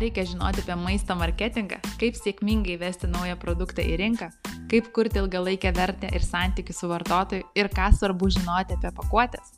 reikia 0.00 0.24
žinoti 0.28 0.62
apie 0.64 0.76
maisto 0.80 1.16
marketingą, 1.18 1.80
kaip 2.00 2.16
sėkmingai 2.18 2.78
vesti 2.80 3.10
naują 3.10 3.36
produktą 3.40 3.84
į 3.84 3.98
rinką, 4.00 4.30
kaip 4.72 4.88
kurti 4.96 5.20
ilgalaikę 5.20 5.72
vertę 5.76 6.10
ir 6.14 6.24
santykių 6.24 6.76
su 6.76 6.90
vartotoju 6.90 7.46
ir 7.58 7.70
ką 7.74 7.90
svarbu 7.98 8.30
žinoti 8.38 8.78
apie 8.78 8.94
pakuotės. 8.96 9.54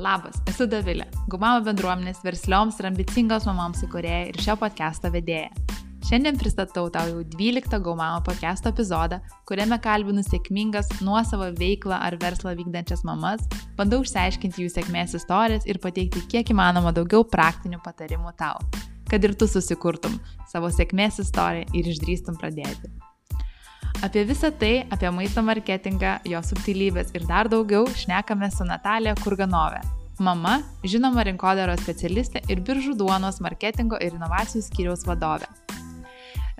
Labas, 0.00 0.38
esu 0.48 0.64
Davilė, 0.70 1.04
Gumamo 1.28 1.60
bendruomenės 1.66 2.22
verslioms 2.24 2.78
ir 2.80 2.88
ambicingos 2.88 3.44
mamoms 3.48 3.82
įkūrėja 3.84 4.30
ir 4.30 4.40
šio 4.40 4.56
podcast'o 4.60 5.10
vedėja. 5.12 5.50
Šiandien 6.08 6.38
pristatau 6.40 6.88
tau 6.90 7.10
jau 7.10 7.20
12 7.36 7.78
Gaumamo 7.84 8.22
podcast'o 8.26 8.72
epizodą, 8.72 9.20
kuriame 9.46 9.76
kalbinu 9.84 10.24
sėkmingas 10.24 10.88
nuosavo 11.04 11.50
veiklą 11.58 12.00
ar 12.00 12.16
verslą 12.22 12.54
vykdančias 12.58 13.04
mamas, 13.06 13.44
bandau 13.76 14.00
išsiaiškinti 14.06 14.64
jų 14.64 14.72
sėkmės 14.72 15.14
istorijas 15.20 15.68
ir 15.68 15.82
pateikti 15.84 16.24
kiek 16.32 16.54
įmanoma 16.54 16.94
daugiau 16.96 17.26
praktinių 17.28 17.82
patarimų 17.84 18.32
tau, 18.40 18.56
kad 19.10 19.24
ir 19.24 19.34
tu 19.34 19.48
susikurtum 19.50 20.18
savo 20.50 20.70
sėkmės 20.72 21.20
istoriją 21.24 21.68
ir 21.74 21.90
išdrįstum 21.92 22.38
pradėti. 22.40 22.90
Apie 24.00 24.22
visą 24.24 24.48
tai, 24.56 24.86
apie 24.88 25.10
maisto 25.12 25.42
marketingą, 25.44 26.20
jo 26.24 26.40
subtilybės 26.46 27.10
ir 27.12 27.26
dar 27.28 27.50
daugiau 27.52 27.84
šnekame 28.00 28.48
su 28.54 28.64
Natalija 28.64 29.12
Kurganove, 29.20 29.82
mama, 30.20 30.60
žinoma 30.84 31.24
rinkodaros 31.28 31.82
specialistė 31.84 32.40
ir 32.48 32.62
biržų 32.64 32.94
duonos 32.96 33.42
marketingo 33.44 33.98
ir 34.00 34.16
inovacijų 34.16 34.62
skyriaus 34.64 35.04
vadovė. 35.08 35.50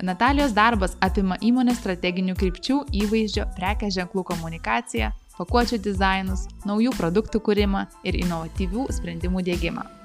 Natalijos 0.04 0.52
darbas 0.56 0.96
apima 1.04 1.36
įmonės 1.44 1.80
strateginių 1.82 2.34
krypčių, 2.40 2.78
įvaizdžio, 3.02 3.44
prekės 3.56 3.98
ženklų 3.98 4.24
komunikaciją, 4.32 5.12
pakuočių 5.36 5.80
dizainus, 5.84 6.46
naujų 6.68 6.96
produktų 6.96 7.40
kūrimą 7.44 7.86
ir 8.08 8.20
inovatyvių 8.24 8.88
sprendimų 8.96 9.44
dėgymą. 9.48 9.99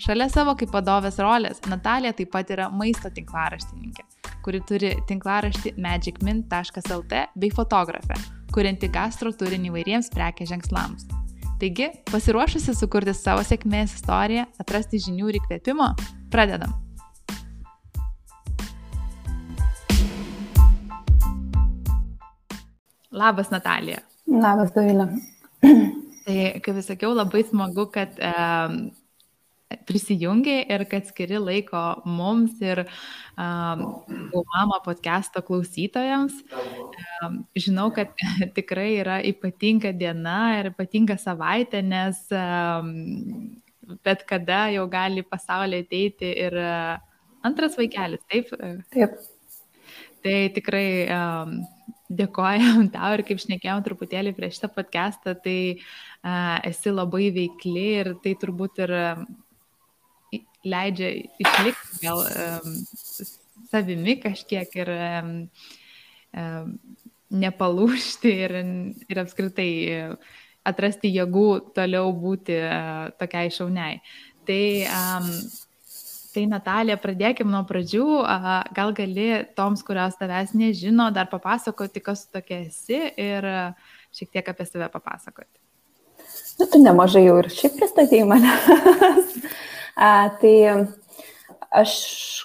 Šalia 0.00 0.30
savo 0.32 0.54
kaip 0.56 0.70
vadovės 0.72 1.18
rolės, 1.20 1.58
Natalija 1.68 2.14
taip 2.16 2.30
pat 2.32 2.48
yra 2.54 2.70
maisto 2.72 3.10
tinklaraštininkė, 3.12 4.04
kuri 4.40 4.60
turi 4.64 4.94
tinklaraštį 5.10 5.74
magicmint.lt 5.76 7.18
bei 7.36 7.50
fotografę, 7.52 8.16
kurianti 8.48 8.88
gastro 8.88 9.28
turinį 9.36 9.68
įvairiems 9.68 10.08
prekės 10.14 10.48
ženklams. 10.54 11.04
Taigi, 11.60 11.90
pasiruošusi 12.08 12.72
sukurti 12.78 13.12
savo 13.12 13.42
sėkmės 13.44 13.92
istoriją, 13.98 14.46
atrasti 14.62 15.02
žinių 15.04 15.28
ir 15.28 15.38
įkvėpimo, 15.42 15.90
pradedam. 16.32 16.72
Labas, 23.12 23.52
Natalija. 23.52 24.00
Labas, 24.24 24.72
Dovilė. 24.72 25.10
Tai, 25.60 26.40
kaip 26.64 26.72
vis 26.76 26.88
sakiau, 26.88 27.12
labai 27.16 27.44
smagu, 27.44 27.84
kad 27.92 28.16
e, 28.16 28.32
prisijungiai 29.86 30.64
ir 30.74 30.84
kad 30.90 31.06
skiri 31.06 31.38
laiko 31.38 31.80
mums 32.08 32.58
ir 32.62 32.82
um, 33.38 33.84
mama 34.50 34.80
podcast'o 34.84 35.42
klausytojams. 35.46 36.36
Um, 37.22 37.42
žinau, 37.56 37.88
kad 37.94 38.14
tikrai 38.58 38.90
yra 39.00 39.20
ypatinga 39.26 39.92
diena 39.96 40.40
ir 40.60 40.72
ypatinga 40.72 41.18
savaitė, 41.20 41.82
nes 41.86 42.22
um, 42.34 42.94
bet 44.06 44.24
kada 44.28 44.66
jau 44.74 44.86
gali 44.90 45.22
pasaulyje 45.26 45.86
ateiti 45.86 46.32
ir 46.46 46.56
uh, 46.60 46.96
antras 47.46 47.78
vaikelis, 47.78 48.24
taip? 48.30 48.50
Taip. 48.94 49.20
Tai 50.20 50.38
tikrai 50.52 50.88
um, 51.14 51.60
dėkojam 52.10 52.88
tau 52.94 53.12
ir 53.16 53.24
kaip 53.28 53.40
šnekėjom 53.42 53.84
truputėlį 53.86 54.34
prieš 54.36 54.58
šitą 54.58 54.72
podcastą, 54.74 55.36
tai 55.44 55.60
uh, 55.78 56.58
esi 56.66 56.92
labai 56.92 57.30
veikli 57.34 57.86
ir 58.02 58.12
tai 58.24 58.34
turbūt 58.40 58.82
ir 58.84 58.96
leidžia 60.64 61.12
išlikti 61.40 62.02
gal 62.04 62.24
um, 62.24 62.74
savimi 63.70 64.16
kažkiek 64.20 64.76
ir 64.82 64.92
um, 64.96 65.32
um, 66.34 66.74
nepalūšti 67.30 68.34
ir, 68.46 68.56
ir 69.08 69.22
apskritai 69.22 69.70
atrasti 70.66 71.12
jėgų 71.14 71.48
toliau 71.76 72.10
būti 72.12 72.58
uh, 72.58 73.10
tokiai 73.20 73.52
šauniai. 73.54 74.00
Tai 74.48 74.62
um, 74.90 75.34
Tai 76.30 76.44
Natalija, 76.46 76.94
pradėkime 77.00 77.50
nuo 77.50 77.64
pradžių. 77.66 78.04
Gal 78.76 78.92
gali 78.94 79.30
toms, 79.58 79.82
kurios 79.86 80.14
tavęs 80.18 80.52
nežino, 80.54 81.08
dar 81.14 81.26
papasakoti, 81.30 82.02
kas 82.06 82.28
tokia 82.30 82.60
esi 82.68 83.00
ir 83.18 83.46
šiek 84.14 84.30
tiek 84.36 84.52
apie 84.52 84.66
save 84.68 84.86
papasakoti. 84.92 85.58
Na, 86.60 86.66
nu, 86.66 86.68
tu 86.70 86.82
nemažai 86.82 87.24
jau 87.24 87.38
ir 87.40 87.50
šiaip 87.50 87.74
pristatėjai 87.80 88.28
mane. 88.30 88.54
A, 89.96 90.30
tai 90.40 90.54
aš, 91.70 91.92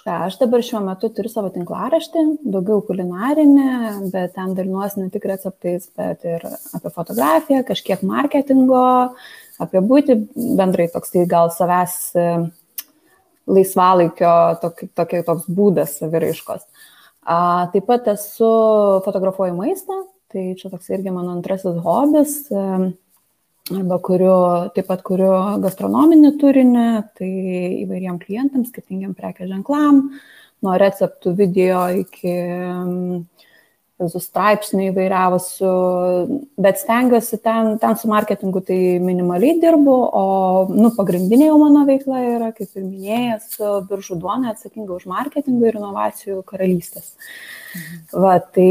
ką, 0.06 0.18
aš 0.28 0.38
dabar 0.40 0.62
šiuo 0.64 0.80
metu 0.86 1.10
turiu 1.14 1.30
savo 1.32 1.50
tinklaraštį, 1.54 2.24
daugiau 2.46 2.82
kulinarinę, 2.86 3.70
bet 4.12 4.36
ten 4.36 4.54
dalinuosi 4.58 5.02
ne 5.02 5.10
tik 5.14 5.26
receptais, 5.28 5.88
bet 5.98 6.26
ir 6.26 6.46
apie 6.46 6.92
fotografiją, 6.94 7.64
kažkiek 7.66 8.04
marketingo, 8.06 8.84
apie 9.62 9.82
būti 9.82 10.20
bendrai 10.36 10.88
toks 10.92 11.14
tai 11.14 11.26
gal 11.30 11.50
savęs 11.54 11.98
laisvalaikio 13.46 14.34
tok, 14.62 14.84
tokia, 14.98 15.22
toks 15.26 15.46
būdas 15.50 15.98
saviraiškos. 16.00 16.66
A, 17.26 17.66
taip 17.72 17.88
pat 17.88 18.06
esu 18.14 18.50
fotografuoju 19.06 19.56
maistą, 19.58 20.04
tai 20.30 20.52
čia 20.58 20.70
toks 20.70 20.90
irgi 20.94 21.14
mano 21.14 21.34
antrasis 21.34 21.78
hobis, 21.82 22.38
arba 23.74 23.98
kuriu, 23.98 24.36
taip 24.76 24.86
pat 24.90 25.02
kuriu 25.06 25.32
gastronominį 25.62 26.32
turinį, 26.40 26.86
tai 27.18 27.30
įvairiem 27.82 28.20
klientams, 28.22 28.70
skirtingiam 28.70 29.14
prekės 29.18 29.50
ženklam, 29.50 30.02
nuo 30.62 30.76
receptų 30.78 31.34
video 31.38 31.82
iki 32.02 32.36
visų 34.02 34.20
straipsnių 34.20 34.90
įvairiausių, 34.90 35.70
bet 36.60 36.80
stengiuosi 36.82 37.38
ten, 37.40 37.76
ten 37.80 37.96
su 37.96 38.10
marketingu 38.12 38.60
tai 38.66 38.78
minimaliai 39.02 39.56
dirbu, 39.62 39.94
o 40.20 40.24
nu, 40.68 40.90
pagrindinė 40.98 41.48
jau 41.48 41.56
mano 41.62 41.86
veikla 41.88 42.20
yra, 42.34 42.50
kaip 42.56 42.76
ir 42.76 42.84
minėjęs, 42.84 43.56
biržų 43.88 44.18
duona 44.20 44.52
atsakinga 44.52 44.98
už 44.98 45.08
marketingą 45.08 45.70
ir 45.70 45.80
inovacijų 45.80 46.42
karalystės. 46.48 47.14
Mhm. 47.76 48.04
Va, 48.26 48.36
tai, 48.40 48.70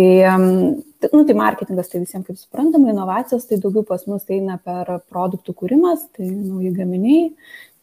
nu, 1.11 1.25
tai 1.25 1.37
marketingas 1.37 1.89
tai 1.91 2.03
visiems 2.05 2.29
kaip 2.29 2.37
suprantama, 2.37 2.93
inovacijos 2.93 3.49
tai 3.49 3.59
daugiau 3.61 3.85
pas 3.87 4.05
mus 4.09 4.29
eina 4.29 4.59
per 4.61 4.99
produktų 5.09 5.57
kūrimas, 5.57 6.05
tai 6.13 6.29
nauji 6.29 6.73
gaminiai, 6.77 7.31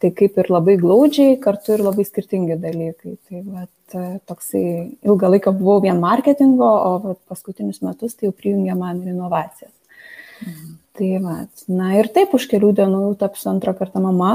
tai 0.03 0.11
kaip 0.11 0.35
ir 0.41 0.49
labai 0.51 0.75
glaudžiai, 0.81 1.37
kartu 1.39 1.77
ir 1.77 1.83
labai 1.85 2.03
skirtingi 2.03 2.57
dalykai. 2.59 3.15
Tai 3.29 3.41
vat, 3.53 3.95
toksai 4.27 4.63
ilgą 5.05 5.29
laiką 5.31 5.53
buvau 5.55 5.79
vien 5.85 6.01
marketingo, 6.01 6.67
o 6.67 6.91
vat, 7.05 7.19
paskutinius 7.31 7.79
metus 7.85 8.17
tai 8.17 8.27
jau 8.27 8.35
prijungė 8.35 8.75
man 8.75 8.99
ir 8.99 9.13
inovacijas. 9.13 9.71
Mhm. 10.43 10.73
Tai 10.99 11.09
vat, 11.23 11.65
na 11.71 11.93
ir 12.01 12.11
taip 12.13 12.35
už 12.35 12.49
kelių 12.51 12.73
dienų 12.81 13.01
tapsiu 13.21 13.53
antrą 13.53 13.73
kartą 13.79 14.03
mama. 14.03 14.33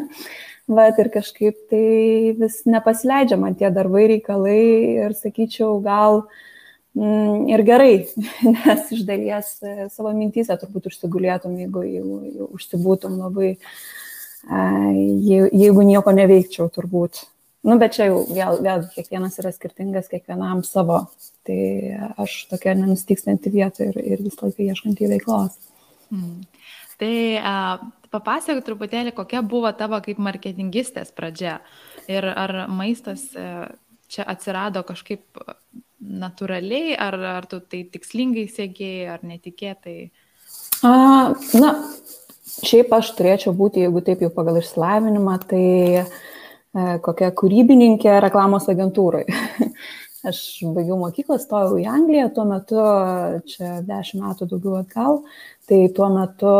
vat, 0.80 0.98
ir 0.98 1.12
kažkaip 1.14 1.62
tai 1.70 1.86
vis 2.42 2.60
nepasileidžia 2.66 3.38
man 3.40 3.54
tie 3.54 3.70
darbai, 3.70 4.08
reikalai 4.16 4.58
ir 5.06 5.16
sakyčiau, 5.16 5.78
gal 5.86 6.24
mm, 6.98 7.46
ir 7.54 7.64
gerai, 7.68 7.94
nes 8.58 8.92
iš 8.98 9.06
dalies 9.06 9.54
e, 9.62 9.88
savo 9.94 10.10
mintysę 10.18 10.58
turbūt 10.58 10.90
užsigulėtum, 10.90 11.56
jeigu 11.62 11.86
jau, 11.86 12.20
jau 12.26 12.52
užsibūtum 12.58 13.20
labai 13.22 13.54
uh, 13.54 13.74
jeigu 14.48 15.84
nieko 15.84 16.14
neveikčiau 16.16 16.70
turbūt. 16.72 17.24
Nu, 17.66 17.76
bet 17.76 17.92
čia 17.98 18.08
jau 18.08 18.22
vėl, 18.24 18.62
vėl 18.64 18.86
kiekvienas 18.94 19.36
yra 19.42 19.52
skirtingas, 19.52 20.08
kiekvienam 20.08 20.62
savo. 20.64 21.02
Tai 21.44 21.60
aš 22.20 22.46
tokia 22.48 22.72
nenustykstanti 22.78 23.52
vieta 23.52 23.84
ir, 23.90 23.98
ir 24.00 24.22
vis 24.24 24.38
laiką 24.40 24.64
ieškanti 24.64 25.10
veiklos. 25.10 25.58
Hmm. 26.08 26.40
Tai 27.00 27.12
a, 27.36 27.54
papasakok 28.12 28.64
truputėlį, 28.64 29.12
kokia 29.16 29.42
buvo 29.46 29.70
tavo 29.76 30.00
kaip 30.04 30.20
marketingistės 30.22 31.12
pradžia 31.16 31.58
ir 32.10 32.26
ar 32.28 32.66
maistas 32.72 33.28
e, 33.38 33.44
čia 34.10 34.26
atsirado 34.28 34.82
kažkaip 34.86 35.40
natūraliai, 36.00 36.96
ar, 36.98 37.16
ar 37.38 37.46
tu 37.48 37.60
tai 37.60 37.84
tikslingai 37.92 38.48
sėgėjai, 38.50 39.06
ar 39.14 39.24
netikėtai? 39.26 39.98
A, 40.82 40.92
na, 41.60 41.72
Šiaip 42.50 42.92
aš 42.96 43.14
turėčiau 43.18 43.54
būti, 43.56 43.84
jeigu 43.84 44.02
taip 44.04 44.22
jau 44.24 44.30
pagal 44.34 44.58
išsilavinimą, 44.60 45.38
tai 45.50 45.64
e, 46.02 46.04
kokia 47.04 47.30
kūrybininkė 47.36 48.18
reklamos 48.26 48.68
agentūrai. 48.72 49.26
aš 50.26 50.40
baigiau 50.74 50.98
mokyklą, 51.00 51.38
stojau 51.40 51.78
į 51.80 51.86
Angliją, 51.88 52.28
tuo 52.34 52.44
metu, 52.48 52.80
čia 53.48 53.80
dešimt 53.86 54.22
metų 54.24 54.48
daugiau 54.50 54.80
atgal, 54.80 55.22
tai 55.70 55.80
tuo 55.96 56.10
metu 56.12 56.50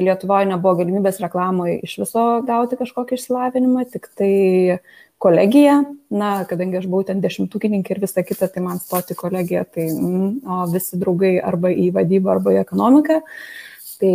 Lietuvoje 0.00 0.48
nebuvo 0.48 0.76
galimybės 0.80 1.20
reklamoje 1.24 1.80
iš 1.84 1.98
viso 2.04 2.24
gauti 2.46 2.78
kažkokį 2.80 3.18
išsilavinimą, 3.18 3.84
tik 3.92 4.08
tai 4.16 4.32
kolegija, 5.22 5.78
na, 6.12 6.30
kadangi 6.48 6.80
aš 6.80 6.88
buvau 6.88 7.06
ten 7.08 7.22
dešimtukininkė 7.24 7.94
ir 7.94 8.02
visa 8.04 8.24
kita, 8.24 8.48
tai 8.52 8.64
man 8.64 8.80
stoti 8.80 9.16
kolegija, 9.16 9.64
tai 9.68 9.88
mm, 9.92 10.42
o 10.44 10.64
visi 10.72 11.00
draugai 11.00 11.36
arba 11.40 11.72
į 11.72 11.90
vadybą, 11.96 12.36
arba 12.36 12.56
į 12.56 12.60
ekonomiką. 12.64 13.22
Tai, 13.96 14.12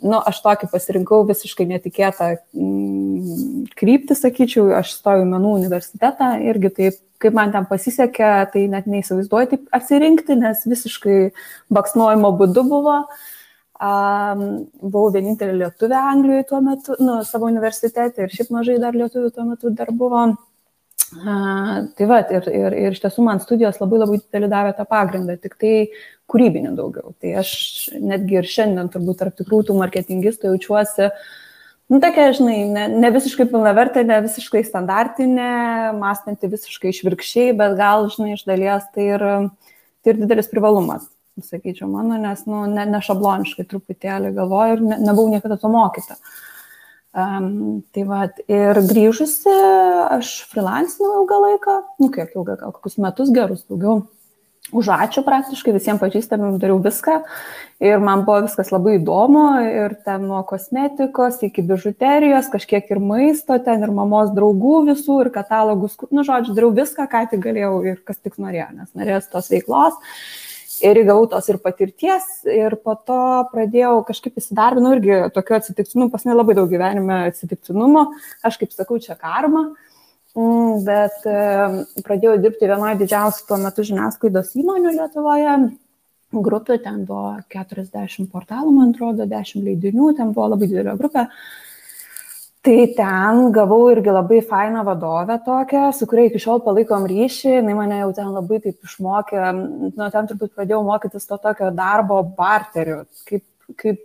nu, 0.00 0.16
aš 0.24 0.38
tokį 0.40 0.70
pasirinkau 0.72 1.20
visiškai 1.28 1.66
netikėtą 1.68 2.30
mm, 2.56 3.66
kryptį, 3.76 4.16
sakyčiau, 4.16 4.70
aš 4.78 4.94
stojau 4.96 5.26
į 5.26 5.28
menų 5.34 5.50
universitetą 5.58 6.30
irgi 6.48 6.70
taip, 6.78 6.96
kaip 7.20 7.36
man 7.36 7.52
ten 7.52 7.66
pasisekė, 7.68 8.30
tai 8.54 8.64
net 8.72 8.88
neįsivaizduoju 8.88 9.50
taip 9.50 9.66
atsirinkti, 9.76 10.38
nes 10.38 10.64
visiškai 10.70 11.18
baksnuojimo 11.74 12.32
būdu 12.40 12.64
buvo. 12.70 13.02
Um, 13.78 14.40
buvau 14.80 15.12
vienintelė 15.14 15.54
lietuvė 15.60 15.98
Anglijoje 16.00 16.48
tuo 16.48 16.58
metu, 16.64 16.96
nu, 16.98 17.20
savo 17.26 17.46
universitete 17.46 18.24
ir 18.24 18.32
šiaip 18.32 18.48
mažai 18.50 18.80
dar 18.82 18.96
lietuvių 18.96 19.28
tuo 19.34 19.44
metu 19.52 19.70
dar 19.70 19.92
buvo. 19.94 20.24
Uh, 21.08 21.84
tai 21.96 22.08
va, 22.08 22.18
ir, 22.34 22.48
ir, 22.50 22.74
ir 22.88 22.96
iš 22.96 23.04
tiesų 23.04 23.22
man 23.28 23.38
studijos 23.44 23.78
labai 23.80 24.00
labai 24.02 24.18
didelį 24.18 24.50
davė 24.50 24.72
tą 24.76 24.88
pagrindą, 24.88 25.38
tik 25.40 25.54
tai 25.60 25.74
kūrybinių 26.28 26.74
daugiau. 26.76 27.12
Tai 27.20 27.34
aš 27.42 27.50
netgi 27.96 28.40
ir 28.40 28.48
šiandien 28.48 28.90
turbūt 28.92 29.20
tarp 29.22 29.36
tikrų 29.38 29.62
tų 29.68 29.76
marketingistų 29.78 30.52
jaučiuosi, 30.52 31.10
nu, 31.88 32.00
tokia, 32.04 32.30
žinai, 32.36 32.56
ne, 32.72 32.86
ne 32.92 33.12
visiškai 33.14 33.48
pilnavertė, 33.50 34.04
ne 34.08 34.20
visiškai 34.26 34.64
standartinė, 34.66 35.52
mąstanti 35.98 36.50
visiškai 36.52 36.92
išvirkščiai, 36.92 37.54
bet 37.58 37.78
gal, 37.78 38.10
žinai, 38.12 38.34
iš 38.36 38.44
dalies 38.48 38.90
tai 38.94 39.06
ir, 39.14 39.24
tai 40.04 40.12
ir 40.14 40.20
didelis 40.24 40.50
privalumas, 40.52 41.08
sakyčiau, 41.44 41.88
mano, 41.92 42.18
nes, 42.20 42.44
nu, 42.50 42.66
ne, 42.68 42.84
ne 42.90 43.00
šabloniškai 43.04 43.64
truputėlį 43.70 44.34
galvoju 44.36 44.76
ir 44.76 44.84
ne, 44.84 45.00
nebuvau 45.08 45.32
niekada 45.32 45.56
to 45.60 45.72
mokyta. 45.72 46.18
Um, 47.18 47.80
tai 47.96 48.04
va, 48.06 48.26
ir 48.52 48.78
grįžusi, 48.84 49.48
aš 50.12 50.34
freelancinau 50.52 51.22
ilgą 51.22 51.38
laiką, 51.46 51.76
nu 52.04 52.12
kiek 52.14 52.36
ilgą, 52.36 52.58
gal 52.60 52.74
kokius 52.76 52.98
metus 53.00 53.32
gerus 53.34 53.64
daugiau 53.64 54.02
už 54.72 54.90
ačiū 54.92 55.22
praktiškai 55.24 55.72
visiems 55.76 56.00
pažįstamim 56.02 56.58
dariau 56.60 56.80
viską. 56.82 57.22
Ir 57.78 58.02
man 58.02 58.24
buvo 58.26 58.42
viskas 58.48 58.72
labai 58.74 58.96
įdomu 58.98 59.44
ir 59.62 59.94
ten 60.02 60.24
nuo 60.26 60.40
kosmetikos 60.46 61.38
iki 61.46 61.62
bižuterijos, 61.62 62.50
kažkiek 62.50 62.90
ir 62.90 62.98
maisto, 62.98 63.54
ten 63.62 63.86
ir 63.86 63.92
mamos 63.94 64.32
draugų 64.34 64.80
visų 64.90 65.20
ir 65.24 65.30
katalogus, 65.34 65.94
nu 66.10 66.26
žodžiu, 66.26 66.56
dariau 66.58 66.74
viską, 66.74 67.06
ką 67.06 67.22
tik 67.30 67.44
galėjau 67.46 67.72
ir 67.86 68.02
kas 68.02 68.18
tik 68.18 68.40
norėjo, 68.42 68.68
nes 68.74 68.90
norėjau 68.98 69.22
tos 69.36 69.50
veiklos. 69.54 69.98
Ir 70.78 70.98
įgavau 71.00 71.24
tos 71.30 71.48
ir 71.50 71.58
patirties 71.58 72.26
ir 72.46 72.76
po 72.82 72.94
to 72.94 73.22
pradėjau 73.50 73.96
kažkaip 74.06 74.36
įsidarbinau 74.38 74.92
irgi 74.94 75.24
tokiu 75.34 75.56
atsitiktinumu, 75.56 76.10
pas 76.12 76.22
mane 76.26 76.38
labai 76.38 76.54
daug 76.58 76.70
gyvenime 76.70 77.24
atsitiktinumo, 77.30 78.04
aš 78.46 78.60
kaip 78.60 78.74
sakau, 78.74 78.98
čia 79.02 79.16
karma. 79.18 79.70
Mm, 79.70 79.87
bet 80.34 81.24
pradėjau 82.04 82.36
dirbti 82.42 82.68
vienoje 82.70 82.98
didžiausių 83.02 83.46
tuo 83.48 83.60
metu 83.62 83.84
žiniasklaidos 83.86 84.52
įmonių 84.58 84.94
Lietuvoje. 84.98 85.54
Grupė 86.28 86.76
ten 86.84 87.06
buvo 87.08 87.38
40 87.48 88.28
portalų, 88.28 88.74
man 88.76 88.92
atrodo, 88.92 89.24
10 89.24 89.64
leidinių, 89.64 90.10
ten 90.18 90.34
buvo 90.36 90.50
labai 90.52 90.68
didelė 90.68 90.92
grupė. 90.98 91.24
Tai 92.68 92.76
ten 92.98 93.52
gavau 93.54 93.84
irgi 93.88 94.12
labai 94.12 94.42
fainą 94.44 94.82
vadovę 94.84 95.38
tokią, 95.46 95.86
su 95.96 96.08
kuria 96.10 96.26
iki 96.28 96.42
šiol 96.42 96.60
palaikom 96.66 97.06
ryšį, 97.08 97.54
jinai 97.60 97.76
mane 97.78 98.00
jau 98.02 98.10
ten 98.16 98.28
labai 98.34 98.58
taip 98.60 98.84
išmokė, 98.84 99.44
nuo 99.96 100.08
ten 100.12 100.28
turbūt 100.28 100.52
pradėjau 100.58 100.82
mokytis 100.84 101.24
to 101.30 101.38
tokio 101.40 101.70
darbo 101.72 102.18
barterių, 102.36 102.98
kaip, 103.30 103.46
kaip 103.80 104.02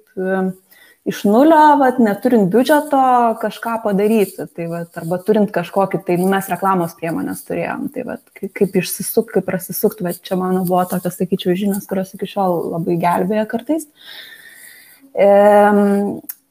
iš 1.10 1.24
nulio, 1.28 1.60
vat, 1.82 1.98
neturint 2.00 2.48
biudžeto 2.52 3.00
kažką 3.42 3.78
padaryti. 3.84 4.46
Tai, 4.56 4.68
vat, 4.72 4.92
arba 5.02 5.20
turint 5.24 5.52
kažkokį, 5.56 6.04
tai 6.08 6.18
nu, 6.22 6.30
mes 6.32 6.48
reklamos 6.52 6.96
priemonės 7.00 7.44
turėjom. 7.48 7.90
Tai 7.96 8.06
vat, 8.14 8.22
kaip, 8.40 8.78
išsisukti, 8.80 9.38
kaip 9.38 9.50
prasisukti, 9.50 10.06
bet 10.08 10.22
čia 10.24 10.40
mano 10.40 10.64
buvo 10.68 10.84
tokios, 10.90 11.20
sakyčiau, 11.20 11.58
žinios, 11.60 11.90
kurios 11.90 12.16
iki 12.16 12.30
šiol 12.36 12.72
labai 12.78 12.96
gelbėja 13.02 13.44
kartais. 13.52 13.90
E, 15.14 15.28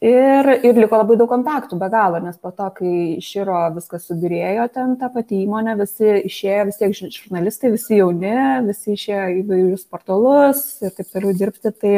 ir, 0.04 0.50
ir 0.68 0.80
liko 0.84 1.00
labai 1.00 1.16
daug 1.16 1.32
kontaktų, 1.32 1.78
be 1.80 1.88
galo, 1.90 2.20
nes 2.22 2.36
po 2.36 2.52
to, 2.52 2.68
kai 2.76 2.92
iširo 3.16 3.56
viskas 3.78 4.04
subirėjo 4.10 4.68
ten 4.76 4.98
tą 5.00 5.08
patį 5.14 5.46
įmonę, 5.46 5.78
visi 5.80 6.18
išėjo, 6.28 6.68
vis 6.68 6.82
tiek 6.82 6.98
žurnalistai, 7.00 7.72
visi 7.72 8.02
jauni, 8.02 8.36
visi 8.68 8.98
išėjo 8.98 9.30
į 9.38 9.46
vairius 9.48 9.88
portalus 9.88 10.66
ir 10.84 10.92
taip 10.92 11.08
toliau 11.08 11.32
dirbti. 11.40 11.72
Tai 11.72 11.94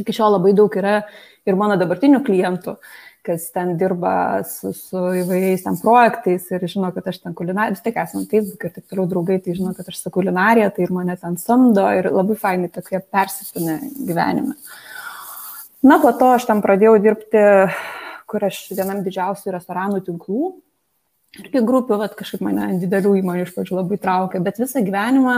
iki 0.00 0.14
šiol 0.14 0.36
labai 0.36 0.52
daug 0.56 0.74
yra 0.78 1.00
ir 1.48 1.56
mano 1.58 1.76
dabartinių 1.80 2.20
klientų, 2.26 2.76
kas 3.26 3.50
ten 3.52 3.74
dirba 3.80 4.42
su, 4.48 4.72
su 4.76 5.00
įvairiais 5.20 5.64
ten 5.66 5.76
projektais 5.80 6.46
ir 6.52 6.64
žino, 6.70 6.88
kad 6.94 7.10
aš 7.10 7.20
ten 7.24 7.36
kulinarija, 7.36 7.76
vis 7.76 7.84
tiek 7.84 7.98
esame 8.00 8.28
Facebook 8.30 8.64
ir 8.64 8.74
taip 8.76 8.86
toliau 8.88 9.08
draugai, 9.10 9.40
tai 9.44 9.56
žino, 9.58 9.74
kad 9.76 9.88
aš 9.92 10.00
su 10.00 10.12
kulinarija, 10.14 10.70
tai 10.76 10.86
ir 10.86 10.94
mane 10.96 11.16
ten 11.20 11.36
samdo 11.40 11.84
ir 11.96 12.10
labai 12.14 12.38
fainai 12.40 12.72
tokie 12.72 13.02
persipinę 13.04 13.78
gyvenime. 14.08 14.56
Na, 15.84 16.00
po 16.00 16.12
to 16.16 16.32
aš 16.36 16.48
tam 16.48 16.64
pradėjau 16.64 16.98
dirbti, 17.00 17.44
kur 18.28 18.44
aš 18.46 18.66
vienam 18.72 19.04
didžiausių 19.04 19.56
restoranų 19.56 20.02
tinklų 20.08 20.50
irgi 21.38 21.62
grupių, 21.62 21.98
vat, 22.00 22.16
kažkaip 22.18 22.42
mane 22.42 22.80
didelių 22.82 23.12
įmonių 23.20 23.44
iš 23.44 23.52
pradžių 23.54 23.76
labai 23.78 23.98
traukė, 24.02 24.40
bet 24.42 24.58
visą 24.58 24.82
gyvenimą 24.82 25.36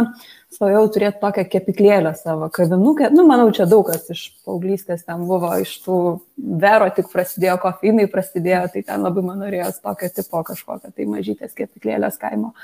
svajau 0.55 0.87
turėti 0.95 1.21
tokią 1.21 1.45
kepiklėlę 1.53 2.15
savo 2.17 2.49
kavinukę. 2.53 3.11
Nu, 3.13 3.27
manau, 3.29 3.51
čia 3.53 3.67
daug 3.69 3.85
kas 3.91 4.09
iš 4.15 4.25
paauglystės 4.47 5.05
ten 5.05 5.27
buvo, 5.29 5.53
iš 5.61 5.75
tų 5.85 5.99
vero 6.65 6.89
tik 6.97 7.13
prasidėjo, 7.13 7.59
kofinai 7.61 8.09
prasidėjo, 8.13 8.67
tai 8.73 8.85
ten 8.89 9.05
labai 9.05 9.25
man 9.27 9.43
norėjos 9.45 9.83
tokio 9.85 10.09
tipo 10.17 10.45
kažkokio, 10.49 10.95
tai 10.97 11.09
mažytės 11.13 11.53
kepiklėlės 11.59 12.17
kaimo. 12.23 12.55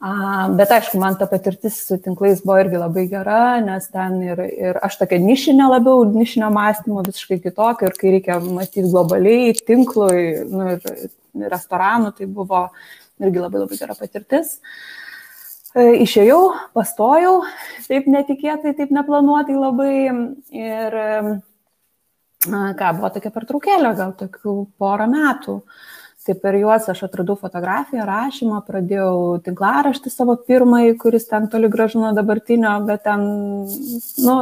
A, 0.00 0.48
bet 0.56 0.70
aišku, 0.72 0.96
man 1.00 1.16
ta 1.20 1.26
patirtis 1.28 1.74
su 1.84 1.98
tinklais 2.00 2.40
buvo 2.40 2.56
irgi 2.62 2.78
labai 2.80 3.02
gera, 3.08 3.58
nes 3.60 3.84
ten 3.92 4.14
ir, 4.24 4.40
ir 4.48 4.78
aš 4.80 4.96
tokia 5.02 5.18
nišinė 5.20 5.66
labiau, 5.68 6.06
nišinio 6.08 6.48
mąstymo 6.54 7.04
visiškai 7.04 7.36
kitokia 7.44 7.90
ir 7.90 7.98
kai 8.00 8.14
reikia 8.14 8.38
mąstyti 8.40 8.86
globaliai, 8.88 9.52
tinklui, 9.68 10.22
nu, 10.48 10.70
ir 10.72 11.10
restoranų, 11.34 12.14
tai 12.16 12.26
buvo 12.30 12.66
irgi 13.20 13.42
labai 13.42 13.62
labai 13.62 13.78
gera 13.78 13.96
patirtis. 13.98 14.56
E, 15.74 15.84
išėjau, 16.02 16.40
pastojau, 16.74 17.36
taip 17.86 18.08
netikėtai, 18.10 18.74
taip 18.78 18.90
neplanuotai 18.94 19.54
labai 19.54 19.94
ir 20.56 20.98
ką, 22.40 22.92
buvo 22.96 23.10
tokia 23.14 23.32
pertraukėlė, 23.34 23.94
gal 23.98 24.14
tokių 24.18 24.56
porą 24.80 25.08
metų. 25.10 25.60
Tai 26.20 26.34
per 26.36 26.56
juos 26.58 26.84
aš 26.92 26.98
atradau 27.06 27.32
fotografiją, 27.40 28.04
rašymą, 28.04 28.58
pradėjau 28.66 29.38
tinklaraštį 29.46 30.10
savo 30.12 30.34
pirmąjį, 30.36 30.98
kuris 31.00 31.24
ten 31.30 31.46
toli 31.48 31.70
gražu 31.72 32.02
nuo 32.02 32.10
dabartinio, 32.12 32.74
bet 32.84 33.06
ten, 33.06 33.22
nu, 34.26 34.34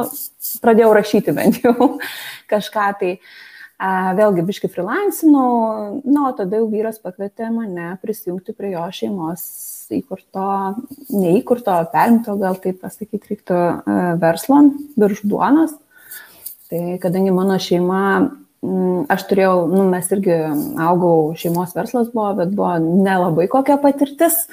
pradėjau 0.59 0.89
rašyti 0.97 1.35
bent 1.37 1.61
jau 1.63 1.93
kažką 2.51 2.89
tai. 2.99 3.13
Uh, 3.15 3.48
Vėlgi, 3.79 4.43
biški 4.43 4.67
freelancinau, 4.67 6.01
na, 6.03 6.23
o 6.27 6.31
tada 6.35 6.57
jau 6.59 6.65
vyras 6.67 6.97
pakvietė 6.99 7.47
mane 7.53 7.93
prisijungti 8.01 8.51
prie 8.51 8.73
jo 8.73 8.81
šeimos 8.91 9.43
įkurto, 9.95 10.47
neįkurto, 11.15 11.77
perimto, 11.93 12.35
gal 12.41 12.59
taip 12.59 12.81
pasakyti 12.83 13.31
reiktų, 13.31 13.59
verslo, 14.19 14.57
biržų 14.99 15.29
duonos. 15.31 15.77
Tai 16.67 16.81
kadangi 16.99 17.31
mano 17.31 17.55
šeima, 17.55 18.01
aš 19.15 19.23
turėjau, 19.29 19.55
nu, 19.71 19.85
mes 19.93 20.11
irgi 20.11 20.35
augau, 20.83 21.31
šeimos 21.39 21.71
verslas 21.77 22.11
buvo, 22.11 22.33
bet 22.41 22.51
buvo 22.51 22.75
nelabai 22.83 23.47
kokia 23.47 23.79
patirtis. 23.79 24.43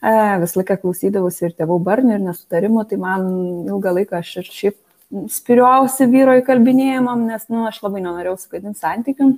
Visą 0.00 0.62
laiką 0.62 0.78
klausydavausi 0.80 1.48
ir 1.48 1.58
tėvų 1.58 1.80
barnių 1.90 2.14
ir 2.16 2.22
nesutarimų, 2.30 2.86
tai 2.88 3.00
man 3.02 3.26
ilgą 3.66 3.98
laiką 3.98 4.22
aš 4.22 4.30
ir 4.44 4.54
šiaip 4.54 4.78
spiriuausi 5.10 6.06
vyro 6.10 6.36
įkalbinėjimam, 6.38 7.24
nes, 7.28 7.46
nu, 7.50 7.64
aš 7.68 7.80
labai 7.84 8.02
nenorėjau 8.04 8.36
sugadinti 8.38 8.80
santykių, 8.82 9.30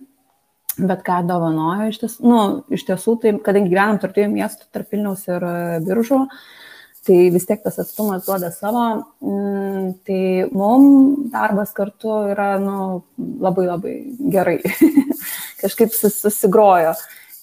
bet 0.81 1.05
ką 1.07 1.21
dovanojo 1.29 1.89
iš 1.93 2.01
tiesų, 2.03 2.27
nu, 2.29 2.41
iš 2.73 2.85
tiesų, 2.89 3.17
tai 3.23 3.33
kadangi 3.45 3.73
gyvenam 3.73 4.01
tarp 4.03 4.17
dviejų 4.17 4.33
miestų, 4.35 4.69
tarp 4.73 4.93
Vilniaus 4.93 5.25
ir 5.29 5.47
e, 5.49 5.55
Biržų, 5.87 6.21
tai 7.07 7.17
vis 7.35 7.49
tiek 7.49 7.65
tas 7.65 7.81
atstumas 7.83 8.27
duoda 8.29 8.53
savo, 8.55 8.85
mm, 9.25 9.89
tai 10.07 10.21
mums 10.55 11.33
darbas 11.33 11.73
kartu 11.77 12.21
yra, 12.35 12.55
nu, 12.63 13.03
labai 13.43 13.67
labai 13.71 13.97
gerai, 14.33 14.61
kažkaip 15.63 15.97
susigrojo. 15.97 16.95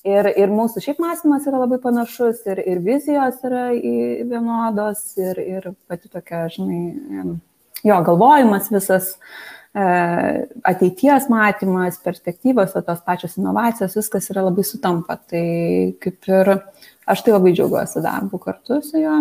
Ir, 0.07 0.29
ir 0.39 0.47
mūsų 0.47 0.79
šiaip 0.79 1.01
mąstymas 1.03 1.43
yra 1.49 1.59
labai 1.59 1.75
panašus, 1.83 2.45
ir, 2.47 2.61
ir 2.71 2.79
vizijos 2.85 3.41
yra 3.43 3.65
vienodos, 3.75 5.01
ir, 5.19 5.41
ir 5.43 5.67
pati 5.91 6.07
tokia, 6.07 6.45
žinai, 6.53 7.35
jo 7.83 7.99
galvojimas 8.05 8.69
visas, 8.71 9.13
e, 9.73 9.83
ateities 10.71 11.29
matymas, 11.31 11.99
perspektyvos, 12.03 12.75
o 12.75 12.81
tos 12.85 13.03
pačios 13.05 13.37
inovacijos, 13.39 13.97
viskas 13.99 14.29
yra 14.33 14.45
labai 14.47 14.65
sutampa. 14.67 15.19
Tai 15.29 15.45
kaip 16.03 16.31
ir 16.31 16.55
aš 17.09 17.23
tai 17.25 17.35
labai 17.35 17.53
džiaugiuosi 17.55 18.03
darbu 18.05 18.41
kartu 18.41 18.81
su 18.85 19.01
juo. 19.01 19.19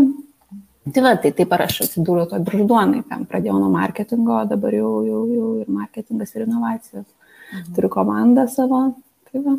Tai 0.88 1.02
va, 1.04 1.14
tai 1.20 1.34
taip 1.36 1.50
ar 1.52 1.66
aš 1.66 1.82
atsidūriau 1.84 2.28
to 2.30 2.38
bržduonai, 2.44 3.02
ten 3.08 3.26
pradėjau 3.28 3.58
nuo 3.60 3.68
marketingo, 3.74 4.38
dabar 4.48 4.72
jau, 4.72 4.92
jau, 5.04 5.24
jau 5.34 5.48
ir 5.60 5.72
marketingas 5.72 6.32
ir 6.34 6.46
inovacijos. 6.46 7.08
Mhm. 7.52 7.74
Turiu 7.76 7.90
komandą 7.92 8.46
savo. 8.48 8.80
Tai, 9.28 9.42
va. 9.44 9.56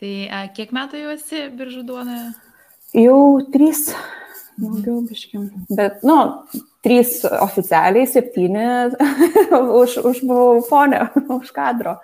tai 0.00 0.12
a, 0.28 0.42
kiek 0.52 0.74
metų 0.76 1.00
jau 1.00 1.14
esi 1.14 1.46
biržų 1.56 1.86
duonoje? 1.88 2.34
Jau 2.94 3.16
trys 3.54 3.88
daugiau 4.60 5.00
biškim. 5.08 5.48
Bet, 5.70 6.02
nu, 6.06 6.16
trys 6.84 7.22
oficialiai, 7.24 8.06
septyni 8.10 8.66
už, 9.80 9.98
už 10.04 10.22
buvau 10.28 10.62
fonę, 10.68 11.08
už 11.40 11.54
kadro. 11.56 11.98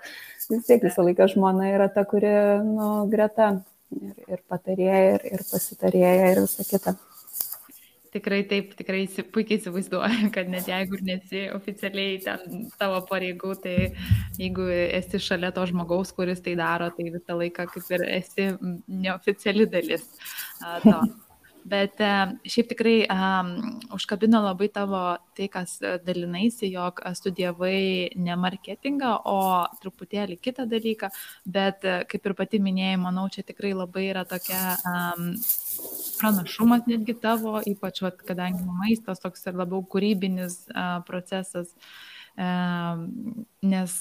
Vis 0.51 0.65
tiek 0.67 0.83
visą 0.83 1.05
laiką 1.05 1.29
žmona 1.31 1.69
yra 1.71 1.87
ta, 1.93 2.03
kuri, 2.07 2.33
nu, 2.65 2.89
greta 3.11 3.53
ir, 3.95 4.17
ir 4.27 4.43
patarėja, 4.51 4.99
ir, 5.15 5.25
ir 5.37 5.45
pasitarėja, 5.47 6.33
ir 6.33 6.43
visa 6.43 6.67
kita. 6.67 6.97
Tikrai 8.11 8.41
taip, 8.43 8.73
tikrai 8.75 9.05
puikiai 9.31 9.61
įsivaizduoju, 9.61 10.33
kad 10.35 10.49
net 10.51 10.67
jeigu 10.67 10.97
ir 10.97 11.03
nesi 11.07 11.45
oficialiai 11.55 12.17
ten 12.19 12.65
tavo 12.75 12.97
pareigų, 13.07 13.53
tai 13.63 13.75
jeigu 14.35 14.67
esi 14.67 15.21
šalia 15.23 15.53
to 15.55 15.63
žmogaus, 15.69 16.11
kuris 16.17 16.43
tai 16.43 16.57
daro, 16.59 16.89
tai 16.91 17.07
visą 17.13 17.39
laiką 17.39 17.69
kaip 17.71 17.95
ir 17.95 18.03
esi 18.19 18.49
neoficiali 18.91 19.69
dalis 19.71 20.03
to. 20.83 20.99
Bet 21.63 21.99
e, 22.01 22.09
šiaip 22.49 22.71
tikrai 22.71 22.95
um, 23.13 23.51
užkabino 23.93 24.41
labai 24.41 24.67
tavo 24.73 25.01
tai, 25.37 25.47
kas 25.53 25.75
e, 25.81 25.93
dalinaisi, 26.05 26.71
jog 26.73 27.03
studijavai 27.17 28.11
ne 28.17 28.37
marketingą, 28.39 29.11
o 29.29 29.37
truputėlį 29.83 30.39
kitą 30.41 30.65
dalyką, 30.71 31.11
bet 31.45 31.85
kaip 32.11 32.29
ir 32.29 32.37
pati 32.37 32.61
minėjai, 32.63 32.97
manau, 33.01 33.27
čia 33.33 33.45
tikrai 33.45 33.75
labai 33.77 34.07
yra 34.09 34.25
tokia 34.29 34.77
um, 34.89 35.33
pranašumas 36.17 36.87
netgi 36.89 37.17
tavo, 37.21 37.59
ypač, 37.67 38.01
vat, 38.05 38.23
kadangi 38.25 38.65
maistas 38.65 39.21
toks 39.21 39.45
ir 39.45 39.61
labiau 39.61 39.85
kūrybinis 39.85 40.63
uh, 40.73 40.97
procesas. 41.05 41.75
Uh, 41.75 42.10
nes, 42.41 43.93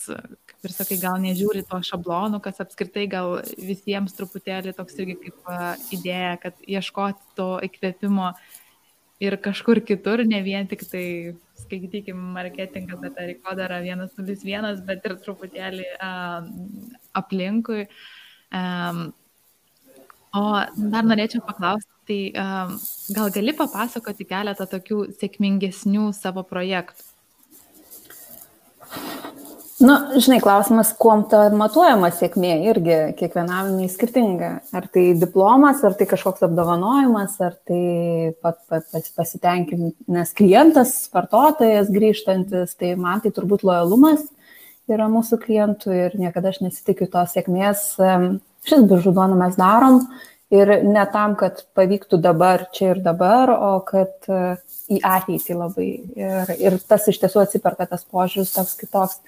kaip 0.48 0.68
ir 0.68 0.72
sakai, 0.72 0.96
gal 1.02 1.18
nežiūri 1.20 1.64
to 1.68 1.80
šablonų, 1.90 2.40
kas 2.44 2.62
apskritai 2.64 3.04
gal 3.10 3.40
visiems 3.58 4.16
truputėlį 4.16 4.74
toks 4.78 4.96
irgi 5.02 5.18
kaip 5.26 5.52
idėja, 5.96 6.34
kad 6.42 6.64
ieškoti 6.64 7.36
to 7.36 7.50
įkvėpimo 7.68 8.32
ir 9.20 9.36
kažkur 9.44 9.82
kitur, 9.84 10.24
ne 10.24 10.40
vien 10.46 10.68
tik 10.70 10.86
tai, 10.88 11.06
skaitykim, 11.60 12.16
marketingas, 12.36 13.00
bet 13.02 13.20
ar 13.20 13.28
rinkodara 13.28 13.82
101, 13.84 14.84
bet 14.88 15.04
ir 15.04 15.16
truputėlį 15.26 15.88
uh, 15.98 16.46
aplinkui. 17.20 17.86
Um, 18.50 19.10
O 20.30 20.42
dar 20.92 21.02
norėčiau 21.02 21.42
paklausti, 21.42 21.90
tai 22.06 22.18
um, 22.38 22.76
gal 23.16 23.32
gali 23.34 23.54
papasakoti 23.58 24.26
keletą 24.30 24.66
tokių 24.70 24.98
sėkmingesnių 25.18 26.12
savo 26.14 26.44
projektų? 26.46 27.09
Na, 29.80 29.94
nu, 30.12 30.20
žinai, 30.20 30.42
klausimas, 30.44 30.90
kuom 31.00 31.22
ta 31.30 31.46
matuojama 31.56 32.10
sėkmė 32.12 32.50
irgi 32.68 32.96
kiekvienam 33.16 33.78
skirtinga. 33.88 34.50
Ar 34.76 34.88
tai 34.92 35.06
diplomas, 35.16 35.80
ar 35.88 35.94
tai 35.96 36.04
kažkoks 36.10 36.44
apdovanojimas, 36.44 37.38
ar 37.40 37.54
tai 37.64 38.34
pat, 38.44 38.58
pat, 38.68 39.08
pasitenkinęs 39.16 40.34
klientas, 40.36 40.92
vartotojas 41.14 41.88
grįžtantis, 41.94 42.76
tai 42.76 42.92
man 43.00 43.24
tai 43.24 43.32
turbūt 43.32 43.64
lojalumas 43.64 44.26
yra 44.90 45.08
mūsų 45.10 45.38
klientų 45.46 45.94
ir 45.96 46.18
niekada 46.18 46.52
aš 46.52 46.60
nesitikiu 46.64 47.08
tos 47.10 47.34
sėkmės. 47.36 47.94
Šis 48.68 48.84
biržų 48.90 49.14
duoną 49.16 49.38
mes 49.38 49.56
darom 49.56 50.02
ir 50.50 50.72
ne 50.84 51.04
tam, 51.12 51.36
kad 51.38 51.62
pavyktų 51.78 52.18
dabar, 52.22 52.66
čia 52.74 52.94
ir 52.94 53.02
dabar, 53.04 53.52
o 53.54 53.72
kad 53.86 54.28
e, 54.28 54.58
į 54.90 55.00
ateitį 55.06 55.56
labai. 55.56 55.88
Ir, 56.18 56.54
ir 56.58 56.78
tas 56.90 57.06
iš 57.10 57.20
tiesų 57.22 57.44
atsiperka 57.44 57.86
tas 57.90 58.04
požiūris 58.04 58.54
toks 58.56 58.76
kitoks. 58.80 59.20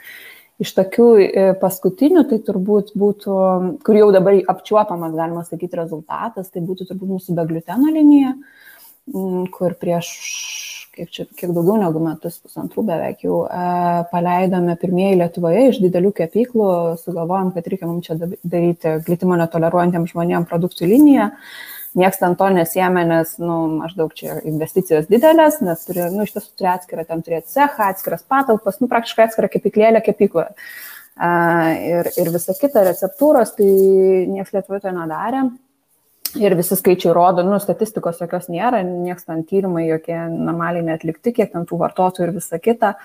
Iš 0.62 0.74
tokių 0.76 1.06
e, 1.22 1.44
paskutinių, 1.58 2.26
tai 2.30 2.38
turbūt 2.46 2.92
būtų, 2.98 3.36
kur 3.82 3.98
jau 3.98 4.10
dabar 4.14 4.36
apčiuopamas, 4.52 5.14
galima 5.16 5.42
sakyti, 5.46 5.78
rezultatas, 5.80 6.52
tai 6.52 6.62
būtų 6.62 6.86
turbūt 6.90 7.16
mūsų 7.16 7.34
be 7.38 7.46
gluteno 7.48 7.90
linija, 7.90 8.34
kur 9.52 9.74
prieš 9.80 10.12
kiek 10.92 11.10
čia, 11.10 11.24
kiek 11.24 11.52
daugiau 11.56 11.78
negu 11.80 12.00
metus, 12.04 12.36
pusantrų 12.42 12.84
beveik 12.86 13.24
jau 13.24 13.42
e, 13.46 13.66
paleidome 14.12 14.76
pirmieji 14.80 15.18
Lietuvoje 15.22 15.66
iš 15.70 15.80
didelių 15.82 16.12
kepyklų, 16.18 16.68
sugalvojom, 17.00 17.52
kad 17.56 17.68
reikia 17.72 17.88
mums 17.88 18.08
čia 18.08 18.18
daryti 18.20 18.98
glitimo 19.06 19.38
netoleruojantiems 19.40 20.12
žmonėms 20.12 20.50
produktų 20.50 20.90
liniją. 20.90 21.30
Niekas 21.98 22.20
ten 22.22 22.36
to 22.40 22.48
nesėmė, 22.52 23.02
nes, 23.08 23.34
nu, 23.40 23.56
maždaug 23.82 24.14
čia 24.16 24.38
investicijos 24.48 25.10
didelės, 25.10 25.60
nes 25.64 25.82
turi, 25.84 26.06
nu, 26.12 26.24
iš 26.24 26.32
tiesų 26.36 26.54
turi 26.56 26.70
atskirą, 26.72 27.04
ten 27.08 27.24
turėti 27.24 27.52
cechą, 27.52 27.90
atskiras 27.92 28.24
patalpas, 28.28 28.80
nu, 28.80 28.88
praktiškai 28.92 29.26
atskirą 29.28 29.50
kepyklėlę 29.52 30.00
kepykloje. 30.04 30.54
Uh, 31.12 31.68
ir, 31.76 32.08
ir 32.16 32.30
visa 32.32 32.56
kita 32.56 32.86
receptūros, 32.88 33.52
tai 33.58 33.68
niekas 34.32 34.54
Lietuvoje 34.56 34.86
to 34.86 34.94
nedarė 34.96 35.44
ir 36.40 36.56
visi 36.56 36.76
skaičiai 36.78 37.12
rodo, 37.16 37.44
nu, 37.46 37.58
statistikos 37.62 38.20
jokios 38.22 38.48
nėra, 38.52 38.82
nieks 38.86 39.28
ten 39.28 39.44
tyrimai 39.48 39.86
jokie 39.88 40.16
normaliai 40.30 40.84
netlikti, 40.86 41.34
kiek 41.36 41.52
ten 41.52 41.68
tų 41.68 41.78
vartotojų 41.82 42.28
ir 42.28 42.34
visa 42.38 42.60
kita. 42.62 42.96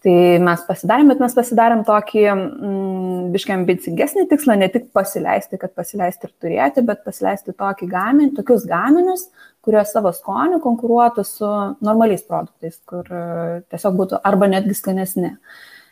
Tai 0.00 0.12
mes 0.40 0.60
pasidarėm, 0.64 1.10
bet 1.12 1.18
mes 1.20 1.34
pasidarėm 1.36 1.82
tokį 1.84 2.22
mm, 2.32 3.24
biškiai 3.34 3.58
ambicingesnį 3.58 4.24
tikslą, 4.30 4.56
ne 4.56 4.70
tik 4.72 4.86
pasileisti, 4.96 5.58
kad 5.60 5.74
pasileisti 5.76 6.24
ir 6.24 6.32
turėti, 6.40 6.84
bet 6.88 7.02
pasileisti 7.04 7.52
tokį 7.52 7.88
gaminį, 7.90 8.30
tokius 8.38 8.64
gaminius, 8.68 9.26
kurie 9.60 9.82
savo 9.84 10.14
skoniu 10.16 10.56
konkuruotų 10.64 11.26
su 11.28 11.50
normaliais 11.84 12.24
produktais, 12.24 12.78
kur 12.88 13.12
e, 13.12 13.60
tiesiog 13.68 14.00
būtų 14.00 14.22
arba 14.24 14.48
netgi 14.48 14.78
skanesni. 14.78 15.34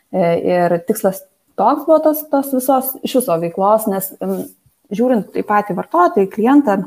E, 0.09 0.25
ir 0.57 0.79
tikslas 0.89 1.21
toks 1.59 1.85
buvo 1.85 1.99
tos, 2.07 2.23
tos 2.31 2.49
visos 2.55 2.95
iš 3.05 3.19
viso 3.19 3.37
veiklos, 3.41 3.85
nes 3.93 4.09
žiūrint 4.93 5.37
į 5.37 5.43
patį 5.47 5.75
vartotoją, 5.77 6.29
klientą, 6.31 6.77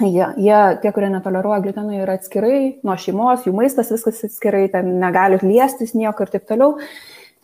jie, 0.00 0.26
jie, 0.36 0.58
tie, 0.82 0.92
kurie 0.94 1.10
netoleruoja 1.12 1.62
gluteno, 1.64 1.94
yra 1.96 2.18
atskirai 2.18 2.80
nuo 2.86 2.96
šeimos, 3.00 3.46
jų 3.46 3.54
maistas 3.56 3.92
viskas 3.94 4.24
atskirai, 4.26 4.66
ten 4.72 4.96
negali 5.00 5.38
liestis 5.42 5.94
nieko 5.96 6.26
ir 6.26 6.34
taip 6.34 6.48
toliau. 6.50 6.76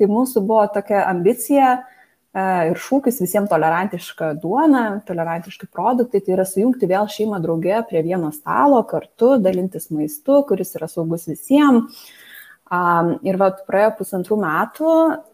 Tai 0.00 0.08
mūsų 0.08 0.40
buvo 0.48 0.64
tokia 0.72 1.02
ambicija 1.10 1.72
e, 1.76 1.80
ir 2.70 2.78
šūkis 2.80 3.20
visiems 3.20 3.50
tolerantiška 3.52 4.32
duona, 4.40 4.84
tolerantiški 5.06 5.68
produktai, 5.68 6.22
tai 6.24 6.38
yra 6.38 6.46
sujungti 6.48 6.88
vėl 6.88 7.10
šeimą 7.12 7.40
draugė 7.44 7.82
prie 7.88 8.00
vieno 8.06 8.32
stalo 8.32 8.80
kartu, 8.88 9.34
dalintis 9.44 9.90
maistu, 9.92 10.40
kuris 10.48 10.72
yra 10.80 10.88
saugus 10.88 11.28
visiems. 11.28 12.08
Ir 13.26 13.34
vat 13.34 13.64
praėjo 13.66 13.96
pusantrų 13.98 14.36
metų 14.38 14.90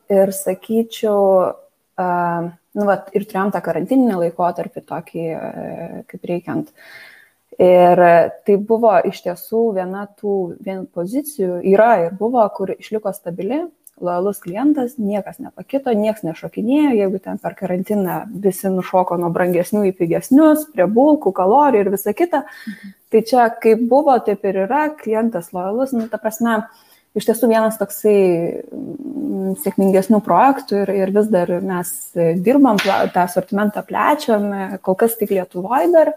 ir 0.09 0.31
sakyčiau, 0.33 1.19
nu, 2.77 2.87
vat, 2.89 3.11
ir 3.17 3.25
turėjom 3.27 3.53
tą 3.55 3.63
karantininį 3.65 4.21
laikotarpį 4.27 4.83
tokį, 4.87 5.27
e, 5.33 6.03
kaip 6.11 6.27
reikiant. 6.31 6.73
Ir 7.57 8.03
tai 8.45 8.59
buvo 8.69 8.93
iš 9.09 9.23
tiesų 9.25 9.63
viena 9.79 10.05
tų 10.21 10.37
vien 10.61 10.85
pozicijų, 10.93 11.63
yra 11.65 11.95
ir 12.05 12.17
buvo, 12.19 12.43
kur 12.53 12.75
išliko 12.75 13.15
stabili, 13.17 13.63
lojalus 13.97 14.43
klientas, 14.45 14.99
niekas 15.01 15.39
nepakito, 15.41 15.95
niekas 15.97 16.21
nešokinėjo, 16.27 16.91
jeigu 16.99 17.21
ten 17.25 17.41
per 17.41 17.57
karantiną 17.57 18.19
visi 18.45 18.69
nušoko 18.69 19.17
nuo 19.17 19.31
brangesnių 19.33 19.87
į 19.89 19.95
pigesnius, 19.97 20.67
prie 20.75 20.85
bulkų, 20.85 21.33
kalorijų 21.39 21.87
ir 21.87 21.93
visa 21.95 22.13
kita. 22.13 22.45
Mhm. 22.45 22.93
Tai 23.15 23.23
čia 23.31 23.47
kaip 23.63 23.87
buvo, 23.89 24.19
taip 24.27 24.45
ir 24.45 24.67
yra, 24.67 24.91
klientas 25.01 25.49
lojalus, 25.57 25.95
nu, 25.97 26.11
ta 26.13 26.21
prasme, 26.21 26.59
uh, 26.59 26.86
iš 27.17 27.27
tiesų 27.31 27.49
vienas 27.51 27.79
toksai 27.81 28.19
mm, 28.61 29.57
sėkmingesnių 29.65 30.21
projektų 30.25 30.83
ir, 30.85 30.93
ir 31.05 31.15
vis 31.15 31.31
dar 31.33 31.51
mes 31.65 31.91
dirbam, 32.45 32.79
tą 32.83 33.25
asortimentą 33.25 33.83
plečiam, 33.87 34.49
kol 34.85 34.99
kas 35.01 35.17
tik 35.19 35.33
Lietuvoje 35.35 35.91
dar 35.95 36.13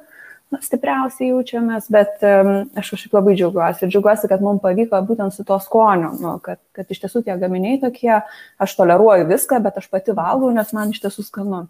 na, 0.49 0.59
stipriausiai 0.65 1.31
jaučiamės, 1.31 1.89
bet 1.93 2.23
um, 2.25 2.51
aš 2.79 2.93
kažkaip 2.95 3.17
labai 3.19 3.35
džiaugiuosi 3.37 3.85
ir 3.85 3.93
džiaugiuosi, 3.93 4.29
kad 4.31 4.43
mums 4.43 4.63
pavyko 4.63 5.01
būtent 5.07 5.35
su 5.35 5.45
to 5.47 5.59
skoniu, 5.63 6.13
nu, 6.21 6.35
kad, 6.43 6.61
kad 6.75 6.89
iš 6.89 7.03
tiesų 7.05 7.23
tie 7.27 7.35
gaminiai 7.41 7.79
tokie, 7.81 8.15
aš 8.61 8.77
toleruoju 8.79 9.29
viską, 9.29 9.61
bet 9.65 9.77
aš 9.81 9.89
pati 9.93 10.15
valgau, 10.17 10.51
nes 10.55 10.73
man 10.75 10.95
iš 10.95 11.03
tiesų 11.05 11.27
skanu. 11.27 11.67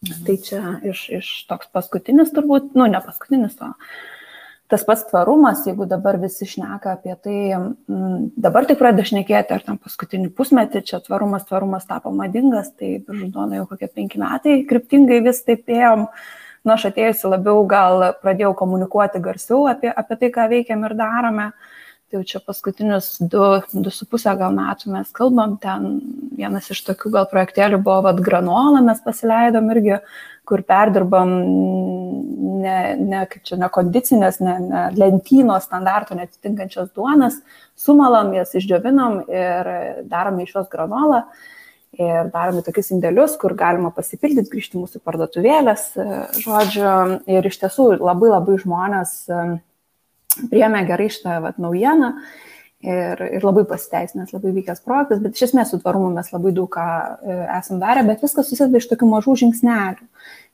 Mhm. 0.00 0.22
Tai 0.26 0.36
čia 0.40 0.62
iš, 0.90 1.04
iš 1.20 1.34
toks 1.48 1.68
paskutinis 1.74 2.32
turbūt, 2.34 2.72
nu 2.78 2.88
ne 2.90 3.02
paskutinis, 3.04 3.58
o 3.60 3.74
tas 4.70 4.84
pats 4.86 5.02
tvarumas, 5.08 5.64
jeigu 5.66 5.86
dabar 5.90 6.18
visi 6.22 6.46
šneka 6.46 6.94
apie 6.94 7.14
tai, 7.24 7.38
m, 7.56 7.64
mm, 7.90 8.20
dabar 8.38 8.68
tik 8.68 8.78
pradeda 8.78 9.06
šnekėti, 9.08 9.56
ar 9.56 9.64
tam 9.66 9.80
paskutinį 9.82 10.30
pusmetį 10.38 10.84
čia 10.86 11.00
tvarumas, 11.04 11.46
tvarumas 11.48 11.88
tapo 11.88 12.12
madingas, 12.14 12.70
tai 12.78 13.00
žudona 13.06 13.58
jau 13.58 13.66
kokie 13.72 13.90
penki 13.90 14.20
metai, 14.22 14.60
kryptingai 14.70 15.20
vis 15.26 15.42
taip 15.46 15.68
ėjom. 15.70 16.06
Nu, 16.60 16.74
aš 16.74 16.90
atėjusi 16.90 17.28
labiau 17.32 17.64
gal 17.68 18.10
pradėjau 18.20 18.52
komunikuoti 18.58 19.22
garsiau 19.24 19.64
apie, 19.70 19.88
apie 19.90 20.18
tai, 20.20 20.28
ką 20.34 20.48
veikiam 20.52 20.84
ir 20.84 20.94
darome. 20.98 21.46
Tai 22.10 22.18
jau 22.18 22.26
čia 22.26 22.40
paskutinius 22.42 23.20
du, 23.22 23.40
du 23.70 23.90
su 23.94 24.02
pusę 24.10 24.32
gal 24.34 24.50
metų 24.56 24.90
mes 24.90 25.12
kalbam, 25.14 25.52
ten 25.62 26.00
vienas 26.34 26.66
iš 26.74 26.80
tokių 26.88 27.12
gal 27.14 27.28
projektėlių 27.30 27.78
buvo 27.86 28.00
vad 28.08 28.18
granola, 28.26 28.80
mes 28.82 28.98
pasileidom 29.04 29.70
irgi 29.70 30.00
kur 30.50 30.64
perdirbam 30.66 31.30
ne, 32.64 32.74
ne, 32.98 33.20
kaip 33.30 33.46
čia, 33.46 33.60
ne 33.62 33.68
kondicinės, 33.70 34.40
ne, 34.42 34.56
ne 34.64 34.82
lentynos 34.98 35.68
standartų 35.68 36.18
netitinkančias 36.18 36.90
duonas, 36.98 37.38
sumalam 37.78 38.34
jas, 38.34 38.56
išdžiovinam 38.58 39.22
ir 39.30 39.72
darom 40.10 40.42
iš 40.42 40.56
jos 40.58 40.68
granolą. 40.74 41.22
Ir 41.94 42.28
darome 42.34 42.66
tokius 42.66 42.90
indėlius, 42.94 43.38
kur 43.38 43.54
galima 43.58 43.94
pasipildyti, 43.94 44.50
grįžti 44.50 44.82
mūsų 44.82 45.00
parduotuvėlės, 45.06 45.88
žodžiu. 46.42 46.92
Ir 47.30 47.46
iš 47.50 47.62
tiesų 47.62 47.92
labai 48.02 48.34
labai 48.34 48.58
žmonės 48.62 49.16
priemė 50.50 50.84
gerai 50.88 51.08
šitą 51.12 51.40
vat, 51.44 51.58
naujieną 51.62 52.12
ir, 52.80 53.22
ir 53.36 53.44
labai 53.44 53.64
pasiteisinęs, 53.68 54.34
labai 54.34 54.54
vykęs 54.56 54.84
projektas, 54.84 55.22
bet 55.22 55.36
iš 55.36 55.50
esmės 55.50 55.72
su 55.72 55.80
tvarumu 55.82 56.12
mes 56.14 56.30
labai 56.32 56.52
daug 56.56 56.70
ką 56.72 56.86
e, 56.86 57.38
esam 57.58 57.80
darę, 57.82 58.04
bet 58.08 58.24
viskas 58.24 58.48
susideda 58.48 58.80
iš 58.80 58.88
tokių 58.92 59.10
mažų 59.14 59.36
žingsnelių. 59.44 60.06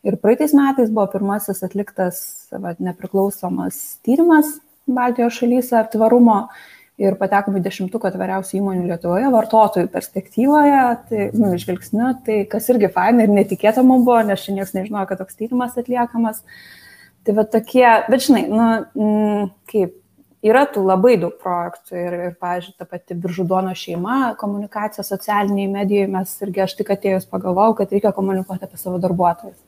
Ir 0.06 0.20
praeitais 0.22 0.54
metais 0.54 0.92
buvo 0.92 1.08
pirmasis 1.14 1.64
atliktas 1.66 2.22
vat, 2.52 2.78
nepriklausomas 2.82 3.98
tyrimas 4.06 4.58
Baltijos 4.86 5.34
šalyse 5.40 5.80
tvarumo 5.90 6.44
ir 7.02 7.16
patekome 7.20 7.60
dešimtuką 7.64 8.12
tvariausių 8.14 8.60
įmonių 8.60 8.86
Lietuvoje 8.88 9.30
vartotojų 9.34 9.90
perspektyvoje, 9.92 10.82
tai, 11.10 11.26
nu, 11.36 11.52
žvilgsniu, 11.60 12.12
tai 12.26 12.40
kas 12.50 12.70
irgi 12.72 12.88
faina 12.94 13.26
ir 13.26 13.34
netikėta 13.34 13.84
mums 13.84 14.06
buvo, 14.06 14.22
nes 14.24 14.40
šiandien 14.40 14.62
niekas 14.62 14.76
nežinojo, 14.78 15.08
kad 15.10 15.20
toks 15.20 15.36
tyrimas 15.40 15.76
atliekamas. 15.76 16.40
Tai 17.26 17.34
va 17.34 17.42
tokie, 17.50 17.86
bet 18.06 18.22
žinai, 18.22 18.44
nu, 18.46 18.66
m, 18.94 19.46
kaip 19.70 19.96
yra 20.46 20.62
tų 20.70 20.84
labai 20.86 21.16
daug 21.18 21.34
projektų 21.42 21.98
ir, 21.98 22.16
ir 22.28 22.34
pavyzdžiui, 22.38 22.76
ta 22.78 22.86
pati 22.86 23.16
Biržudono 23.18 23.72
šeima, 23.74 24.36
komunikacija 24.38 25.02
socialiniai 25.06 25.68
medijai, 25.72 26.08
mes 26.12 26.34
irgi 26.46 26.62
aš 26.62 26.76
tik 26.78 26.92
atėjus 26.94 27.26
pagalvojau, 27.30 27.74
kad 27.80 27.94
reikia 27.94 28.14
komunikuoti 28.14 28.68
apie 28.68 28.78
savo 28.78 29.00
darbuotojus. 29.02 29.58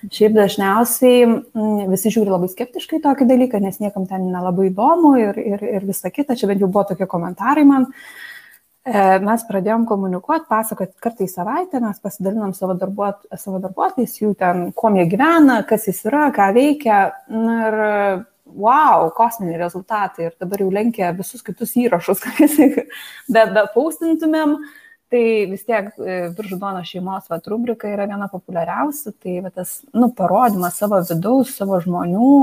Šiaip 0.00 0.32
dažniausiai 0.32 1.24
visi 1.90 2.12
žiūri 2.12 2.32
labai 2.32 2.48
skeptiškai 2.52 3.02
tokį 3.04 3.26
dalyką, 3.28 3.60
nes 3.60 3.80
niekam 3.82 4.06
ten 4.08 4.30
nelabai 4.32 4.70
įdomu 4.70 5.14
ir, 5.20 5.40
ir, 5.40 5.64
ir 5.80 5.88
visa 5.88 6.12
kita. 6.12 6.36
Čia 6.40 6.48
bent 6.48 6.64
jau 6.64 6.70
buvo 6.72 6.86
tokie 6.88 7.08
komentarai 7.08 7.66
man. 7.68 7.88
E, 7.88 8.29
mes 9.24 9.44
pradėjom 9.48 9.84
komunikuoti, 9.88 10.48
pasakoti 10.50 10.98
kartą 11.02 11.26
į 11.26 11.30
savaitę, 11.30 11.80
mes 11.82 12.00
pasidalinam 12.02 12.54
savo, 12.56 12.74
darbuot, 12.78 13.22
savo 13.38 13.60
darbuotojais, 13.62 14.16
jų 14.22 14.34
ten, 14.40 14.68
kuo 14.76 14.90
jie 14.96 15.06
gyvena, 15.10 15.60
kas 15.68 15.86
jis 15.90 16.02
yra, 16.10 16.28
ką 16.34 16.50
veikia. 16.56 17.00
Na, 17.30 17.56
ir 17.68 17.78
wow, 18.56 19.10
kosminiai 19.14 19.60
rezultatai. 19.60 20.28
Ir 20.28 20.36
dabar 20.40 20.62
jau 20.62 20.70
lenkia 20.74 21.12
visus 21.16 21.44
kitus 21.46 21.76
įrašus, 21.78 22.24
bet 23.34 23.54
be 23.54 23.64
paustintumėm, 23.74 24.56
tai 25.10 25.22
vis 25.50 25.64
tiek 25.66 25.90
Viržudono 25.98 26.82
e, 26.82 26.86
šeimos 26.86 27.30
vat, 27.30 27.46
rubrika 27.50 27.90
yra 27.90 28.06
viena 28.10 28.30
populiariausių, 28.30 29.14
tai 29.22 29.38
vat, 29.44 29.56
tas, 29.58 29.80
nu, 29.94 30.10
parodimas 30.14 30.78
savo 30.78 31.00
vidaus, 31.06 31.54
savo 31.58 31.80
žmonių, 31.82 32.34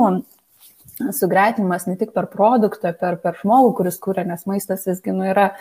sugretinimas 1.14 1.86
ne 1.88 1.96
tik 1.98 2.12
per 2.16 2.28
produktą, 2.32 2.92
per, 2.98 3.20
per 3.22 3.38
žmogų, 3.42 3.74
kuris 3.80 4.00
kūrė, 4.02 4.26
nes 4.28 4.46
maistas 4.50 4.88
visgi 4.90 5.14
nu, 5.14 5.26
yra, 5.30 5.52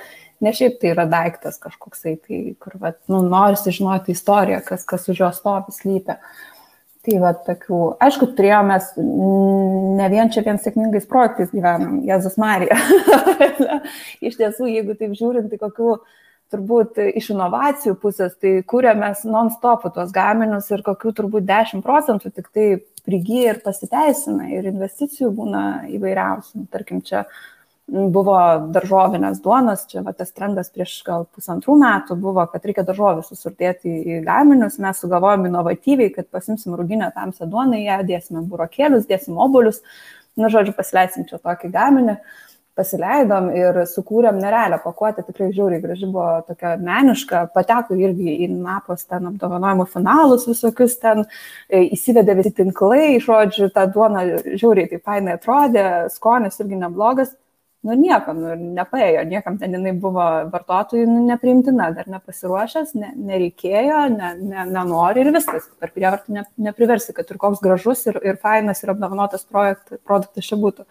ne 0.45 0.53
šiaip 0.57 0.79
tai 0.81 0.93
yra 0.95 1.07
daiktas 1.11 1.61
kažkoksai, 1.63 2.17
tai 2.25 2.43
kur, 2.63 2.79
vat, 2.81 2.99
nu, 3.13 3.23
norisi 3.27 3.75
žinoti 3.77 4.17
istoriją, 4.17 4.63
kas, 4.67 4.87
kas 4.89 5.09
už 5.13 5.25
jo 5.25 5.33
stovi 5.37 5.77
slypia. 5.77 6.19
Tai 7.07 7.19
va, 7.23 7.31
tokių, 7.47 7.81
aišku, 8.03 8.33
turėjome, 8.35 8.81
ne 10.01 10.07
vien 10.11 10.33
čia 10.35 10.43
vien 10.47 10.57
sėkmingais 10.59 11.07
projektais 11.07 11.53
gyvenam, 11.53 12.01
Jėzus 12.09 12.35
Marija. 12.41 12.81
Iš 14.27 14.41
tiesų, 14.41 14.73
jeigu 14.73 14.97
taip 14.99 15.15
žiūrint, 15.15 15.53
tai 15.53 15.61
kokių 15.61 16.01
turbūt 16.51 16.99
iš 17.19 17.31
inovacijų 17.35 17.97
pusės, 18.03 18.35
tai 18.39 18.61
kūrėmės 18.71 19.25
non-stop 19.27 19.89
tuos 19.95 20.13
gaminius 20.15 20.69
ir 20.71 20.85
kokių 20.87 21.13
turbūt 21.21 21.47
10 21.47 21.83
procentų 21.87 22.31
tik 22.35 22.51
tai 22.55 22.67
prigyja 23.07 23.55
ir 23.55 23.61
pasiteisina 23.65 24.51
ir 24.53 24.67
investicijų 24.73 25.31
būna 25.35 25.63
įvairiausių. 25.97 26.67
Tarkim, 26.73 27.03
čia 27.07 27.25
buvo 27.87 28.37
daržovinės 28.75 29.39
duonos, 29.45 29.85
čia 29.91 30.03
va, 30.03 30.11
tas 30.17 30.33
trendas 30.35 30.73
prieš 30.75 30.97
gal 31.07 31.27
pusantrų 31.31 31.77
metų 31.79 32.17
buvo, 32.19 32.43
kad 32.51 32.65
reikia 32.67 32.83
daržovį 32.87 33.23
susurdėti 33.29 33.93
į 33.95 34.19
gaminius, 34.27 34.81
mes 34.83 34.99
sugalvojom 35.03 35.47
inovatyviai, 35.47 36.11
kad 36.15 36.27
pasimsim 36.35 36.75
rūginę 36.75 37.13
tamsią 37.15 37.47
duoną, 37.53 37.79
ją 37.79 38.01
dėsime 38.09 38.43
burokėlius, 38.51 39.07
dėsim 39.07 39.39
obolius, 39.39 39.85
na, 40.37 40.51
žodžiu, 40.51 40.75
pasileisim 40.75 41.29
čia 41.31 41.39
tokį 41.39 41.71
gaminį, 41.77 42.19
pasileidom 42.77 43.49
ir 43.57 43.81
sukūrėm 43.91 44.39
nerealią 44.43 44.79
pakuotę, 44.85 45.25
tikrai 45.27 45.49
žiauriai 45.55 45.83
graži 45.83 46.09
buvo 46.11 46.43
tokia 46.49 46.75
meniška, 46.81 47.47
pateko 47.55 47.97
irgi 47.99 48.37
į 48.47 48.51
napos 48.53 49.07
ten 49.09 49.31
apdovanojimų 49.33 49.89
finalus 49.93 50.47
visokius 50.51 50.99
ten, 51.03 51.25
e, 51.71 51.87
įsivedė 51.97 52.37
visi 52.39 52.53
tinklai, 52.61 53.17
žodžiu, 53.25 53.71
ta 53.75 53.87
duona 53.91 54.27
žiauriai 54.45 54.91
taip 54.93 55.09
fainai 55.09 55.39
atrodė, 55.39 55.87
skonis 56.13 56.61
irgi 56.63 56.81
neblogas 56.85 57.35
nu 57.87 57.95
nieko, 57.99 58.33
nu, 58.37 58.55
nepaėjo, 58.77 59.23
niekam 59.31 59.59
ten 59.61 59.77
jinai 59.77 59.93
buvo 60.01 60.25
vartotojui 60.53 61.07
nu, 61.07 61.21
nepriimtina, 61.29 61.91
dar 61.95 62.09
nepasiruošęs, 62.11 62.95
ne, 62.99 63.13
nereikėjo, 63.29 64.01
ne, 64.15 64.33
ne, 64.41 64.65
nenori 64.73 65.23
ir 65.23 65.31
viskas, 65.37 65.69
per 65.81 65.93
prievartą 65.95 66.35
ne, 66.35 66.47
nepriversi, 66.69 67.15
kad 67.17 67.31
ir 67.31 67.39
koks 67.43 67.63
gražus 67.65 68.07
ir, 68.11 68.19
ir 68.27 68.41
fainas 68.43 68.83
ir 68.83 68.95
apdovanotas 68.95 69.47
projekt, 69.47 70.01
produktas 70.09 70.49
čia 70.49 70.59
būtų. 70.63 70.87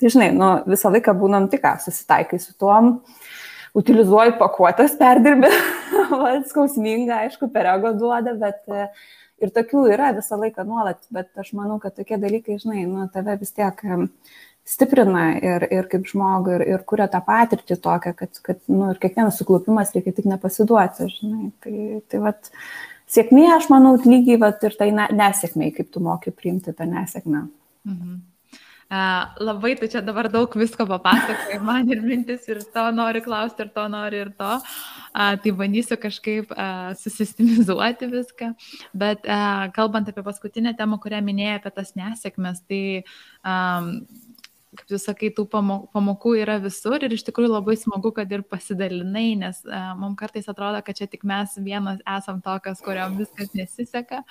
Tai 0.00 0.10
žinai, 0.10 0.30
nu, 0.34 0.50
visą 0.66 0.90
laiką 0.90 1.14
būnam 1.16 1.48
tik 1.50 1.66
susitaikai 1.84 2.40
su 2.42 2.54
tuom, 2.58 2.96
utilizuoji 3.78 4.34
pakuotas, 4.40 4.96
perdirbi, 4.98 5.50
skausminga, 6.50 7.24
aišku, 7.26 7.50
per 7.54 7.70
ego 7.74 7.94
duoda, 7.98 8.34
bet 8.38 8.64
ir 9.42 9.52
tokių 9.54 9.86
yra 9.94 10.10
visą 10.16 10.38
laiką 10.40 10.66
nuolat, 10.66 11.00
bet 11.14 11.30
aš 11.38 11.52
manau, 11.58 11.78
kad 11.82 11.94
tokie 11.98 12.18
dalykai, 12.20 12.58
žinai, 12.62 12.88
nu, 12.90 13.06
tave 13.14 13.38
vis 13.40 13.54
tiek 13.54 13.80
stiprina 14.64 15.26
ir, 15.38 15.66
ir 15.74 15.88
kaip 15.92 16.06
žmogų, 16.08 16.58
ir, 16.58 16.66
ir 16.74 16.84
kuria 16.88 17.06
tą 17.12 17.20
patirtį 17.24 17.78
tokią, 17.84 18.14
kad, 18.18 18.42
kad 18.46 18.60
nu, 18.72 18.90
ir 18.94 19.00
kiekvienas 19.02 19.38
suklupimas 19.40 19.92
reikia 19.94 20.14
tik 20.16 20.28
nepasiduoti, 20.30 21.08
žinai. 21.18 21.50
Tai, 21.64 21.80
tai 22.10 22.22
vat, 22.24 22.52
sėkmė, 23.14 23.48
aš 23.58 23.68
manau, 23.72 23.96
lygiai 24.00 24.40
vat, 24.40 24.64
ir 24.64 24.78
tai 24.80 24.90
nesėkmė, 24.94 25.70
kaip 25.76 25.90
tu 25.92 26.02
moki 26.04 26.32
priimti 26.34 26.72
tą 26.72 26.88
nesėkmę. 26.88 27.44
Mhm. 27.90 28.22
Labai 28.90 29.74
tu 29.80 29.88
čia 29.88 30.02
dabar 30.04 30.28
daug 30.28 30.52
visko 30.54 30.86
papasakoji, 30.86 31.60
man 31.64 31.88
ir 31.90 32.02
mintis, 32.04 32.44
ir 32.48 32.60
to 32.74 32.84
nori 32.92 33.22
klausti, 33.24 33.64
ir 33.64 33.70
to 33.74 33.86
nori, 33.88 34.20
ir 34.26 34.30
to. 34.38 34.58
Tai 35.14 35.52
bandysiu 35.58 35.96
kažkaip 36.00 36.52
susistemizuoti 37.00 38.10
viską. 38.12 38.52
Bet 38.94 39.24
kalbant 39.74 40.08
apie 40.10 40.22
paskutinę 40.26 40.74
temą, 40.76 40.98
kurią 41.02 41.22
minėjai 41.24 41.58
apie 41.60 41.74
tas 41.74 41.94
nesėkmes, 41.98 42.62
tai 42.68 42.84
kaip 44.78 44.90
tu 44.90 44.98
sakai, 45.00 45.30
tų 45.34 45.44
pamokų 45.50 46.34
yra 46.40 46.56
visur 46.62 47.02
ir 47.04 47.14
iš 47.14 47.24
tikrųjų 47.28 47.52
labai 47.52 47.76
smagu, 47.78 48.10
kad 48.16 48.30
ir 48.34 48.44
pasidalinai, 48.48 49.26
nes 49.40 49.60
uh, 49.68 49.92
mums 49.98 50.18
kartais 50.20 50.48
atrodo, 50.50 50.80
kad 50.84 50.98
čia 50.98 51.08
tik 51.10 51.24
mes 51.28 51.54
vienas 51.62 52.02
esam 52.16 52.42
tokios, 52.44 52.82
kuriam 52.84 53.16
viskas 53.20 53.54
nesiseka. 53.56 54.22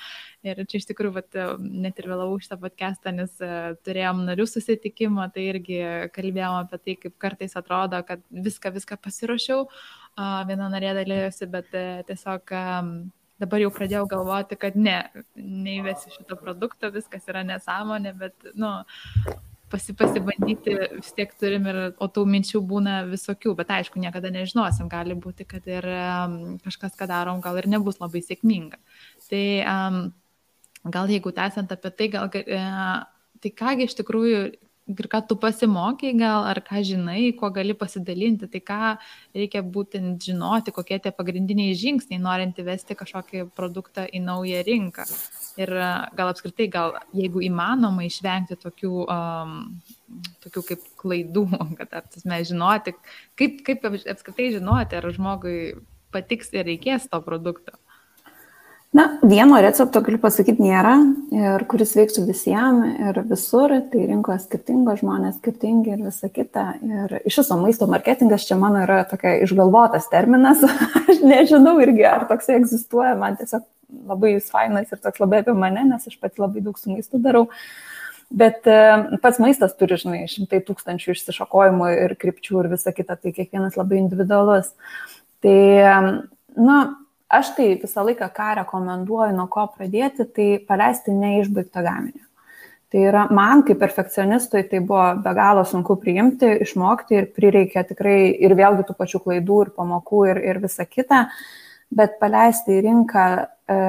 Ir 0.45 0.63
čia 0.67 0.81
iš 0.81 0.89
tikrųjų, 0.91 1.15
vat, 1.17 1.39
net 1.63 1.99
ir 2.01 2.09
vėlau 2.11 2.29
šitą 2.43 2.59
podcastą, 2.61 3.15
nes 3.15 3.33
uh, 3.43 3.73
turėjom 3.87 4.23
narių 4.27 4.47
susitikimą, 4.49 5.29
tai 5.33 5.47
irgi 5.53 5.81
kalbėjom 6.15 6.59
apie 6.61 6.79
tai, 6.83 6.97
kaip 7.07 7.17
kartais 7.21 7.57
atrodo, 7.59 8.03
kad 8.07 8.23
viską, 8.33 8.73
viską 8.77 8.99
pasiruošiau, 9.03 9.65
viena 10.47 10.69
narė 10.69 10.93
dalyjosi, 10.99 11.49
bet 11.51 11.71
tiesiog 12.09 12.53
dabar 13.41 13.63
jau 13.63 13.71
pradėjau 13.73 14.03
galvoti, 14.11 14.57
kad 14.59 14.77
ne, 14.79 14.99
neįvesi 15.35 16.13
šito 16.13 16.37
produkto, 16.39 16.91
viskas 16.93 17.25
yra 17.31 17.43
nesąmonė, 17.47 18.13
bet, 18.19 18.51
nu, 18.59 18.75
pasi, 19.73 19.95
pasibandyti 19.97 20.75
vis 20.95 21.13
tiek 21.17 21.31
turim 21.39 21.67
ir, 21.71 21.79
o 21.97 22.09
tų 22.11 22.25
minčių 22.29 22.61
būna 22.69 22.97
visokių, 23.09 23.55
bet 23.59 23.71
aišku, 23.73 24.01
niekada 24.01 24.31
nežinosim, 24.33 24.89
gali 24.91 25.17
būti, 25.17 25.47
kad 25.49 25.65
ir 25.69 25.87
um, 25.89 26.35
kažkas, 26.65 26.93
ką 26.99 27.09
darom, 27.09 27.41
gal 27.43 27.57
ir 27.61 27.69
nebus 27.71 27.97
labai 28.03 28.21
sėkminga. 28.25 28.79
Tai 29.29 29.45
um, 29.73 30.03
gal 30.93 31.09
jeigu 31.11 31.33
tęsiant 31.35 31.73
apie 31.73 31.93
tai, 31.97 32.11
gal, 32.13 32.29
uh, 32.29 33.01
tai 33.41 33.55
kągi 33.63 33.89
iš 33.89 33.97
tikrųjų 34.01 34.43
ir 34.91 35.07
ką 35.07 35.21
tu 35.27 35.37
pasimokai 35.39 36.11
gal, 36.19 36.43
ar 36.49 36.59
ką 36.63 36.81
žinai, 36.83 37.31
kuo 37.39 37.49
gali 37.55 37.75
pasidalinti, 37.77 38.49
tai 38.51 38.61
ką 38.63 38.95
reikia 39.35 39.63
būtent 39.63 40.19
žinoti, 40.27 40.75
kokie 40.75 40.99
tie 40.99 41.13
pagrindiniai 41.15 41.75
žingsniai, 41.77 42.21
norint 42.21 42.59
įvesti 42.59 42.97
kažkokį 42.99 43.47
produktą 43.55 44.05
į 44.05 44.23
naują 44.25 44.63
rinką. 44.67 45.07
Ir 45.61 45.69
e, 45.69 45.89
gal 46.17 46.31
apskritai, 46.31 46.67
gal 46.73 46.97
jeigu 47.13 47.43
įmanoma 47.45 48.07
išvengti 48.07 48.57
tokių, 48.61 48.93
um, 49.05 49.55
tokių 50.45 50.65
kaip 50.71 50.87
klaidų, 51.01 51.45
kad 51.79 51.99
apsime 52.01 52.41
žinoti, 52.47 52.95
kaip, 53.39 53.61
kaip 53.67 53.87
apskritai 53.89 54.51
žinoti, 54.57 54.99
ar 54.99 55.09
žmogui 55.13 55.57
patiks 56.13 56.53
ir 56.53 56.67
reikės 56.69 57.09
to 57.09 57.21
produkto. 57.25 57.77
Na, 58.93 59.17
vieno 59.25 59.57
recepto 59.57 60.03
galiu 60.05 60.19
pasakyti 60.21 60.61
nėra 60.61 60.91
ir 61.33 61.63
kuris 61.65 61.95
veiktų 61.97 62.27
visiems 62.27 62.99
ir 63.01 63.17
visur, 63.25 63.73
tai 63.89 64.03
rinkos 64.05 64.45
skirtingos, 64.45 64.99
žmonės 65.01 65.39
skirtingi 65.39 65.95
ir 65.95 66.03
visa 66.05 66.29
kita. 66.29 66.65
Ir 66.85 67.15
iš 67.25 67.39
viso 67.41 67.57
maisto 67.57 67.87
marketingas 67.89 68.45
čia 68.45 68.59
mano 68.61 68.83
yra 68.85 68.99
tokia 69.09 69.39
išgalvotas 69.47 70.05
terminas, 70.13 70.61
aš 71.09 71.23
nežinau 71.25 71.79
irgi, 71.81 72.05
ar 72.05 72.27
toksai 72.29 72.59
egzistuoja, 72.59 73.15
man 73.17 73.39
tiesiog 73.41 73.65
labai 74.09 74.35
jis 74.35 74.49
fainas 74.53 74.91
ir 74.91 75.01
toks 75.03 75.21
labai 75.23 75.41
apie 75.43 75.55
mane, 75.57 75.85
nes 75.89 76.07
aš 76.09 76.17
pati 76.21 76.41
labai 76.43 76.63
daug 76.65 76.79
su 76.79 76.91
maistu 76.91 77.21
darau. 77.21 77.47
Bet 78.33 78.65
e, 78.65 78.79
pats 79.21 79.39
maistas 79.43 79.75
turi, 79.77 79.99
žinai, 79.99 80.23
šimtai 80.31 80.63
tūkstančių 80.65 81.13
išsišakojimų 81.13 81.89
ir 82.07 82.17
krypčių 82.21 82.63
ir 82.63 82.71
visa 82.71 82.93
kita, 82.95 83.19
tai 83.19 83.33
kiekvienas 83.35 83.77
labai 83.77 83.99
individualus. 84.01 84.71
Tai, 85.43 85.57
na, 86.57 86.77
aš 87.29 87.53
tai 87.57 87.73
visą 87.81 88.05
laiką, 88.07 88.29
ką 88.33 88.51
rekomenduoju, 88.63 89.35
nuo 89.37 89.49
ko 89.51 89.67
pradėti, 89.75 90.25
tai 90.25 90.47
paleisti 90.65 91.13
neišbaigtą 91.13 91.83
gaminį. 91.85 92.23
Tai 92.93 93.01
yra 93.09 93.23
man 93.33 93.63
kaip 93.65 93.79
perfekcionistui 93.81 94.67
tai 94.69 94.77
buvo 94.85 95.07
be 95.25 95.31
galo 95.33 95.63
sunku 95.65 95.95
priimti, 95.97 96.51
išmokti 96.61 97.15
ir 97.17 97.27
prireikė 97.33 97.81
tikrai 97.89 98.17
ir 98.37 98.53
vėlgi 98.53 98.85
tų 98.85 98.93
pačių 98.99 99.21
klaidų 99.23 99.57
ir 99.63 99.71
pamokų 99.73 100.19
ir, 100.29 100.41
ir 100.51 100.59
visa 100.61 100.85
kita, 100.85 101.23
bet 101.97 102.19
paleisti 102.21 102.77
į 102.77 102.83
rinką 102.87 103.25
e, 103.41 103.79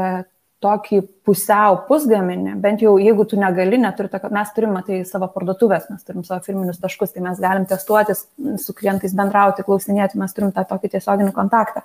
tokį 0.64 1.00
pusiau 1.26 1.76
pusgaminį, 1.88 2.54
bent 2.62 2.82
jau 2.84 2.94
jeigu 3.00 3.26
tu 3.28 3.36
negali, 3.40 3.76
neturi 3.80 4.08
tokio, 4.12 4.30
mes 4.32 4.52
turime 4.56 4.80
tai 4.86 5.00
savo 5.08 5.28
parduotuvės, 5.32 5.90
mes 5.92 6.06
turim 6.06 6.24
savo 6.24 6.40
firminius 6.44 6.80
taškus, 6.80 7.12
tai 7.14 7.24
mes 7.24 7.40
galim 7.42 7.66
testuotis, 7.68 8.24
su 8.62 8.76
klientais 8.76 9.14
bendrauti, 9.16 9.64
klausinėti, 9.66 10.20
mes 10.20 10.36
turim 10.36 10.54
tą 10.56 10.64
tokį 10.70 10.94
tiesioginį 10.94 11.34
kontaktą. 11.36 11.84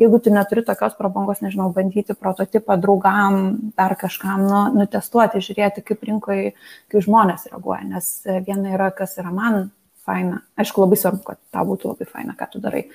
Jeigu 0.00 0.22
tu 0.22 0.32
neturi 0.34 0.64
tokios 0.66 0.94
prabangos, 0.98 1.42
nežinau, 1.44 1.70
bandyti 1.74 2.16
prototipą 2.18 2.78
draugam, 2.80 3.42
dar 3.78 3.96
kažkam, 3.98 4.46
nu, 4.46 4.64
nutestuoti, 4.82 5.42
žiūrėti, 5.42 5.84
kaip 5.86 6.06
rinkoje, 6.08 6.54
kaip 6.92 7.06
žmonės 7.08 7.50
reaguoja, 7.50 7.84
nes 7.96 8.12
viena 8.46 8.76
yra, 8.76 8.92
kas 8.94 9.18
yra 9.20 9.34
man 9.34 9.64
faina. 10.06 10.42
Aišku, 10.58 10.82
labai 10.86 10.98
svarbu, 10.98 11.24
kad 11.26 11.42
tau 11.54 11.66
būtų 11.68 11.94
labai 11.94 12.10
faina, 12.10 12.38
ką 12.38 12.54
tu 12.54 12.62
darai. 12.62 12.86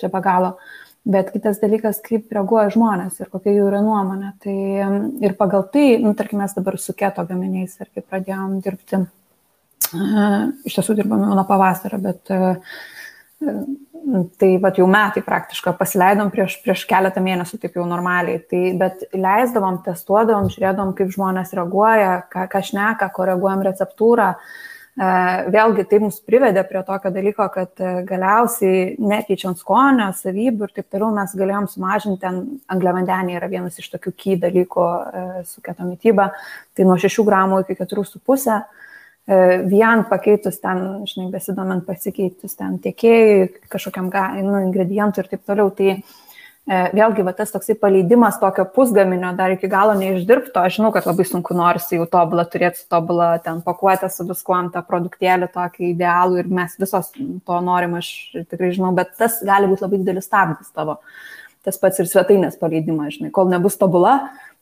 Čia 0.00 0.10
be 0.10 0.20
galo. 0.24 0.56
Uh, 0.56 0.91
Bet 1.02 1.32
kitas 1.34 1.58
dalykas, 1.58 1.98
kaip 2.04 2.30
reaguoja 2.30 2.70
žmonės 2.70 3.16
ir 3.18 3.30
kokia 3.32 3.56
jų 3.56 3.64
yra 3.72 3.80
nuomonė. 3.82 4.28
Tai 4.42 4.56
ir 5.26 5.34
pagal 5.38 5.64
tai, 5.74 5.96
nu, 5.98 6.12
tarkim, 6.14 6.38
mes 6.38 6.54
dabar 6.54 6.78
su 6.78 6.94
keto 6.94 7.24
gaminiais 7.26 7.74
ir 7.80 7.88
kai 7.90 8.04
pradėjom 8.06 8.60
dirbti, 8.62 9.00
iš 10.62 10.78
tiesų 10.78 10.94
dirbame 11.00 11.26
nuo 11.34 11.42
pavasario, 11.48 11.98
bet 12.04 12.30
tai 14.38 14.52
vat, 14.62 14.78
jau 14.78 14.86
metai 14.90 15.24
praktiškai 15.26 15.74
pasileidom 15.78 16.30
prieš, 16.30 16.60
prieš 16.62 16.86
keletą 16.90 17.22
mėnesių 17.24 17.58
taip 17.64 17.80
jau 17.80 17.86
normaliai. 17.90 18.38
Tai, 18.46 18.62
bet 18.78 19.02
leisdavom, 19.10 19.82
testuodavom, 19.82 20.52
žiūrėdavom, 20.54 20.94
kaip 20.98 21.10
žmonės 21.16 21.50
reaguoja, 21.58 22.20
ką, 22.30 22.46
ką 22.52 22.62
šneka, 22.70 23.10
koreguojam 23.18 23.66
receptūrą. 23.66 24.36
Uh, 24.36 24.71
vėlgi 24.92 25.86
tai 25.88 25.98
mus 26.02 26.18
privedė 26.20 26.66
prie 26.68 26.82
tokio 26.84 27.08
dalyko, 27.14 27.46
kad 27.54 27.80
e, 27.80 27.92
galiausiai 28.04 28.98
nekeičiant 29.00 29.56
skonio, 29.56 30.10
savybių 30.18 30.68
ir 30.68 30.74
taip 30.76 30.90
toliau 30.92 31.08
mes 31.16 31.32
galėjom 31.38 31.68
sumažinti, 31.72 32.20
ten 32.20 32.42
angliavandeniai 32.68 33.38
yra 33.38 33.48
vienas 33.48 33.78
iš 33.80 33.88
tokių 33.94 34.12
ky 34.12 34.36
dalykų 34.42 34.84
e, 34.84 35.24
su 35.48 35.64
keto 35.64 35.88
mytyba, 35.88 36.28
tai 36.76 36.84
nuo 36.84 36.98
6 37.00 37.24
gramų 37.24 37.62
iki 37.64 37.78
4,5 37.80 38.60
vien 39.70 40.00
pakeitus 40.10 40.56
ten, 40.58 40.80
žinai, 41.06 41.28
besidomint 41.30 41.84
pasikeitus 41.86 42.56
ten 42.58 42.74
tiekėjai, 42.82 43.44
kažkokiam 43.70 44.10
nu, 44.42 44.56
ingredientui 44.66 45.22
ir 45.22 45.28
taip 45.30 45.44
toliau. 45.46 45.70
Tai 45.70 45.92
E, 45.94 46.21
vėlgi, 46.68 47.24
va, 47.26 47.32
tas 47.34 47.50
toksai 47.50 47.74
paleidimas 47.78 48.38
tokio 48.38 48.64
pusgaminio 48.74 49.32
dar 49.38 49.50
iki 49.54 49.66
galo 49.70 49.96
neišdirbto, 49.98 50.62
aš 50.62 50.78
žinau, 50.78 50.92
kad 50.94 51.08
labai 51.08 51.26
sunku 51.26 51.56
norisi 51.58 51.98
jau 51.98 52.06
tobulą 52.06 52.44
turėti 52.50 52.84
tobulą 52.92 53.32
ten 53.42 53.60
pakuotę 53.66 54.10
su 54.12 54.26
viskuom, 54.28 54.70
tą 54.74 54.84
produktėlį 54.86 55.50
tokį 55.54 55.90
idealų 55.90 56.38
ir 56.38 56.52
mes 56.60 56.78
visos 56.78 57.10
to 57.16 57.60
norim, 57.66 57.98
aš 57.98 58.12
tikrai 58.46 58.70
žinau, 58.76 58.92
bet 58.94 59.16
tas 59.18 59.40
gali 59.42 59.70
būti 59.70 59.86
labai 59.86 60.02
didelis 60.04 60.30
stabdis 60.30 60.70
tavo. 60.70 61.00
Tas 61.62 61.78
pats 61.78 62.00
ir 62.02 62.08
svetainės 62.10 62.58
paleidimas, 62.58 63.18
žinai, 63.18 63.30
kol 63.34 63.50
nebus 63.50 63.78
tobula, 63.78 64.16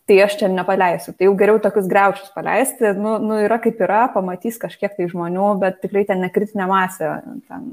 tai 0.08 0.18
aš 0.24 0.40
čia 0.40 0.48
nepaleisiu. 0.50 1.12
Tai 1.16 1.28
jau 1.28 1.36
geriau 1.38 1.60
tokius 1.62 1.88
greučius 1.88 2.32
paleisti, 2.34 2.90
nu, 2.96 3.14
nu 3.22 3.38
yra 3.44 3.60
kaip 3.62 3.80
yra, 3.84 4.06
pamatys 4.12 4.58
kažkiek 4.60 4.96
tai 4.96 5.06
žmonių, 5.12 5.52
bet 5.60 5.78
tikrai 5.84 6.02
ten 6.08 6.24
nekritinė 6.24 6.66
masė 6.68 7.12
ten, 7.48 7.68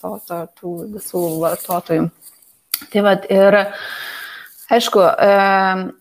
to, 0.00 0.16
to, 0.28 0.38
tų 0.58 0.72
visų 0.94 1.24
vartotojų. 1.42 2.08
Tai 2.90 3.04
vad 3.06 3.28
ir 3.30 3.58
aišku, 4.72 5.00
e, 5.04 5.32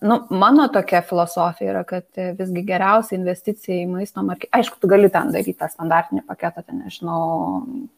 nu, 0.07 0.17
mano 0.29 0.67
tokia 0.71 1.01
filosofija 1.03 1.71
yra, 1.73 1.81
kad 1.87 2.21
visgi 2.37 2.63
geriausia 2.67 3.17
investicija 3.17 3.81
į 3.83 3.89
maisto 3.91 4.23
marketą, 4.23 4.51
aišku, 4.61 4.79
tu 4.79 4.89
gali 4.91 5.09
ten 5.11 5.33
daryti 5.33 5.57
tą 5.59 5.67
standartinį 5.71 6.23
paketą, 6.29 6.63
ten 6.63 6.79
nežinau, 6.85 7.23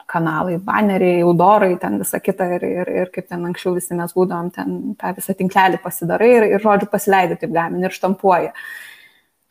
kanalai, 0.10 0.58
baneriai, 0.58 1.22
audorai, 1.28 1.76
ten 1.82 2.00
visą 2.02 2.22
kitą 2.24 2.50
ir, 2.58 2.66
ir, 2.66 2.94
ir 3.04 3.14
kaip 3.14 3.30
ten 3.30 3.46
anksčiau 3.50 3.76
visi 3.78 3.98
mes 3.98 4.16
būdom, 4.18 4.50
ten 4.56 4.96
tą 5.00 5.14
visą 5.20 5.38
tinklelį 5.38 5.82
pasidarai 5.84 6.32
ir, 6.40 6.48
ir 6.56 6.66
žodžiu, 6.66 6.90
pasileidai 6.90 7.38
taip 7.44 7.54
gamin 7.54 7.86
ir 7.86 7.94
štampuoji. 7.94 8.50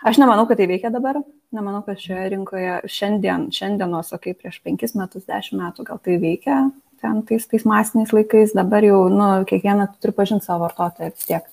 Aš 0.03 0.19
nemanau, 0.19 0.49
kad 0.51 0.59
tai 0.59 0.67
veikia 0.67 0.91
dabar, 0.91 1.21
nemanau, 1.55 1.85
kad 1.87 2.01
šioje 2.03 2.33
rinkoje 2.33 2.81
šiandien, 2.91 3.47
šiandienos, 3.55 4.11
o 4.11 4.19
kaip 4.19 4.41
prieš 4.43 4.59
penkis 4.65 4.97
metus, 4.99 5.29
dešimt 5.29 5.61
metų 5.63 5.87
gal 5.87 6.03
tai 6.03 6.17
veikia, 6.19 6.65
ten 7.03 7.23
tais, 7.27 7.47
tais 7.51 7.65
masiniais 7.69 8.13
laikais, 8.15 8.55
dabar 8.57 8.85
jau, 8.87 9.07
nu, 9.13 9.29
kiekvieną 9.49 9.89
turi 10.01 10.15
pažinti 10.17 10.47
savo 10.47 10.67
vartotoją 10.67 11.11
vis 11.11 11.27
tiek. 11.29 11.49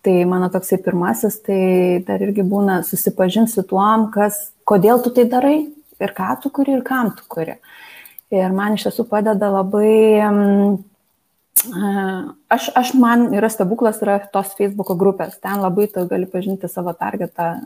Tai 0.00 0.14
mano 0.24 0.48
toksai 0.48 0.78
pirmasis, 0.80 1.36
tai 1.44 1.60
dar 2.06 2.22
irgi 2.24 2.44
būna 2.46 2.80
susipažinti 2.88 3.52
su 3.52 3.66
tuom, 3.68 4.08
kas, 4.14 4.46
kodėl 4.64 5.02
tu 5.04 5.12
tai 5.12 5.26
darai 5.28 5.58
ir 6.00 6.14
ką 6.16 6.30
tu 6.40 6.52
kuri 6.56 6.78
ir 6.78 6.84
kam 6.86 7.12
tu 7.16 7.26
kuri. 7.28 7.58
Ir 8.32 8.54
man 8.56 8.78
iš 8.78 8.86
tiesų 8.86 9.04
padeda 9.10 9.50
labai, 9.52 10.78
aš, 12.56 12.70
aš 12.80 12.94
man 12.96 13.28
yra 13.36 13.50
stebuklas, 13.52 14.00
yra 14.04 14.20
tos 14.32 14.54
Facebook 14.56 14.94
grupės, 14.96 15.36
ten 15.42 15.60
labai 15.60 15.90
tu 15.92 16.06
gali 16.08 16.30
pažinti 16.30 16.70
savo 16.70 16.94
targetą, 16.96 17.56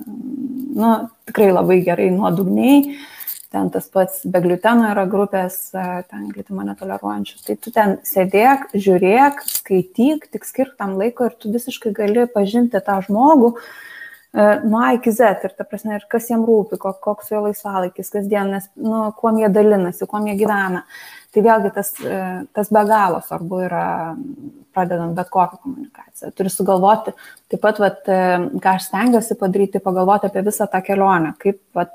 nu, 0.75 0.95
tikrai 1.29 1.53
labai 1.53 1.83
gerai 1.87 2.11
nuodugniai 2.15 2.97
ten 3.55 3.71
tas 3.71 3.87
pats 3.93 4.25
be 4.27 4.43
gluteno 4.43 4.91
yra 4.91 5.07
grupės, 5.11 5.57
e, 5.77 6.03
ten 6.11 6.27
glutimo 6.35 6.65
netoleruojančius. 6.67 7.47
Tai 7.47 7.57
tu 7.63 7.73
ten 7.75 7.97
sėdėk, 8.07 8.73
žiūrėk, 8.75 9.43
skaityk, 9.61 10.29
tik 10.35 10.47
skirk 10.49 10.77
tam 10.81 10.97
laiko 10.99 11.29
ir 11.29 11.37
tu 11.39 11.53
visiškai 11.55 11.95
gali 11.95 12.27
pažinti 12.35 12.83
tą 12.85 12.99
žmogų 13.07 13.53
e, 13.55 14.49
nuo 14.67 14.81
A 14.83 14.95
iki 14.99 15.15
Z 15.15 15.47
ir 15.47 15.55
ta 15.55 15.67
prasme, 15.69 16.01
ir 16.01 16.09
kas 16.11 16.27
jam 16.33 16.43
rūpi, 16.49 16.81
koks 16.83 17.31
jo 17.31 17.45
laisvalaikis, 17.47 18.11
kasdien, 18.17 18.51
nes, 18.57 18.67
nu, 18.75 19.07
kuo 19.21 19.31
jie 19.39 19.53
dalinasi, 19.55 20.11
kuo 20.11 20.25
jie 20.27 20.35
gyvena. 20.41 20.83
Tai 21.35 21.47
vėlgi 21.47 21.71
tas, 21.79 21.95
e, 22.03 22.19
tas 22.55 22.75
be 22.75 22.85
galo 22.91 23.23
svarbu 23.23 23.63
yra 23.69 23.87
pradedant 24.75 25.15
bet 25.15 25.31
kokią 25.31 25.61
komunikaciją. 25.63 26.35
Turi 26.35 26.51
sugalvoti, 26.51 27.15
taip 27.51 27.63
pat, 27.63 27.79
vat, 27.79 28.03
ką 28.03 28.75
aš 28.75 28.91
stengiuosi 28.91 29.39
padaryti, 29.39 29.83
pagalvoti 29.83 30.27
apie 30.27 30.43
visą 30.47 30.67
tą 30.71 30.83
kelionę, 30.83 31.37
kaip 31.39 31.61
vat, 31.79 31.95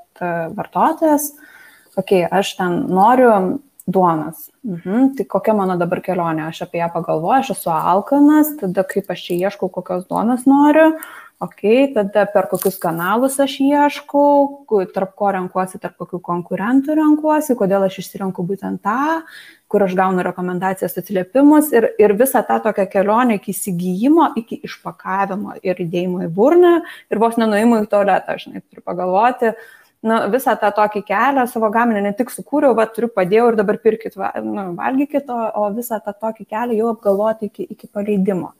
vartotojas 0.56 1.26
uh, 1.34 1.49
okei, 1.96 2.24
okay, 2.24 2.28
aš 2.40 2.54
ten 2.58 2.84
noriu 2.92 3.60
duonos. 3.90 4.50
Mhm, 4.64 5.14
tai 5.16 5.24
kokia 5.24 5.54
mano 5.56 5.76
dabar 5.80 6.02
kelionė, 6.04 6.48
aš 6.50 6.64
apie 6.66 6.82
ją 6.82 6.90
pagalvoju, 6.94 7.38
aš 7.40 7.54
esu 7.56 7.72
alkanas, 7.72 8.54
tada 8.60 8.84
kaip 8.86 9.10
aš 9.10 9.24
čia 9.26 9.38
ieškau, 9.48 9.70
kokios 9.72 10.06
duonos 10.10 10.44
noriu, 10.48 10.92
ok, 11.40 11.62
tada 11.94 12.26
per 12.28 12.50
kokius 12.50 12.76
kanalus 12.82 13.38
aš 13.40 13.56
ieškau, 13.64 14.66
tarp 14.94 15.14
ko 15.16 15.32
renkuosi, 15.36 15.80
tarp 15.80 15.96
kokių 16.02 16.20
konkurentų 16.28 16.98
renkuosi, 17.00 17.56
kodėl 17.56 17.88
aš 17.88 18.02
išsirenku 18.04 18.44
būtent 18.46 18.82
tą, 18.84 19.22
kur 19.70 19.86
aš 19.86 19.96
gaunu 19.96 20.22
rekomendacijas 20.26 20.98
atsiliepimus 21.00 21.72
ir, 21.72 21.88
ir 22.02 22.14
visą 22.20 22.44
tą 22.46 22.60
tokią 22.66 22.88
kelionę 22.92 23.40
iki 23.40 23.54
įsigijimo, 23.54 24.32
iki 24.36 24.60
išpakavimo 24.68 25.56
ir 25.64 25.80
įdėjimo 25.86 26.26
į 26.26 26.32
burną 26.36 26.80
ir 27.08 27.22
vos 27.22 27.40
nenuėjimo 27.40 27.84
į 27.84 27.90
tualetą, 27.90 28.36
net 28.50 28.66
turiu 28.68 28.84
pagalvoti, 28.84 29.54
uh, 29.54 29.79
nu, 30.06 30.16
visą 30.32 30.54
tą 30.60 30.70
tokį 30.76 31.02
kelią 31.08 31.44
savo 31.50 31.70
gaminį 31.72 32.04
ne 32.06 32.12
tik 32.16 32.32
sukūriau, 32.32 32.76
bet 32.78 32.94
turiu 32.96 33.10
padėjau 33.12 33.50
ir 33.50 33.58
dabar 33.60 33.80
pirkit, 33.82 34.16
va, 34.20 34.32
nu, 34.44 34.70
valgykit, 34.78 35.28
o, 35.28 35.50
o 35.60 35.68
visą 35.76 36.00
tą 36.04 36.14
tokį 36.16 36.46
kelią 36.48 36.78
jau 36.80 36.94
apgalvoti 36.94 37.50
iki, 37.50 37.68
iki 37.76 37.90
paleidimo. 37.92 38.54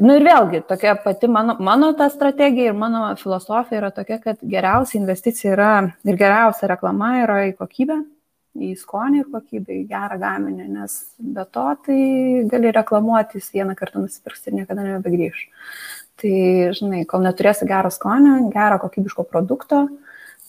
Nu 0.00 0.14
ir 0.16 0.24
vėlgi, 0.24 0.62
tokia 0.68 0.94
pati 1.02 1.28
mano, 1.28 1.56
mano 1.60 1.90
ta 1.98 2.06
strategija 2.10 2.70
ir 2.70 2.78
mano 2.78 3.02
filosofija 3.18 3.80
yra 3.82 3.90
tokia, 3.94 4.20
kad 4.22 4.38
geriausia 4.40 5.00
investicija 5.00 5.52
yra 5.56 5.72
ir 6.06 6.18
geriausia 6.18 6.70
reklama 6.70 7.10
yra 7.24 7.40
į 7.48 7.56
kokybę, 7.58 7.98
į 8.60 8.70
skonį 8.78 9.24
ir 9.24 9.28
kokybę, 9.32 9.74
į 9.80 9.88
gerą 9.90 10.18
gaminį, 10.22 10.68
nes 10.76 10.94
be 11.18 11.44
to 11.54 11.66
tai 11.86 11.98
gali 12.50 12.72
reklamuotis 12.74 13.50
vieną 13.54 13.74
kartą 13.78 14.04
nusipirks 14.04 14.46
ir 14.46 14.60
niekada 14.60 14.86
nebegrįž. 14.86 15.42
Tai, 16.20 16.36
žinai, 16.76 17.04
kol 17.08 17.22
neturėsi 17.24 17.64
gero 17.68 17.88
skonio, 17.92 18.34
gero 18.52 18.76
kokybiško 18.82 19.24
produkto, 19.24 19.86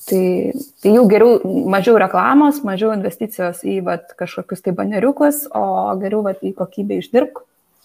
tai, 0.10 0.51
tai 0.84 0.95
jau 0.97 1.05
geriau, 1.07 1.38
mažiau 1.71 1.95
reklamos, 2.01 2.60
mažiau 2.67 2.91
investicijos 2.95 3.62
į 3.63 3.77
vat, 3.86 4.12
kažkokius 4.19 4.65
tai 4.65 4.73
baneriukus, 4.75 5.45
o 5.55 5.63
geriau 6.01 6.25
vat, 6.25 6.43
į 6.43 6.51
kokybę 6.57 6.99
išdirbk, 6.99 7.43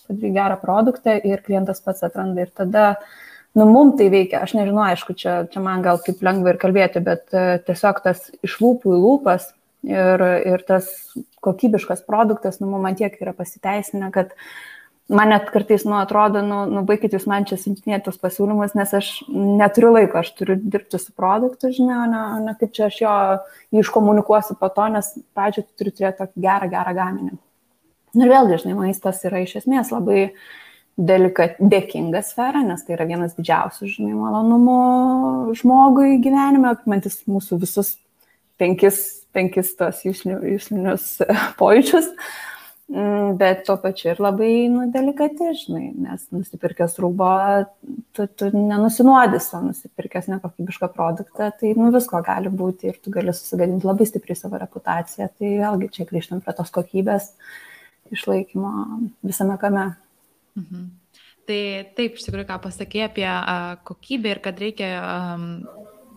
padaryk 0.08 0.34
gerą 0.34 0.58
produktą 0.62 1.14
ir 1.22 1.44
klientas 1.46 1.82
pats 1.84 2.02
atranda 2.06 2.46
ir 2.46 2.50
tada, 2.50 2.88
nu, 3.54 3.68
mum 3.70 3.94
tai 3.98 4.08
veikia, 4.12 4.42
aš 4.42 4.56
nežinau, 4.58 4.84
aišku, 4.88 5.14
čia, 5.18 5.38
čia 5.52 5.62
man 5.62 5.84
gal 5.86 6.02
kaip 6.02 6.22
lengva 6.26 6.54
ir 6.54 6.60
kalbėti, 6.62 7.02
bet 7.06 7.26
uh, 7.34 7.56
tiesiog 7.66 8.02
tas 8.04 8.26
iš 8.46 8.58
lūpų 8.62 8.96
į 8.96 9.02
lūpas 9.02 9.50
ir, 9.86 10.26
ir 10.54 10.64
tas 10.66 10.90
kokybiškas 11.44 12.02
produktas, 12.06 12.58
nu, 12.62 12.72
man 12.82 12.98
tiek 12.98 13.14
yra 13.22 13.34
pasiteisinę, 13.36 14.10
kad 14.14 14.34
man 15.08 15.30
net 15.30 15.50
kartais, 15.54 15.84
nu, 15.86 15.94
atrodo, 16.00 16.42
nu, 16.42 16.64
nu 16.70 16.82
baikit 16.86 17.14
jūs 17.14 17.26
man 17.30 17.46
čia 17.46 17.58
siuntinėti 17.60 18.08
tos 18.08 18.18
pasiūlymus, 18.22 18.74
nes 18.78 18.94
aš 18.98 19.10
neturiu 19.30 19.92
laiko, 19.94 20.18
aš 20.20 20.32
turiu 20.38 20.56
dirbti 20.58 20.98
su 20.98 21.14
produktu, 21.16 21.70
žinai, 21.74 21.98
o 22.02 22.06
ne, 22.10 22.22
ne 22.48 22.54
kaip 22.58 22.74
čia 22.74 22.88
aš 22.88 23.00
jo 23.04 23.16
iškomunikuosiu 23.82 24.58
po 24.58 24.70
to, 24.74 24.88
nes 24.96 25.12
pradžioje 25.36 25.68
turiu 25.78 25.94
turėti 25.94 26.22
tokį 26.22 26.46
gerą, 26.46 26.70
gerą 26.72 26.94
gaminį. 26.98 27.36
Nu 28.16 28.26
ir 28.26 28.32
vėlgi, 28.32 28.62
žinai, 28.64 28.78
maistas 28.80 29.22
yra 29.28 29.44
iš 29.44 29.58
esmės 29.60 29.92
labai 29.94 30.30
delikat, 30.96 31.60
dėkinga 31.60 32.24
sfera, 32.24 32.64
nes 32.64 32.82
tai 32.82 32.96
yra 32.96 33.06
vienas 33.06 33.36
didžiausių, 33.36 33.92
žinai, 33.92 34.16
malonumų 34.16 34.80
žmogui 35.60 36.16
gyvenime, 36.24 36.72
apimantis 36.72 37.20
mūsų 37.28 37.60
visus 37.62 37.94
penkis, 38.58 39.04
penkis 39.36 39.74
tos 39.78 40.02
jūslinius 40.08 41.10
pojūčius. 41.60 42.10
Mm, 42.10 42.55
bet 42.86 43.64
tuo 43.66 43.74
pačiu 43.82 44.12
ir 44.12 44.20
labai 44.22 44.68
nu, 44.70 44.84
delikati, 44.94 45.48
žinai, 45.58 45.88
nes 46.04 46.26
nusipirkęs 46.30 46.94
rūbo, 47.02 47.30
tu, 48.14 48.28
tu 48.38 48.50
nenusinuodys, 48.54 49.48
o 49.58 49.62
nusipirkęs 49.64 50.28
nekokybišką 50.30 50.92
produktą, 50.94 51.50
tai 51.58 51.72
nu, 51.78 51.90
visko 51.94 52.22
gali 52.26 52.52
būti 52.62 52.92
ir 52.92 53.00
tu 53.02 53.10
gali 53.14 53.34
susigadinti 53.34 53.88
labai 53.88 54.06
stipriai 54.06 54.38
savo 54.38 54.62
reputaciją. 54.62 55.28
Tai 55.34 55.52
vėlgi 55.64 55.90
čia 55.98 56.06
grįžtam 56.06 56.44
prie 56.44 56.54
tos 56.54 56.70
kokybės 56.74 57.32
išlaikymo 58.14 58.72
visame 59.26 59.58
kame. 59.58 59.88
Mhm. 60.56 60.88
Tai 61.46 61.60
taip, 61.98 62.16
iš 62.18 62.26
tikrųjų, 62.26 62.46
ką 62.48 62.62
pasakė 62.62 63.06
apie 63.06 63.26
a, 63.26 63.76
kokybę 63.86 64.34
ir 64.34 64.42
kad 64.42 64.58
reikia 64.58 64.88
um, 65.02 65.44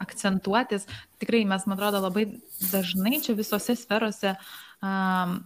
akcentuotis, 0.01 0.87
tikrai 1.21 1.43
mes, 1.49 1.65
man 1.69 1.77
atrodo, 1.77 2.01
labai 2.07 2.25
dažnai 2.71 3.19
čia 3.21 3.35
visose 3.37 3.75
sferose 3.77 4.33
um, 4.81 5.41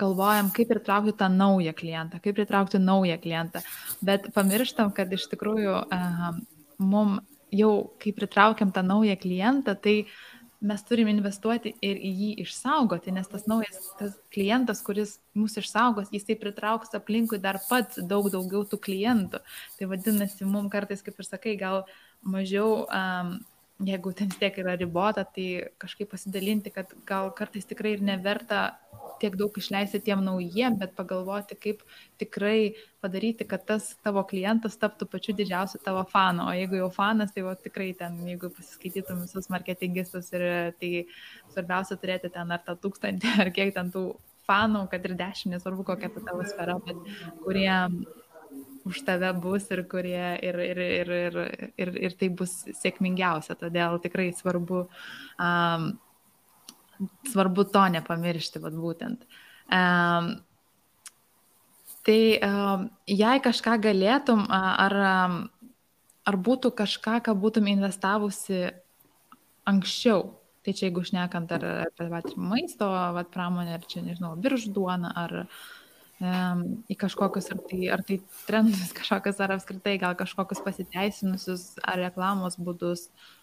galvojam, 0.00 0.50
kaip 0.54 0.70
pritraukti 0.72 1.16
tą 1.18 1.28
naują 1.32 1.74
klientą, 1.76 2.20
kaip 2.24 2.36
pritraukti 2.38 2.80
naują 2.82 3.18
klientą, 3.22 3.62
bet 4.04 4.30
pamirštam, 4.36 4.92
kad 4.96 5.12
iš 5.12 5.28
tikrųjų 5.32 5.76
um, 5.84 6.40
mum 6.78 7.18
jau, 7.54 7.92
kai 8.02 8.12
pritraukiam 8.16 8.72
tą 8.72 8.82
naują 8.86 9.16
klientą, 9.20 9.76
tai 9.80 10.04
mes 10.60 10.82
turim 10.88 11.08
investuoti 11.12 11.74
ir 11.84 11.98
į 12.00 12.10
jį 12.20 12.30
išsaugoti, 12.46 13.12
nes 13.12 13.28
tas 13.28 13.44
naujas 13.50 13.90
tas 13.98 14.14
klientas, 14.32 14.80
kuris 14.84 15.18
mūsų 15.36 15.62
išsaugos, 15.62 16.12
jisai 16.14 16.38
pritrauks 16.40 16.96
aplinkui 16.96 17.38
dar 17.42 17.60
pats 17.68 18.00
daug 18.00 18.30
daugiau 18.32 18.64
tų 18.64 18.80
klientų. 18.88 19.42
Tai 19.78 19.90
vadinasi, 19.92 20.48
mums 20.48 20.72
kartais, 20.72 21.04
kaip 21.04 21.20
ir 21.20 21.28
sakai, 21.28 21.54
gal 21.60 21.84
mažiau, 22.24 22.86
um, 22.88 23.36
jeigu 23.84 24.12
ten 24.16 24.30
tiek 24.32 24.56
yra 24.62 24.76
ribota, 24.78 25.24
tai 25.24 25.68
kažkaip 25.80 26.08
pasidalinti, 26.14 26.72
kad 26.72 26.92
gal 27.08 27.30
kartais 27.36 27.68
tikrai 27.68 27.96
ir 27.96 28.04
neverta 28.04 28.78
tiek 29.20 29.36
daug 29.36 29.52
išleisti 29.56 30.00
tiem 30.04 30.22
naujiem, 30.24 30.76
bet 30.80 30.94
pagalvoti, 30.96 31.56
kaip 31.60 31.82
tikrai 32.20 32.74
padaryti, 33.04 33.46
kad 33.48 33.64
tas 33.68 33.94
tavo 34.04 34.24
klientas 34.28 34.76
taptų 34.80 35.08
pačiu 35.12 35.36
didžiausiu 35.36 35.80
tavo 35.84 36.04
fanu. 36.08 36.46
O 36.48 36.56
jeigu 36.56 36.80
jau 36.80 36.90
fanas, 36.92 37.32
tai 37.32 37.44
va, 37.46 37.56
tikrai 37.56 37.92
ten, 37.98 38.18
jeigu 38.28 38.50
pasiskaitytum 38.56 39.24
visus 39.24 39.48
marketingistus 39.52 40.32
ir 40.36 40.46
tai 40.80 40.92
svarbiausia 41.54 42.00
turėti 42.00 42.32
ten 42.32 42.52
ar 42.52 42.64
tą 42.64 42.76
tūkstantį, 42.80 43.36
ar 43.44 43.52
kiek 43.56 43.72
ten 43.76 43.92
tų 43.94 44.08
fanų, 44.46 44.86
kad 44.92 45.04
ir 45.08 45.16
dešimt, 45.18 45.56
nesvarbu 45.56 45.84
kokia 45.88 46.12
ta 46.14 46.22
tavo 46.28 46.44
sfera, 46.46 46.78
bet 46.86 47.00
kurie 47.44 47.72
už 48.86 49.02
tave 49.06 49.32
bus 49.42 49.66
ir 49.74 49.82
kurie 49.90 50.36
ir, 50.46 50.58
ir, 50.62 50.80
ir, 50.86 51.12
ir, 51.20 51.38
ir, 51.74 51.94
ir 52.08 52.18
tai 52.18 52.30
bus 52.30 52.54
sėkmingiausia. 52.80 53.58
Todėl 53.58 53.98
tikrai 54.04 54.30
svarbu 54.36 54.84
um, 54.86 55.94
svarbu 57.28 57.64
to 57.72 57.84
nepamiršti, 57.96 58.60
vad 58.62 58.76
būtent. 58.76 59.26
Um, 59.72 60.30
tai 62.06 62.20
um, 62.38 62.88
jei 63.10 63.42
kažką 63.42 63.76
galėtum, 63.82 64.46
ar, 64.50 64.96
ar 66.26 66.40
būtų 66.48 66.72
kažką, 66.78 67.20
ką 67.26 67.36
būtum 67.36 67.68
investavusi 67.72 68.66
anksčiau, 69.66 70.28
tai 70.62 70.74
čia 70.74 70.88
jeigu 70.88 71.02
šnekant 71.06 71.52
ar 71.54 71.66
apie 71.86 72.08
maisto 72.38 72.88
vat, 72.90 73.30
pramonę, 73.34 73.76
ar 73.78 73.86
čia, 73.86 74.04
nežinau, 74.06 74.36
biržų 74.38 74.72
duoną, 74.74 75.10
ar 75.14 75.36
um, 75.42 75.50
į 76.20 76.96
kažkokius, 77.00 77.50
ar 77.52 77.58
tai, 77.68 77.80
ar 77.92 78.04
tai 78.06 78.20
trendus 78.48 78.92
kažkokius, 78.98 79.40
ar 79.44 79.56
apskritai 79.56 79.98
gal 80.00 80.16
kažkokius 80.18 80.62
pasiteisinusius, 80.64 81.74
ar 81.84 82.00
reklamos 82.06 82.56
būdus, 82.56 83.08
uh, 83.10 83.34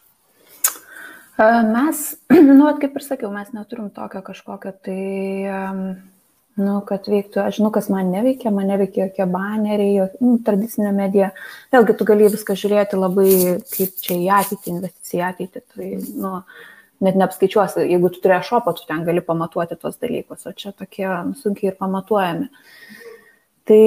Mes, 1.38 2.15
nu, 2.57 2.65
kaip 2.77 2.97
ir 2.97 3.03
sakiau, 3.03 3.31
mes 3.33 3.49
neturim 3.55 3.89
tokio 3.93 4.21
kažkokio 4.21 4.73
tai, 4.86 4.97
nu, 6.62 6.75
kad 6.86 7.07
veiktų, 7.09 7.41
aš 7.41 7.57
žinau, 7.57 7.71
kas 7.73 7.89
man 7.89 8.12
neveikia, 8.13 8.51
man 8.53 8.69
neveikia 8.69 9.07
jokie 9.07 9.25
baneriai, 9.25 9.95
jo, 9.97 10.05
nu, 10.21 10.36
tradicinė 10.45 10.91
medija. 10.93 11.31
Vėlgi, 11.73 11.95
tu 11.97 12.05
gali 12.05 12.29
viską 12.29 12.57
žiūrėti 12.59 12.99
labai, 13.01 13.31
kaip 13.73 13.97
čia 14.05 14.19
į 14.19 14.29
ateitį, 14.38 14.75
investicija 14.75 15.23
į 15.23 15.27
ateitį. 15.31 15.63
Tai, 15.73 15.89
nu, 16.21 16.36
net 17.03 17.17
neapskaičiuosi, 17.19 17.87
jeigu 17.91 18.11
tu 18.13 18.23
turėjai 18.23 18.47
šopą, 18.49 18.73
tu 18.77 18.87
ten 18.87 19.03
gali 19.07 19.23
pamatuoti 19.25 19.77
tuos 19.79 19.99
dalykus, 20.01 20.47
o 20.47 20.55
čia 20.55 20.71
tokie 20.71 21.07
sunkiai 21.41 21.73
ir 21.73 21.77
pamatuojami. 21.79 22.49
Tai 23.67 23.83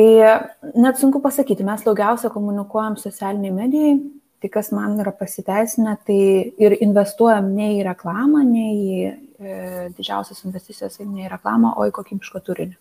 net 0.76 1.00
sunku 1.00 1.20
pasakyti, 1.24 1.64
mes 1.64 1.82
daugiausia 1.84 2.30
komunikuojam 2.32 2.96
socialiniai 3.00 3.56
medijai, 3.56 3.96
Tai 4.36 4.50
kas 4.52 4.68
man 4.70 4.98
yra 5.00 5.14
pasiteisinę, 5.16 5.96
tai 6.04 6.18
ir 6.60 6.74
investuojam 6.84 7.48
ne 7.56 7.70
į 7.78 7.84
reklamą, 7.86 8.42
ne 8.44 8.66
į 8.68 8.98
e, 9.08 9.54
didžiausias 9.96 10.44
investicijas, 10.44 10.98
ne 11.00 11.24
į 11.24 11.30
reklamą, 11.32 11.72
o 11.80 11.86
į 11.88 11.94
kokybišką 11.96 12.42
turinį. 12.44 12.76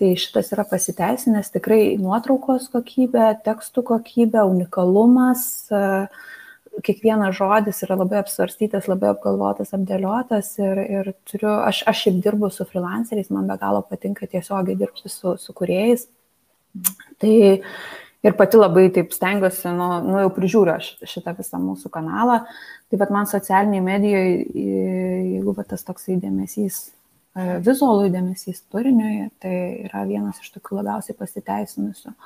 Tai 0.00 0.08
šitas 0.16 0.48
yra 0.56 0.64
pasiteisinęs 0.66 1.52
tikrai 1.52 1.98
nuotraukos 2.00 2.70
kokybė, 2.72 3.28
tekstų 3.44 3.84
kokybė, 3.92 4.46
unikalumas, 4.48 5.44
e, 5.68 5.82
kiekvienas 6.80 7.36
žodis 7.36 7.82
yra 7.86 7.96
labai 8.00 8.20
apsvarstytas, 8.22 8.88
labai 8.90 9.10
apgalvotas, 9.12 9.74
apdėliotas 9.76 10.54
ir, 10.62 10.80
ir 10.82 11.10
turiu, 11.28 11.50
aš, 11.60 11.82
aš 11.90 12.06
šiaip 12.06 12.22
dirbu 12.24 12.48
su 12.52 12.66
freelanceriais, 12.68 13.30
man 13.34 13.50
be 13.50 13.58
galo 13.60 13.82
patinka 13.88 14.28
tiesiogiai 14.30 14.78
dirbti 14.80 15.12
su, 15.12 15.36
su 15.38 15.54
kuriejais. 15.56 16.06
Tai 17.20 17.34
ir 18.22 18.36
pati 18.38 18.60
labai 18.60 18.86
taip 18.94 19.12
stengiuosi, 19.12 19.68
nu, 19.76 19.88
nu 20.06 20.22
jau 20.24 20.32
prižiūriu 20.32 20.76
aš 20.76 20.94
šitą 21.10 21.36
visą 21.38 21.60
mūsų 21.60 21.92
kanalą. 21.92 22.40
Tai 22.90 23.00
bet 23.00 23.12
man 23.14 23.28
socialiniai 23.28 23.84
medijoje, 23.84 24.32
jeigu 24.56 25.54
va, 25.56 25.66
tas 25.68 25.84
toksai 25.86 26.18
dėmesys, 26.22 26.80
e, 27.36 27.58
vizualų 27.66 28.10
dėmesys 28.14 28.64
turiniui, 28.72 29.28
tai 29.42 29.54
yra 29.88 30.06
vienas 30.08 30.40
iš 30.42 30.54
tokių 30.56 30.80
labiausiai 30.80 31.18
pasiteisinusių. 31.18 32.16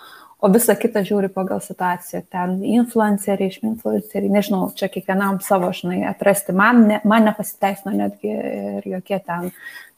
O 0.44 0.50
visa 0.52 0.74
kita 0.76 1.00
žiūri 1.06 1.30
pagal 1.32 1.62
situaciją. 1.64 2.20
Ten 2.32 2.58
influenceriai, 2.60 3.48
iš 3.48 3.62
influenceriai, 3.64 4.32
nežinau, 4.34 4.66
čia 4.76 4.90
kiekvienam 4.92 5.40
savo, 5.44 5.70
žinai, 5.72 6.02
atrasti. 6.10 6.52
Man, 6.56 6.82
ne, 6.90 7.00
man 7.08 7.24
nepasiteisino 7.30 7.94
netgi 7.96 8.34
ir 8.34 8.88
jokie 8.96 9.18
ten 9.24 9.48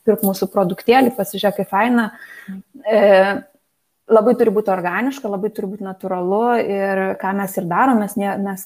pirk 0.07 0.23
mūsų 0.25 0.49
produktėlį, 0.53 1.13
pasižiūrėk, 1.17 1.59
kaip 1.59 1.73
faina. 1.73 2.07
E, 2.87 3.01
labai 4.09 4.35
turi 4.39 4.53
būti 4.55 4.73
organiška, 4.73 5.29
labai 5.31 5.51
turi 5.55 5.73
būti 5.75 5.87
natūralu 5.87 6.43
ir 6.63 7.03
ką 7.21 7.35
mes 7.43 7.59
ir 7.59 7.69
darom, 7.69 8.01
mes, 8.05 8.15
ne, 8.21 8.31
mes 8.47 8.65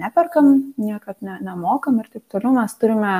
neperkam, 0.00 0.50
niekad 0.80 1.20
ne, 1.20 1.38
nemokam 1.44 2.00
ir 2.02 2.08
taip 2.10 2.24
toliau, 2.32 2.54
mes 2.56 2.74
turime 2.80 3.14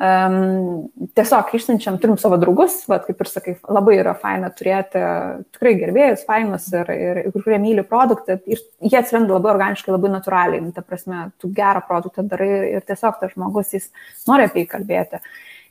um, 0.00 0.88
tiesiog 1.16 1.52
išsiunčiam, 1.56 1.98
turim 2.00 2.16
savo 2.20 2.38
draugus, 2.40 2.80
bet 2.90 3.04
kaip 3.08 3.20
ir 3.20 3.30
sakai, 3.30 3.54
labai 3.68 3.98
yra 4.00 4.14
faina 4.18 4.50
turėti 4.54 5.02
tikrai 5.52 5.74
gerbėjus, 5.82 6.24
fainus 6.28 6.70
ir, 6.72 6.90
ir, 6.94 7.22
ir 7.26 7.36
kurie 7.36 7.60
myli 7.62 7.84
produktą 7.86 8.38
ir 8.48 8.62
jie 8.80 8.98
atsiranda 9.00 9.36
labai 9.36 9.52
organiškai, 9.54 9.92
labai 9.94 10.14
natūraliai, 10.16 10.64
ta 10.76 10.84
prasme, 10.86 11.28
tu 11.40 11.52
gerą 11.54 11.84
produktą 11.88 12.24
darai 12.30 12.50
ir 12.76 12.84
tiesiog 12.88 13.20
tas 13.20 13.36
žmogus, 13.36 13.76
jis 13.76 13.90
nori 14.30 14.48
apie 14.48 14.64
jį 14.64 14.72
kalbėti. 14.74 15.24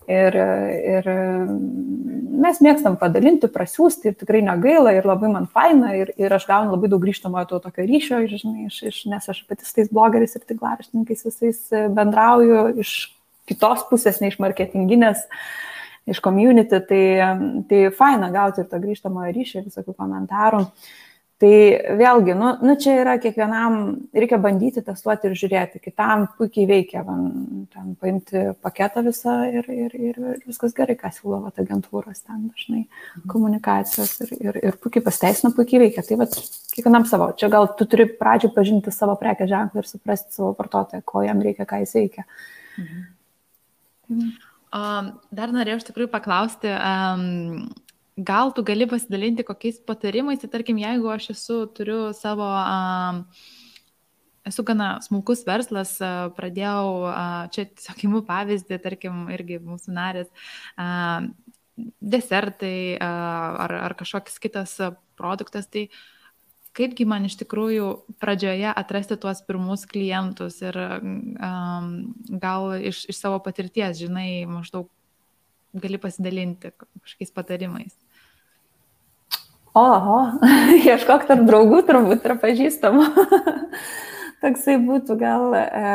Ir, 0.10 0.34
ir 0.34 1.06
mes 2.42 2.58
mėgstam 2.66 2.96
padalinti, 2.98 3.46
prasiųsti 3.54 4.10
ir 4.10 4.16
tikrai 4.18 4.40
negaila 4.42 4.96
ir 4.98 5.06
labai 5.06 5.30
man 5.30 5.46
faina 5.54 5.92
ir, 6.00 6.10
ir 6.18 6.34
aš 6.34 6.48
gaunu 6.50 6.74
labai 6.74 6.90
daug 6.90 7.04
grįžtamojo 7.04 7.46
to 7.52 7.60
tokio 7.68 7.86
ryšio, 7.86 8.24
ir, 8.26 8.34
žinai, 8.42 8.66
iš, 8.72 8.80
iš, 8.90 9.04
nes 9.12 9.30
aš 9.30 9.44
pati 9.46 9.68
su 9.68 9.76
tais 9.76 9.92
blogeriais 9.94 10.34
ir 10.34 10.48
tinklaraštininkais 10.50 11.22
visais 11.30 11.62
bendrauju 11.94 12.64
iš 12.82 12.96
kitos 13.50 13.84
pusės, 13.90 14.22
ne 14.22 14.32
iš 14.32 14.40
marketinginės, 14.42 15.26
iš 16.10 16.22
community, 16.26 16.80
tai, 16.90 17.04
tai 17.70 17.84
faina 17.98 18.32
gauti 18.34 18.64
ir 18.64 18.72
to 18.72 18.80
grįžtamojo 18.82 19.36
ryšio, 19.36 19.68
visokių 19.68 19.98
komentarų. 19.98 20.66
Tai 21.40 21.50
vėlgi, 21.96 22.34
nu, 22.36 22.50
nu 22.68 22.74
čia 22.76 22.98
yra 23.00 23.14
kiekvienam, 23.24 23.76
reikia 24.12 24.36
bandyti 24.44 24.82
testuoti 24.84 25.30
ir 25.30 25.38
žiūrėti, 25.40 25.80
kitam 25.80 26.26
puikiai 26.36 26.66
veikia, 26.68 27.04
man, 27.08 27.30
ten 27.72 27.94
paimti 28.02 28.42
paketą 28.60 29.06
visą 29.06 29.36
ir, 29.48 29.70
ir, 29.72 29.96
ir 29.96 30.18
viskas 30.44 30.76
gerai, 30.76 30.98
ką 31.00 31.14
siūlo 31.16 31.40
agentūros 31.48 32.26
ten 32.26 32.50
dažnai 32.50 32.82
mhm. 32.82 33.30
komunikacijos 33.32 34.18
ir, 34.26 34.34
ir, 34.36 34.60
ir 34.68 34.80
puikiai 34.84 35.06
pasteisina, 35.06 35.54
puikiai 35.56 35.86
veikia. 35.86 36.04
Tai 36.10 36.18
vat, 36.26 36.36
kiekvienam 36.74 37.08
savo, 37.08 37.30
čia 37.40 37.48
gal 37.56 37.72
tu 37.80 37.88
turi 37.88 38.10
pradžio 38.20 38.52
pažinti 38.58 38.92
savo 38.92 39.16
prekę 39.22 39.48
ženklą 39.48 39.80
ir 39.80 39.88
suprasti 39.88 40.36
savo 40.36 40.52
vartotoją, 40.60 41.08
ko 41.08 41.24
jam 41.24 41.40
reikia, 41.48 41.64
ką 41.70 41.80
jis 41.86 41.96
veikia. 42.02 42.28
Mhm. 42.76 43.08
Um, 44.10 45.14
dar 45.34 45.54
norėjau 45.54 45.80
iš 45.80 45.88
tikrųjų 45.88 46.12
paklausti, 46.14 46.70
um, 46.70 47.70
gal 48.26 48.52
tu 48.54 48.62
gali 48.68 48.86
pasidalinti 48.90 49.46
kokiais 49.48 49.80
patarimais, 49.86 50.42
tai 50.42 50.50
tarkim, 50.54 50.78
jeigu 50.82 51.10
aš 51.10 51.32
esu, 51.34 51.64
turiu 51.74 52.12
savo, 52.14 52.46
um, 52.46 53.24
esu 54.50 54.66
gana 54.68 54.92
smulkus 55.06 55.42
verslas, 55.48 55.96
uh, 56.04 56.30
pradėjau, 56.38 56.84
uh, 57.08 57.48
čia 57.56 57.66
tiesiog 57.72 58.06
imu 58.10 58.22
pavyzdį, 58.30 58.82
tarkim, 58.84 59.26
irgi 59.34 59.58
mūsų 59.64 59.96
narės, 59.96 60.30
uh, 60.78 61.26
desertai 62.14 62.78
uh, 63.00 63.66
ar, 63.66 63.76
ar 63.88 63.98
kažkoks 63.98 64.38
kitas 64.44 64.78
produktas, 65.18 65.66
tai 65.72 65.88
kaipgi 66.78 67.06
man 67.10 67.26
iš 67.28 67.38
tikrųjų 67.42 67.88
pradžioje 68.22 68.70
atrasti 68.72 69.18
tuos 69.20 69.42
pirmus 69.46 69.86
klientus 69.90 70.60
ir 70.62 70.78
um, 70.80 71.90
gal 72.42 72.74
iš, 72.78 73.06
iš 73.10 73.20
savo 73.20 73.40
patirties, 73.44 73.98
žinai, 74.00 74.46
maždaug 74.50 74.90
gali 75.74 76.00
pasidalinti 76.02 76.74
kažkokiais 76.74 77.34
patarimais. 77.34 77.98
Oho, 79.78 80.20
ieškok 80.90 81.28
tarp 81.30 81.46
draugų 81.48 81.84
turbūt 81.88 82.26
ir 82.26 82.38
pažįstamų. 82.42 83.10
Toksai 84.40 84.78
būtų 84.80 85.18
gal, 85.20 85.52
e, 85.58 85.90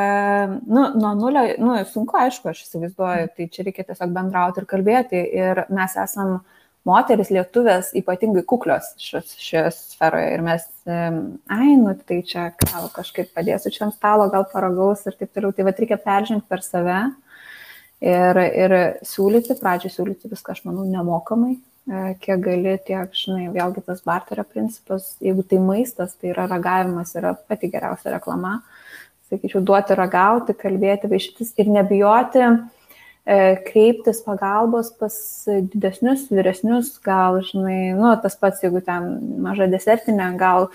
nu, 0.69 0.83
nuo 1.01 1.15
nulio, 1.17 1.47
nu, 1.65 1.79
sunku, 1.89 2.19
aišku, 2.21 2.51
aš 2.51 2.67
įsivaizduoju, 2.67 3.31
tai 3.37 3.47
čia 3.49 3.65
reikia 3.65 3.87
tiesiog 3.89 4.13
bendrauti 4.13 4.61
ir 4.61 4.67
kalbėti. 4.69 5.23
Ir 5.33 5.63
mes 5.73 5.97
esam 6.03 6.43
moteris 6.89 7.33
lietuvės 7.33 7.93
ypatingai 7.97 8.45
kuklios 8.49 8.93
šios, 9.01 9.35
šioje 9.41 9.75
sferoje. 9.77 10.31
Ir 10.37 10.45
mes, 10.45 10.65
ai, 10.87 11.75
nu, 11.81 11.95
tai 12.07 12.21
čia 12.29 12.49
gal 12.61 12.89
kažkaip 12.95 13.33
padėsiu 13.37 13.73
čia 13.75 13.87
ant 13.89 13.99
stalo, 13.99 14.31
gal 14.33 14.49
paragaus 14.53 15.07
ir 15.09 15.19
taip 15.19 15.33
toliau. 15.33 15.55
Tai 15.57 15.69
va, 15.69 15.77
reikia 15.77 16.01
peržengti 16.01 16.51
per 16.51 16.65
save 16.67 16.99
ir, 18.05 18.43
ir 18.65 18.79
siūlyti, 19.07 19.57
pradžiai 19.61 19.97
siūlyti 19.97 20.33
viską, 20.33 20.57
aš 20.57 20.67
manau, 20.69 20.85
nemokamai 20.89 21.57
E, 21.85 22.15
kiek 22.17 22.41
gali, 22.41 22.79
tiek, 22.87 23.11
žinai, 23.13 23.51
vėlgi 23.53 23.83
tas 23.85 24.01
barterio 24.09 24.45
principas, 24.49 25.11
jeigu 25.21 25.43
tai 25.45 25.59
maistas, 25.61 26.15
tai 26.17 26.31
yra 26.33 26.47
ragavimas, 26.49 27.13
yra 27.21 27.35
pati 27.37 27.69
geriausia 27.73 28.15
reklama. 28.15 28.55
Sakyčiau, 29.29 29.61
duoti 29.65 29.97
ragauti, 29.99 30.57
kalbėti, 30.57 31.11
vaišytis 31.13 31.53
ir 31.61 31.69
nebijoti 31.75 32.47
kreiptis 33.25 34.21
pagalbos 34.25 34.91
pas 35.01 35.15
didesnius, 35.73 36.27
vyresnius, 36.29 36.93
gal, 37.05 37.41
žinai, 37.47 37.95
nu, 37.97 38.11
tas 38.21 38.37
pats, 38.37 38.61
jeigu 38.65 38.83
ten 38.85 39.15
maža 39.45 39.69
desertinė, 39.73 40.27
gal, 40.41 40.69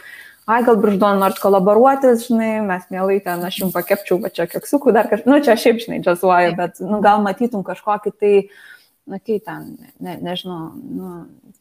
ai, 0.49 0.63
gal 0.65 0.79
brždon 0.81 1.21
nors 1.21 1.37
kolaboruoti, 1.43 2.15
žinai, 2.23 2.55
mes 2.65 2.89
mielai 2.89 3.19
ten 3.25 3.45
aš 3.45 3.61
jums 3.61 3.77
pakepčiau, 3.77 4.17
va 4.23 4.33
čia 4.33 4.49
keksukų 4.49 4.95
dar 4.97 5.11
kažką, 5.11 5.29
nu, 5.29 5.37
čia 5.45 5.59
šiaip, 5.61 5.83
žinai, 5.85 6.01
džiazuoju, 6.01 6.57
bet, 6.57 6.81
nu, 6.81 7.03
gal 7.05 7.21
matytum 7.25 7.61
kažkokį 7.67 8.15
tai, 8.17 8.35
uh, 8.47 8.78
na, 9.09 9.19
kai 9.19 9.39
ten, 9.43 9.73
ne, 10.03 10.15
nežinau, 10.23 10.69
nu, 10.75 11.11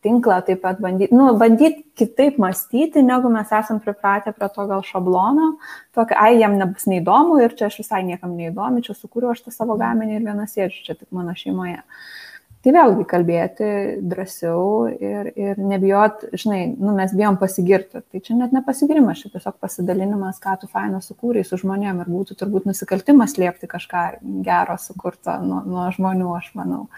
tinklą 0.05 0.39
taip 0.47 0.63
pat 0.63 0.79
bandyti, 0.85 1.15
nu, 1.17 1.33
bandyti 1.41 1.83
kitaip 1.99 2.39
mąstyti, 2.39 3.03
negu 3.03 3.33
mes 3.35 3.51
esam 3.61 3.81
pripratę 3.83 4.33
prie 4.37 4.51
to 4.55 4.69
gal 4.71 4.85
šablono, 4.87 5.51
tokio, 5.97 6.19
ai, 6.21 6.39
jam 6.39 6.55
nebus 6.61 6.87
neįdomu 6.91 7.41
ir 7.43 7.57
čia 7.59 7.67
aš 7.71 7.81
visai 7.83 8.05
niekam 8.07 8.37
neįdomi, 8.39 8.85
čia 8.87 8.95
sukūriau 8.95 9.35
aš 9.35 9.47
tą 9.47 9.55
savo 9.55 9.79
gaminį 9.81 10.19
ir 10.21 10.31
vienas 10.31 10.55
sėdžiu 10.55 10.87
čia 10.87 10.99
tik 11.01 11.09
mano 11.15 11.35
šeimoje. 11.39 11.83
Uh, 11.83 12.29
Tai 12.59 12.73
vėlgi 12.75 13.05
kalbėti 13.07 13.67
drąsiau 14.11 14.89
ir, 14.91 15.29
ir 15.39 15.61
nebijot, 15.63 16.25
žinai, 16.35 16.65
nu, 16.75 16.91
mes 16.97 17.13
bijom 17.15 17.39
pasigirti. 17.39 18.03
Tai 18.03 18.21
čia 18.25 18.35
net 18.35 18.55
nepasigirimas, 18.57 19.23
čia 19.23 19.31
tiesiog 19.31 19.61
pasidalinimas, 19.63 20.41
ką 20.43 20.57
tu 20.61 20.71
faino 20.73 20.99
sukūrei 21.05 21.47
su 21.47 21.61
žmonėm 21.61 22.03
ir 22.03 22.11
būtų 22.11 22.35
turbūt 22.41 22.67
nusikaltimas 22.67 23.37
liepti 23.39 23.71
kažką 23.71 24.03
gero 24.45 24.75
sukurto 24.83 25.39
nuo, 25.45 25.63
nuo 25.71 25.87
žmonių, 25.95 26.33
aš 26.41 26.51
manau. 26.59 26.89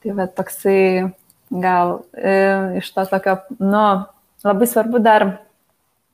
Tai 0.00 0.16
va 0.16 0.26
toksai 0.32 1.10
gal 1.50 2.00
e, 2.14 2.34
iš 2.80 2.90
to 2.94 3.04
tokio, 3.10 3.36
nu, 3.58 3.84
labai 4.46 4.68
svarbu 4.70 5.00
dar 5.02 5.26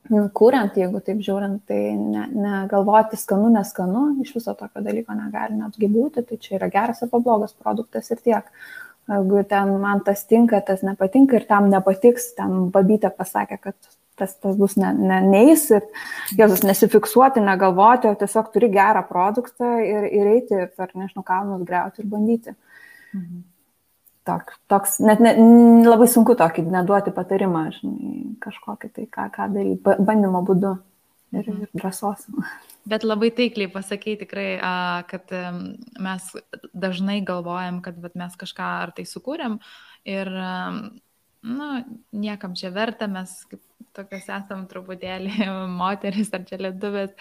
kuriant, 0.07 0.75
jeigu 0.77 1.01
taip 1.03 1.19
žiūrint, 1.23 1.61
tai 1.67 1.81
negalvoti 1.97 3.13
ne, 3.13 3.17
ne 3.17 3.21
skanu, 3.21 3.51
neskanu, 3.53 4.03
iš 4.23 4.33
viso 4.37 4.55
tokio 4.57 4.81
dalyko 4.83 5.15
negali 5.17 5.57
netgi 5.57 5.89
būti, 5.91 6.23
tai 6.27 6.39
čia 6.41 6.57
yra 6.59 6.69
geras 6.71 7.03
arba 7.03 7.19
blogas 7.23 7.53
produktas 7.53 8.09
ir 8.11 8.21
tiek. 8.23 8.47
Jeigu 9.07 9.43
ten 9.47 9.71
man 9.79 10.01
tas 10.03 10.25
tinka, 10.27 10.59
tas 10.67 10.83
nepatinka 10.83 11.37
ir 11.39 11.45
tam 11.47 11.69
nepatiks, 11.71 12.33
ten 12.39 12.67
babytė 12.73 13.11
pasakė, 13.15 13.59
kad 13.63 13.75
tas, 14.19 14.33
tas 14.35 14.55
bus 14.59 14.75
ne, 14.79 14.89
ne, 14.95 15.21
neįs 15.23 15.67
ir 15.77 15.85
jėzus 16.39 16.65
nesifiksuoti, 16.67 17.43
negalvoti, 17.43 18.09
o 18.11 18.19
tiesiog 18.19 18.49
turi 18.51 18.71
gerą 18.73 19.05
produktą 19.07 19.77
ir, 19.83 20.09
ir 20.11 20.31
eiti 20.33 20.65
per, 20.75 20.91
nežinau, 20.95 21.23
kalnus 21.27 21.63
greuti 21.67 22.03
ir 22.03 22.09
bandyti. 22.11 22.57
Mhm 23.15 23.45
tok, 24.27 24.53
toks, 24.71 24.97
net 25.03 25.21
ne, 25.23 25.33
labai 25.87 26.09
sunku 26.11 26.35
tokį 26.39 26.67
neduoti 26.67 27.13
patarimą, 27.15 27.63
žinai, 27.77 28.13
kažkokį 28.43 28.91
tai, 28.93 29.07
ką, 29.13 29.29
ką 29.33 29.47
daryti, 29.53 29.95
bandymo 30.03 30.43
būdu 30.47 30.75
ir, 31.33 31.43
ir 31.43 31.53
mhm. 31.53 31.71
drąsos. 31.79 32.27
Bet 32.91 33.03
labai 33.07 33.31
taikliai 33.35 33.71
pasakyti 33.71 34.23
tikrai, 34.25 34.49
kad 35.09 35.33
mes 36.03 36.29
dažnai 36.71 37.19
galvojam, 37.27 37.81
kad 37.83 37.99
mes 38.15 38.37
kažką 38.39 38.69
ar 38.85 38.93
tai 38.95 39.03
sukūrėm 39.09 39.57
ir, 40.07 40.31
nu, 41.43 41.67
niekam 42.15 42.55
čia 42.55 42.71
verta, 42.75 43.09
mes 43.11 43.33
kaip 43.51 43.59
tokios 43.97 44.29
esam 44.29 44.65
truputėlį 44.71 45.49
moteris 45.81 46.31
ar 46.35 46.47
čia 46.47 46.61
lietuvės, 46.61 47.13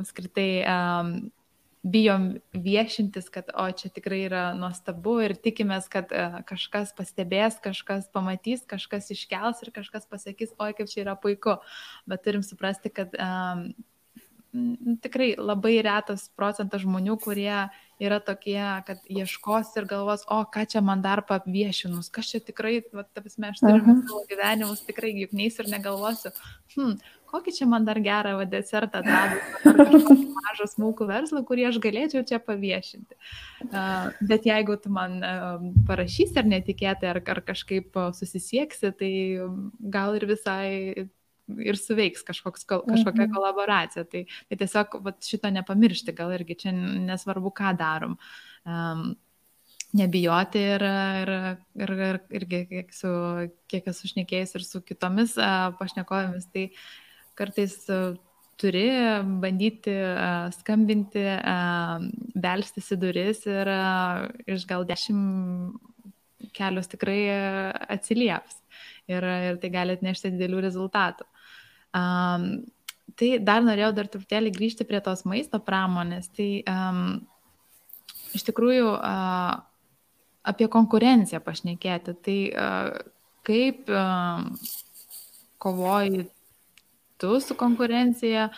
apskritai 0.00 0.50
bijom 1.82 2.28
viešintis, 2.54 3.28
kad 3.34 3.50
o 3.58 3.64
čia 3.74 3.90
tikrai 3.90 4.20
yra 4.28 4.42
nuostabu 4.54 5.16
ir 5.26 5.34
tikimės, 5.34 5.88
kad 5.90 6.12
uh, 6.14 6.40
kažkas 6.46 6.94
pastebės, 6.94 7.58
kažkas 7.62 8.06
pamatys, 8.14 8.62
kažkas 8.70 9.10
iškels 9.14 9.64
ir 9.66 9.72
kažkas 9.74 10.06
pasakys, 10.10 10.54
oi 10.62 10.76
kaip 10.78 10.90
čia 10.92 11.02
yra 11.06 11.16
puiku. 11.18 11.58
Bet 12.06 12.22
turim 12.22 12.46
suprasti, 12.46 12.92
kad 12.94 13.16
um, 13.18 13.72
tikrai 15.02 15.32
labai 15.40 15.78
retas 15.84 16.26
procentas 16.36 16.82
žmonių, 16.84 17.16
kurie 17.22 17.54
yra 18.02 18.18
tokie, 18.20 18.60
kad 18.86 19.00
ieškos 19.08 19.72
ir 19.80 19.86
galvos, 19.88 20.26
o 20.28 20.42
ką 20.44 20.66
čia 20.68 20.82
man 20.84 21.02
dar 21.04 21.22
paviešinus, 21.26 22.10
kas 22.12 22.28
čia 22.32 22.42
tikrai, 22.44 22.80
va, 22.92 23.06
ta 23.06 23.24
prasme, 23.24 23.52
aš 23.52 23.62
turiu 23.62 23.96
savo 24.02 24.22
gyvenimus, 24.28 24.84
tikrai 24.88 25.14
juk 25.22 25.32
neįs 25.38 25.58
ir 25.62 25.70
negalvosiu, 25.72 26.34
hm, 26.76 26.98
kokį 27.32 27.54
čia 27.56 27.68
man 27.70 27.86
dar 27.88 28.00
gerą 28.02 28.36
va, 28.40 28.46
desertą 28.48 29.00
atrado, 29.02 30.16
mažą 30.52 30.68
smulkų 30.74 31.08
verslą, 31.08 31.42
kurį 31.48 31.68
aš 31.70 31.80
galėčiau 31.82 32.24
čia 32.28 32.40
paviešinti. 32.42 33.18
Bet 34.28 34.46
jeigu 34.48 34.76
tu 34.82 34.92
man 34.92 35.18
parašysi 35.88 36.38
ar 36.42 36.48
netikėtai, 36.52 37.10
ar, 37.14 37.22
ar 37.34 37.42
kažkaip 37.48 37.98
susisieksi, 38.18 38.92
tai 38.98 39.12
gal 39.96 40.20
ir 40.20 40.28
visai 40.30 40.70
ir 41.58 41.76
suveiks 41.76 42.22
kažkoks, 42.24 42.64
kažkokia 42.68 43.26
mhm. 43.26 43.34
kolaboracija. 43.34 44.06
Tai, 44.08 44.24
tai 44.48 44.60
tiesiog 44.60 44.96
vat, 45.04 45.20
šito 45.26 45.50
nepamiršti, 45.52 46.14
gal 46.16 46.32
irgi 46.36 46.58
čia 46.64 46.72
nesvarbu, 46.72 47.52
ką 47.56 47.74
darom. 47.78 48.16
Um, 48.62 49.12
nebijoti 49.92 50.60
ir, 50.72 50.82
ir, 51.22 51.30
ir, 51.84 51.92
ir 51.92 52.20
irgi 52.40 52.62
kiek, 52.70 52.92
su, 52.96 53.10
kiek 53.68 53.88
esu 53.92 54.08
šnekėjęs 54.12 54.56
ir 54.56 54.64
su 54.64 54.80
kitomis 54.88 55.34
pašnekovėmis, 55.80 56.48
tai 56.54 56.70
kartais 57.38 57.76
uh, 57.92 58.14
turi 58.60 58.86
bandyti 59.42 59.94
uh, 59.94 60.48
skambinti, 60.54 61.24
uh, 61.38 62.04
belstis 62.34 62.92
į 62.94 63.00
duris 63.02 63.44
ir 63.50 63.70
iš 64.50 64.66
gal 64.70 64.86
dešimt 64.88 65.78
kelios 66.52 66.90
tikrai 66.90 67.20
atsilieps 67.94 68.58
ir, 69.08 69.24
ir 69.24 69.58
tai 69.62 69.70
gali 69.72 69.94
atnešti 69.96 70.32
didelių 70.34 70.62
rezultatų. 70.66 71.26
Um, 71.96 72.46
tai 73.18 73.36
dar 73.44 73.64
norėjau 73.64 73.92
dar 73.96 74.08
truputėlį 74.10 74.52
grįžti 74.54 74.86
prie 74.88 75.00
tos 75.04 75.24
maisto 75.28 75.60
pramonės. 75.62 76.30
Tai 76.36 76.48
um, 76.72 77.02
iš 78.36 78.46
tikrųjų 78.48 78.94
uh, 78.96 79.54
apie 80.42 80.68
konkurenciją 80.72 81.42
pašnekėti. 81.44 82.16
Tai 82.26 82.38
uh, 82.50 82.92
kaip 83.46 83.90
uh, 83.92 84.46
kovoji 85.62 86.26
tu 87.22 87.38
su 87.40 87.56
konkurencija 87.58 88.50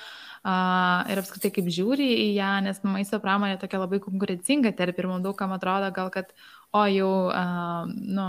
ir 0.45 1.21
apskritai 1.23 1.49
kaip 1.57 1.71
žiūri 1.73 2.05
į 2.05 2.27
ją, 2.37 2.51
nes 2.67 2.83
maisto 2.85 3.17
pramonė 3.23 3.57
tokia 3.61 3.79
labai 3.81 3.97
konkurencinga, 4.05 4.75
tarp 4.77 4.99
ir 5.01 5.09
mums 5.09 5.25
daugam 5.25 5.55
atrodo 5.57 5.89
gal, 5.97 6.11
kad 6.13 6.35
o 6.75 6.83
jau, 6.91 7.13
uh, 7.31 7.87
nu, 7.87 8.27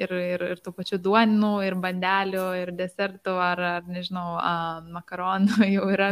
ir, 0.00 0.14
ir, 0.16 0.44
ir 0.54 0.62
tų 0.64 0.72
pačių 0.72 0.98
duonų, 1.04 1.52
ir 1.66 1.76
bandelių, 1.78 2.44
ir 2.62 2.72
desertų, 2.78 3.36
ar, 3.44 3.60
ar 3.74 3.90
nežinau, 3.92 4.38
uh, 4.38 4.80
makaronų 4.96 5.68
jau 5.76 5.90
yra 5.92 6.10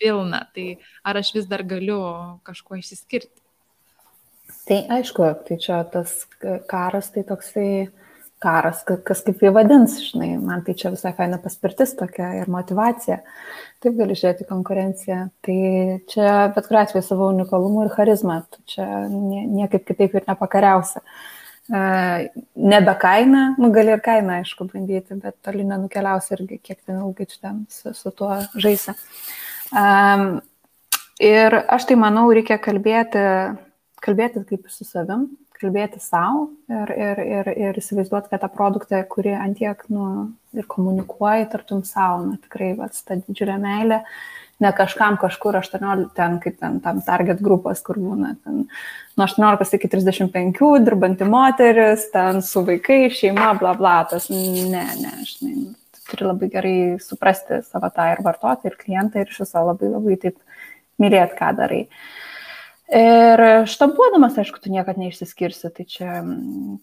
pilna. 0.00 0.46
Tai 0.56 0.66
ar 1.04 1.20
aš 1.20 1.34
vis 1.36 1.48
dar 1.50 1.66
galiu 1.68 2.00
kažkuo 2.48 2.80
išsiskirti? 2.80 3.38
Tai 4.66 4.78
aišku, 4.98 5.26
tai 5.46 5.58
čia 5.60 5.82
tas 5.92 6.24
karas, 6.70 7.12
tai 7.12 7.26
toksai 7.28 7.68
karas, 8.42 8.82
kas 9.06 9.22
kaip 9.26 9.42
jį 9.42 9.52
vadins, 9.54 9.94
žinai, 10.10 10.32
man 10.42 10.64
tai 10.66 10.74
čia 10.78 10.90
visai 10.94 11.12
faina 11.16 11.38
paspirtis 11.42 11.94
tokia 11.98 12.32
ir 12.40 12.50
motivacija. 12.52 13.20
Taip 13.82 13.98
gali 13.98 14.16
žiūrėti 14.18 14.46
konkurenciją. 14.48 15.20
Tai 15.46 15.58
čia 16.10 16.32
bet 16.54 16.66
kuriuo 16.68 16.82
atveju 16.82 17.06
savo 17.06 17.30
unikalumu 17.32 17.86
ir 17.86 17.92
charizmą, 17.94 18.42
čia 18.70 18.88
niekaip 19.10 19.86
kitaip 19.88 20.18
ir 20.18 20.28
nepakariausia. 20.30 21.02
Nebe 22.72 22.94
kaina, 23.00 23.42
nu 23.62 23.70
gali 23.74 23.94
ir 23.94 24.02
kainą, 24.02 24.40
aišku, 24.42 24.66
bandyti, 24.72 25.16
bet 25.22 25.38
toli 25.46 25.66
nenukeliausi 25.66 26.34
irgi, 26.36 26.58
kiek 26.58 26.80
ten 26.82 26.98
ilgai 26.98 27.28
čia 27.30 27.38
ten 27.38 27.60
su, 27.70 27.94
su 27.94 28.10
tuo 28.18 28.34
žaisi. 28.58 28.94
Um, 29.72 30.40
ir 31.22 31.54
aš 31.70 31.86
tai 31.88 31.96
manau, 31.96 32.26
reikia 32.34 32.58
kalbėti, 32.60 33.22
kalbėti 34.02 34.42
kaip 34.50 34.66
su 34.74 34.84
savim, 34.84 35.30
kalbėti 35.62 36.02
savo 36.02 36.48
ir, 36.68 36.92
ir, 36.92 37.22
ir, 37.22 37.50
ir 37.68 37.80
įsivaizduoti, 37.80 38.30
kad 38.32 38.42
tą 38.42 38.50
produktą, 38.52 39.00
kuri 39.08 39.32
antiek, 39.38 39.80
nu, 39.92 40.32
ir 40.56 40.68
komunikuoji, 40.70 41.48
tartum 41.52 41.82
savo, 41.88 42.22
na, 42.26 42.38
tikrai, 42.42 42.72
va, 42.78 42.90
ta 42.92 43.16
didžiulė 43.18 43.56
meilė, 43.62 44.02
ne 44.62 44.72
kažkam 44.76 45.16
kažkur 45.20 45.58
18, 45.62 46.10
ten 46.16 46.38
kaip 46.42 46.58
ten 46.60 46.80
tam 46.84 47.00
target 47.06 47.42
grupas, 47.42 47.82
kur 47.84 47.98
būna 48.02 48.34
ten 48.44 48.64
nuo 49.18 49.26
18 49.26 49.78
iki 49.78 49.90
35, 49.92 50.62
dirbanti 50.86 51.28
moteris, 51.28 52.08
ten 52.14 52.42
su 52.46 52.64
vaikai, 52.66 53.06
šeima, 53.14 53.52
bla 53.60 53.74
bla, 53.78 54.00
tas 54.10 54.28
ne, 54.32 54.84
ne, 55.02 55.14
žinai, 55.28 55.70
turi 56.10 56.28
labai 56.28 56.50
gerai 56.52 56.76
suprasti 57.02 57.62
savo 57.66 57.90
tą 57.94 58.10
ir 58.12 58.22
vartoti, 58.24 58.68
ir 58.68 58.78
klientą, 58.80 59.22
ir 59.22 59.32
iš 59.32 59.44
viso 59.44 59.64
labai 59.66 59.92
labai 59.94 60.18
taip 60.26 60.38
mylėti, 61.02 61.38
ką 61.38 61.54
darai. 61.58 61.86
Ir 62.92 63.40
štampuodamas, 63.72 64.36
aišku, 64.36 64.60
tu 64.60 64.68
niekada 64.68 65.00
neišsiskirsi, 65.00 65.70
tai 65.72 65.86
čia 65.88 66.20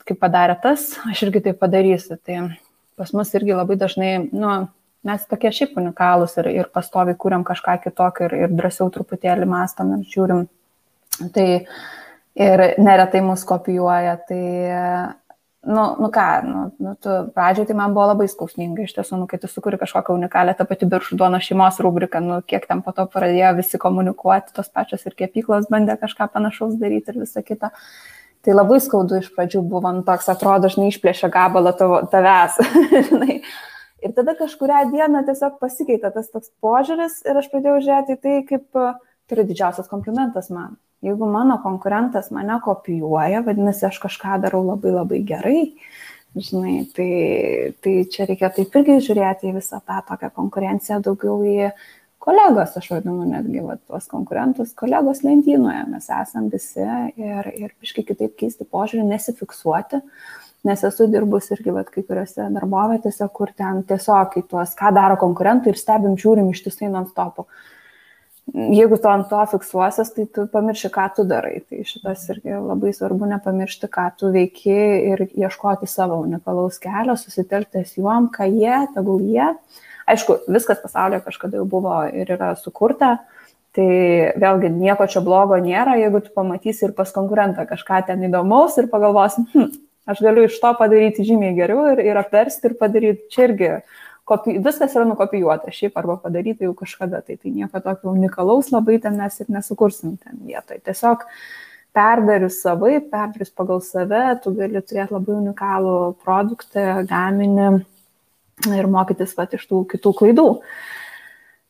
kaip 0.09 0.17
padarė 0.17 0.55
tas, 0.61 0.95
aš 1.05 1.27
irgi 1.27 1.43
tai 1.45 1.53
padarysiu. 1.53 2.17
Tai 2.25 2.39
pas 2.97 3.13
mus 3.13 3.29
irgi 3.37 3.53
labai 3.53 3.77
dažnai, 3.77 4.15
nu, 4.33 4.55
mes 5.05 5.27
tokie 5.29 5.51
šiaip 5.53 5.77
unikalūs 5.77 6.33
ir, 6.41 6.49
ir 6.63 6.71
pastoviai 6.73 7.17
kūriam 7.19 7.45
kažką 7.47 7.77
kitokio 7.85 8.25
ir, 8.25 8.35
ir 8.47 8.55
drąsiau 8.57 8.89
truputėlį 8.95 9.45
mastom 9.49 9.93
ir 9.99 10.07
žiūrim. 10.09 10.43
Tai 11.35 11.47
ir 12.39 12.65
neretai 12.81 13.21
mus 13.25 13.45
kopijuoja. 13.47 14.17
Tai, 14.25 14.43
nu, 15.65 15.95
nu 15.99 16.09
ką, 16.09 16.27
nu, 16.43 16.61
nu, 16.79 16.95
tu 16.95 17.09
pradžiai 17.35 17.67
tai 17.67 17.75
man 17.75 17.93
buvo 17.93 18.07
labai 18.13 18.29
skausminga 18.31 18.85
iš 18.85 18.93
tiesų, 18.95 19.19
nu, 19.19 19.27
kai 19.27 19.41
tu 19.41 19.49
sukuri 19.51 19.79
kažkokią 19.81 20.15
unikalią 20.15 20.55
tą 20.55 20.65
patį 20.69 20.87
biržų 20.93 21.17
duono 21.19 21.41
šeimos 21.43 21.81
rubriką, 21.83 22.21
nu, 22.23 22.39
kiek 22.47 22.67
ten 22.69 22.83
po 22.85 22.93
to 22.95 23.03
pradėjo 23.11 23.51
visi 23.57 23.81
komunikuoti, 23.81 24.53
tos 24.55 24.71
pačios 24.71 25.03
ir 25.05 25.17
kepyklos 25.19 25.67
bandė 25.71 25.97
kažką 25.99 26.29
panašaus 26.31 26.79
daryti 26.79 27.11
ir 27.11 27.19
visa 27.25 27.43
kita. 27.43 27.73
Tai 28.39 28.55
labai 28.55 28.79
skaudu 28.79 29.19
iš 29.19 29.27
pradžių 29.35 29.65
buvo, 29.67 29.91
nu, 29.91 30.05
toks 30.07 30.31
atrodo, 30.31 30.71
žinai, 30.71 30.93
išplėšia 30.93 31.27
gabalą 31.33 31.75
tavo, 31.75 32.05
tavęs. 32.07 32.61
Ir 33.99 34.13
tada 34.15 34.31
kažkuria 34.39 34.85
diena 34.87 35.25
tiesiog 35.27 35.57
pasikeitė 35.59 36.13
tas 36.15 36.29
toks 36.31 36.53
požiūris 36.63 37.17
ir 37.27 37.35
aš 37.35 37.49
pradėjau 37.51 37.81
žiūrėti 37.83 38.15
į 38.15 38.19
tai, 38.23 38.35
kaip 38.47 38.69
tai 38.71 39.35
yra 39.35 39.43
didžiausias 39.49 39.91
komplimentas 39.91 40.47
man. 40.55 40.77
Jeigu 41.05 41.29
mano 41.31 41.55
konkurentas 41.63 42.27
mane 42.35 42.57
kopijuoja, 42.63 43.39
vadinasi, 43.45 43.85
aš 43.87 44.01
kažką 44.03 44.41
darau 44.43 44.65
labai 44.67 44.91
labai 44.91 45.21
gerai, 45.27 45.61
žinai, 46.35 46.81
tai, 46.95 47.11
tai 47.79 47.93
čia 48.11 48.27
reikia 48.27 48.49
taip 48.53 48.75
irgi 48.75 48.97
žiūrėti 49.07 49.47
į 49.49 49.55
visą 49.61 49.79
tą 49.79 50.01
tokią 50.09 50.29
konkurenciją, 50.35 50.99
daugiau 51.05 51.39
į 51.47 51.69
kolegos, 52.19 52.75
aš 52.77 52.91
vadinu 52.91 53.23
netgi 53.29 53.63
va, 53.63 53.77
tuos 53.87 54.09
konkurentus, 54.11 54.75
kolegos 54.77 55.23
lentynoje 55.23 55.85
mes 55.89 56.11
esam 56.19 56.51
visi 56.51 56.83
ir, 56.83 57.49
ir 57.55 57.73
biškai 57.79 58.03
kitaip 58.11 58.35
keisti 58.39 58.67
požiūrį, 58.67 59.07
nesifiksuoti, 59.13 60.01
nes 60.67 60.83
esu 60.83 61.07
dirbus 61.07 61.47
irgi 61.55 61.73
vat, 61.79 61.89
kai 61.95 62.03
kuriuose 62.03 62.51
darbovietėse, 62.59 63.25
kur 63.33 63.55
ten 63.55 63.85
tiesiog 63.87 64.35
į 64.41 64.47
tuos, 64.51 64.75
ką 64.75 64.91
daro 64.99 65.15
konkurentai 65.21 65.71
ir 65.71 65.79
stebim, 65.79 66.19
žiūrim 66.19 66.51
ištisai 66.51 66.91
non-stopų. 66.91 67.47
Jeigu 68.49 68.97
tu 68.97 69.09
ant 69.11 69.27
to 69.29 69.39
fiksuosias, 69.51 70.11
tai 70.15 70.25
tu 70.33 70.45
pamirši, 70.51 70.89
ką 70.93 71.07
tu 71.15 71.25
darai. 71.27 71.59
Tai 71.67 71.83
šitas 71.87 72.23
irgi 72.33 72.55
labai 72.55 72.93
svarbu 72.95 73.27
nepamiršti, 73.33 73.89
ką 73.91 74.05
tu 74.19 74.31
veiki 74.33 74.77
ir 75.11 75.25
ieškoti 75.27 75.89
savo 75.89 76.21
unikalaus 76.23 76.79
kelio, 76.81 77.17
susitelktis 77.19 77.97
juom, 77.99 78.31
ką 78.33 78.47
jie, 78.49 78.77
tegul 78.95 79.21
jie. 79.27 79.51
Aišku, 80.09 80.39
viskas 80.49 80.81
pasaulyje 80.81 81.21
kažkada 81.27 81.59
jau 81.59 81.67
buvo 81.69 82.01
ir 82.13 82.37
yra 82.37 82.55
sukurta, 82.59 83.19
Tai 83.77 83.85
vėlgi 84.41 84.71
nieko 84.73 85.05
čia 85.05 85.21
blogo 85.21 85.53
nėra, 85.61 85.93
jeigu 86.01 86.23
tu 86.25 86.31
pamatysi 86.33 86.87
ir 86.87 86.95
pas 86.97 87.11
konkurentą 87.13 87.67
kažką 87.69 87.99
ten 88.07 88.23
įdomaus 88.25 88.79
ir 88.81 88.87
pagalvosi, 88.89 89.43
hm, 89.53 89.67
Aš 90.09 90.23
galiu 90.25 90.47
iš 90.47 90.55
to 90.57 90.69
padaryti 90.79 91.21
žymiai 91.27 91.53
geriau 91.53 91.83
ir, 91.91 91.99
ir 92.01 92.17
apversti 92.17 92.71
ir 92.71 92.77
padaryti 92.79 93.27
čia 93.29 93.43
irgi. 93.45 93.67
Kopi, 94.29 94.59
viskas 94.61 94.93
yra 94.93 95.07
nukopijuota 95.09 95.71
šiaip 95.73 95.97
arba 95.97 96.19
padaryta 96.21 96.67
jau 96.67 96.75
kažkada, 96.77 97.23
tai 97.25 97.39
tai 97.41 97.53
nieko 97.55 97.81
tokio 97.81 98.11
unikalaus 98.13 98.69
labai 98.73 98.99
ten 99.01 99.17
mes 99.17 99.39
ir 99.41 99.49
nesukursim 99.49 100.19
ten 100.21 100.37
vietoj. 100.45 100.77
Tiesiog 100.85 101.25
perdarius 101.97 102.59
savai, 102.61 102.99
perdarius 103.01 103.49
pagal 103.49 103.81
save, 103.81 104.21
tu 104.43 104.53
gali 104.57 104.83
turėti 104.85 105.15
labai 105.15 105.39
unikalų 105.39 105.97
produktą, 106.21 106.85
gaminį 107.09 107.71
ir 108.77 108.89
mokytis 108.91 109.33
pat 109.37 109.57
iš 109.57 109.65
tų 109.69 109.83
kitų 109.95 110.13
klaidų. 110.21 110.47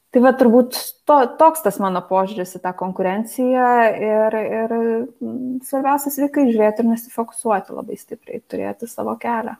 Tai 0.09 0.21
va 0.25 0.31
turbūt 0.33 0.77
to, 1.05 1.17
toks 1.37 1.61
tas 1.61 1.77
mano 1.81 2.01
požiūris 2.09 2.55
į 2.57 2.63
tą 2.63 2.71
konkurenciją 2.77 3.73
ir, 3.93 4.37
ir 4.41 4.73
mm, 4.73 5.59
svarbiausia 5.67 6.11
sveikai 6.15 6.47
žiūrėti 6.49 6.81
ir 6.81 6.89
nesifokusuoti 6.89 7.77
labai 7.77 7.99
stipriai, 7.99 8.41
turėti 8.49 8.89
savo 8.89 9.13
kelią. 9.21 9.53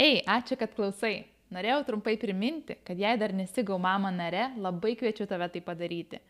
Ei, 0.00 0.22
ačiū, 0.24 0.56
kad 0.56 0.72
klausai. 0.72 1.18
Norėjau 1.52 1.82
trumpai 1.84 2.14
priminti, 2.16 2.78
kad 2.86 2.96
jei 2.96 3.18
dar 3.20 3.34
nesigau 3.36 3.76
mama 3.80 4.10
nare, 4.14 4.48
labai 4.56 4.94
kviečiu 4.96 5.26
tave 5.28 5.50
tai 5.52 5.60
padaryti. 5.64 6.20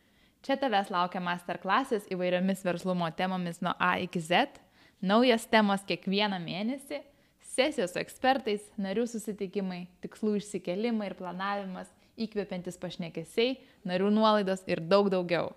Čia 0.43 0.57
tavęs 0.59 0.91
laukia 0.91 1.23
masterklasis 1.23 2.09
įvairiomis 2.11 2.65
verslumo 2.67 3.07
temomis 3.15 3.61
nuo 3.63 3.77
A 3.79 3.95
iki 4.03 4.19
Z, 4.19 4.59
naujas 4.99 5.47
temos 5.47 5.85
kiekvieną 5.87 6.41
mėnesį, 6.43 6.99
sesijos 7.53 7.95
su 7.95 8.03
ekspertais, 8.03 8.65
narių 8.81 9.07
susitikimai, 9.13 9.85
tikslų 10.03 10.41
išsikelimai 10.41 11.13
ir 11.13 11.19
planavimas 11.21 11.91
įkvepiantis 12.19 12.81
pašnekesiai, 12.83 13.61
narių 13.87 14.11
nuolaidos 14.15 14.67
ir 14.67 14.83
daug 14.83 15.13
daugiau. 15.13 15.53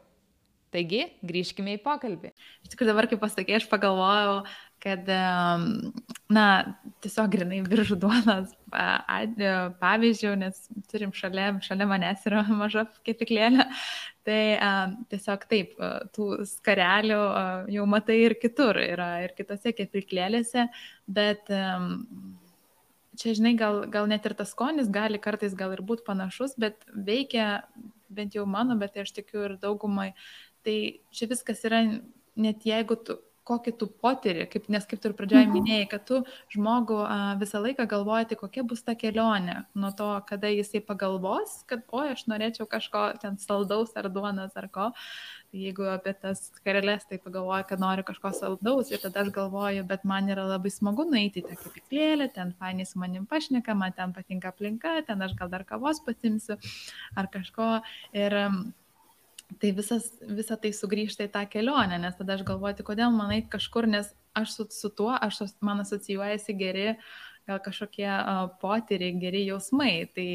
Taigi, 0.76 1.06
grįžkime 1.24 1.78
į 1.78 1.82
pokalbį. 1.86 2.34
Iš 2.66 2.74
tikrųjų, 2.74 2.90
dabar, 2.90 3.08
kai 3.08 3.18
pasakė, 3.22 3.56
aš 3.58 3.68
pagalvojau, 3.72 4.42
kad, 4.86 5.10
na, 6.38 6.46
tiesiog 7.02 7.32
grinai 7.34 7.62
viržų 7.72 7.98
duonos 8.04 8.54
pavyzdžių, 9.82 10.34
nes 10.44 10.62
turim 10.92 11.14
šalia, 11.16 11.50
šalia 11.66 11.88
manęs 11.90 12.26
yra 12.30 12.44
maža 12.62 12.86
kepiklėlė, 13.08 13.66
tai 14.28 14.40
tiesiog 15.12 15.46
taip, 15.50 15.76
tų 16.16 16.30
skarelių 16.50 17.20
jau 17.74 17.90
matai 17.90 18.22
ir 18.28 18.38
kitur, 18.42 18.80
yra 18.82 19.12
ir 19.26 19.36
kitose 19.38 19.74
kepiklėlėse, 19.78 20.68
bet 21.10 21.50
čia, 23.16 23.36
žinai, 23.38 23.56
gal, 23.60 23.84
gal 23.92 24.10
net 24.12 24.26
ir 24.28 24.36
tas 24.38 24.52
skonis 24.54 24.92
gali 24.92 25.22
kartais 25.22 25.56
gal 25.58 25.74
ir 25.74 25.84
būti 25.86 26.06
panašus, 26.08 26.58
bet 26.62 26.84
veikia 26.94 27.64
bent 28.16 28.36
jau 28.38 28.46
mano, 28.50 28.78
bet 28.80 28.98
aš 29.02 29.16
tikiu 29.18 29.48
ir 29.48 29.56
daugumai. 29.62 30.12
Tai 30.66 30.78
čia 31.14 31.30
viskas 31.30 31.64
yra, 31.68 31.82
net 32.36 32.66
jeigu 32.68 32.98
tu 33.08 33.18
kokį 33.46 33.74
tu 33.80 33.88
potiri, 34.02 34.46
kaip, 34.50 34.68
nes 34.74 34.88
kaip 34.90 35.02
tu 35.02 35.12
ir 35.12 35.16
pradžioje 35.18 35.46
mhm. 35.46 35.54
minėjai, 35.54 35.88
kad 35.92 36.06
tu 36.08 36.22
žmogų 36.56 36.98
a, 37.06 37.18
visą 37.42 37.62
laiką 37.64 37.86
galvoji, 37.90 38.30
tai 38.32 38.38
kokia 38.40 38.66
bus 38.68 38.82
ta 38.86 38.96
kelionė, 38.98 39.62
nuo 39.78 39.92
to, 39.98 40.10
kada 40.30 40.50
jisai 40.52 40.82
pagalvos, 40.86 41.60
kad, 41.70 41.86
oi, 41.96 42.10
aš 42.16 42.26
norėčiau 42.32 42.68
kažko 42.70 43.08
ten 43.22 43.38
saldaus 43.42 43.94
ar 44.00 44.10
duonos 44.14 44.56
ar 44.58 44.70
ko. 44.74 44.92
Jeigu 45.56 45.86
apie 45.88 46.12
tas 46.20 46.50
karelės, 46.66 47.06
tai 47.08 47.20
pagalvoju, 47.24 47.68
kad 47.70 47.80
noriu 47.80 48.04
kažko 48.08 48.34
saldaus 48.36 48.90
ir 48.92 49.00
tada 49.04 49.24
aš 49.24 49.30
galvoju, 49.36 49.86
bet 49.88 50.04
man 50.08 50.28
yra 50.34 50.44
labai 50.50 50.74
smagu 50.74 51.06
nueiti 51.08 51.44
į 51.44 51.46
tą 51.48 51.60
kapiklėlę, 51.62 52.28
ten 52.36 52.52
fainai 52.60 52.88
su 52.90 53.00
manim 53.00 53.30
pašneka, 53.30 53.78
man 53.78 53.96
ten 53.96 54.12
patinka 54.16 54.52
aplinka, 54.52 54.98
ten 55.08 55.22
aš 55.24 55.38
gal 55.40 55.54
dar 55.54 55.64
kavos 55.70 56.02
pasimsiu 56.04 56.58
ar 57.16 57.30
kažko. 57.32 57.78
Ir, 58.12 58.36
tai 59.62 59.72
visas, 59.76 60.10
visa 60.22 60.58
tai 60.62 60.72
sugrįžta 60.76 61.28
į 61.28 61.34
tą 61.34 61.46
kelionę, 61.52 62.00
nes 62.02 62.18
tada 62.18 62.36
aš 62.38 62.46
galvoju, 62.48 62.80
tai 62.80 62.88
kodėl 62.88 63.14
man 63.16 63.34
eit 63.36 63.48
kažkur, 63.52 63.88
nes 63.90 64.12
aš 64.36 64.58
su, 64.58 64.68
su 64.74 64.92
tuo, 64.94 65.14
aš, 65.16 65.44
man 65.66 65.84
asocijuojasi 65.84 66.58
geri, 66.60 66.90
gal 67.48 67.62
kažkokie 67.64 68.10
uh, 68.10 68.50
potyriai, 68.62 69.16
geri 69.22 69.46
jausmai. 69.46 69.94
Tai, 70.16 70.30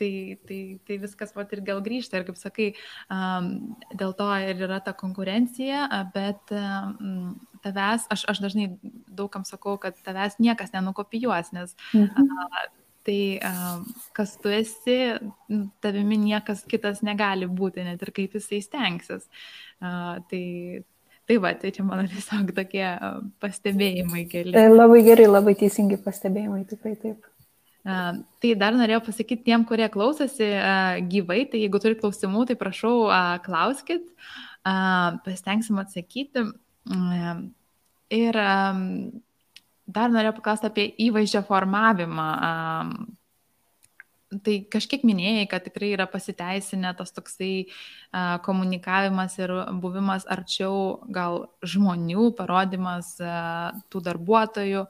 tai, 0.00 0.10
tai, 0.48 0.60
tai 0.86 0.98
viskas 1.02 1.34
vat 1.36 1.52
ir 1.54 1.62
gal 1.66 1.82
grįžta 1.84 2.18
ir 2.18 2.26
kaip 2.28 2.38
sakai, 2.40 2.70
um, 3.12 3.50
dėl 3.94 4.14
to 4.18 4.28
ir 4.42 4.64
yra 4.66 4.80
ta 4.84 4.94
konkurencija, 4.98 5.86
bet 6.14 6.54
um, 6.54 7.34
tavęs, 7.64 8.08
aš, 8.14 8.26
aš 8.32 8.42
dažnai 8.44 8.70
daugam 9.06 9.46
sakau, 9.48 9.76
kad 9.80 9.98
tavęs 10.06 10.40
niekas 10.42 10.74
nenukopijuos, 10.74 11.52
nes 11.56 11.76
mhm. 11.92 12.26
uh, 12.26 12.64
tai 13.04 13.18
kas 14.16 14.34
tu 14.40 14.52
esi, 14.52 14.98
tavimi 15.84 16.18
niekas 16.22 16.64
kitas 16.70 17.02
negali 17.04 17.48
būti, 17.50 17.84
net 17.84 18.02
ir 18.02 18.12
kaip 18.16 18.38
jisai 18.38 18.62
stengsis. 18.64 19.28
Tai, 19.80 20.44
tai 21.28 21.36
va, 21.42 21.52
tai 21.60 21.74
čia 21.74 21.84
mano 21.84 22.06
tiesiog 22.12 22.54
tokie 22.56 22.86
pastebėjimai 23.44 24.24
keli. 24.30 24.56
E, 24.56 24.72
labai 24.72 25.04
gerai, 25.06 25.28
labai 25.28 25.56
teisingi 25.60 26.00
pastebėjimai, 26.04 26.64
tikrai 26.70 26.96
taip. 27.02 27.30
Uh, 27.84 28.22
tai 28.40 28.54
dar 28.56 28.72
norėjau 28.72 29.02
pasakyti 29.04 29.44
tiem, 29.44 29.66
kurie 29.68 29.84
klausosi 29.92 30.46
uh, 30.56 30.96
gyvai, 31.04 31.42
tai 31.52 31.60
jeigu 31.60 31.76
turi 31.82 31.98
klausimų, 31.98 32.46
tai 32.48 32.56
prašau, 32.56 33.10
uh, 33.10 33.34
klauskit, 33.44 34.06
pasitengsim 34.64 35.76
atsakyti. 35.82 36.46
Ir 38.14 38.38
um, 38.40 38.80
dar 39.86 40.12
norėjau 40.12 40.36
paklausti 40.38 40.70
apie 40.70 40.88
įvaizdžio 41.08 41.44
formavimą. 41.48 42.30
tai 44.42 44.54
kažkiek 44.70 45.04
minėjai, 45.06 45.44
kad 45.50 45.62
tikrai 45.66 45.92
yra 45.94 46.06
pasiteisinę 46.10 46.94
tas 46.98 47.12
toksai 47.14 47.66
komunikavimas 48.42 49.36
ir 49.38 49.52
buvimas 49.82 50.26
arčiau 50.26 51.04
gal 51.06 51.44
žmonių, 51.62 52.32
parodimas 52.38 53.14
tų 53.92 54.02
darbuotojų. 54.08 54.86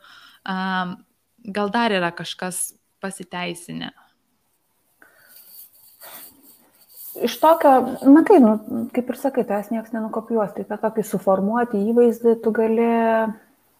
Gal 1.44 1.74
dar 1.74 1.92
yra 1.92 2.10
kažkas 2.14 2.70
pasiteisinę? 3.04 3.92
Iš 7.14 7.36
tokio, 7.38 7.70
matai, 8.10 8.40
nu, 8.42 8.56
kaip 8.90 9.10
ir 9.12 9.18
sakai, 9.20 9.44
tas 9.46 9.68
niekas 9.70 9.92
nenukopijuos, 9.94 10.50
tai 10.56 10.64
tą 10.66 10.80
tokį 10.82 11.04
suformuoti 11.06 11.84
įvaizdį 11.92 12.32
tu 12.42 12.50
gali 12.54 12.88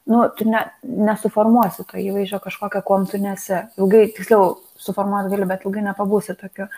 nu, 0.07 0.29
tu 0.37 0.45
ne, 0.49 0.61
nesuformuosi 0.83 1.87
to 1.89 2.01
įvaizdžio 2.01 2.41
kažkokią, 2.45 2.83
kuom 2.85 3.07
tu 3.09 3.21
nesi. 3.21 3.57
Ilgai, 3.81 4.05
tiksliau, 4.17 4.59
suformuoti 4.81 5.33
gali, 5.33 5.49
bet 5.49 5.65
ilgai 5.65 5.85
nepabūsi 5.87 6.37
tokiu. 6.41 6.69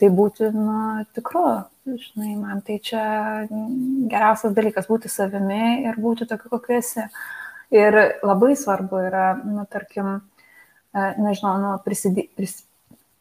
Tai 0.00 0.10
būti, 0.16 0.48
nu, 0.56 1.04
tikru, 1.14 1.44
žinai, 1.86 2.34
man 2.40 2.62
tai 2.66 2.80
čia 2.82 3.04
geriausias 4.10 4.56
dalykas- 4.56 4.90
būti 4.92 5.10
savimi 5.12 5.86
ir 5.86 5.94
būti 5.94 6.26
tokiu, 6.26 6.50
kokiu 6.50 6.78
esi. 6.80 7.06
Ir 7.70 8.18
labai 8.22 8.52
svarbu 8.58 8.98
yra, 9.08 9.26
nu, 9.44 9.64
tarkim, 9.70 10.20
e, 10.94 11.14
nežinau, 11.18 11.54
nu, 11.62 11.78
prisidė, 11.86 12.28
pris, 12.36 12.64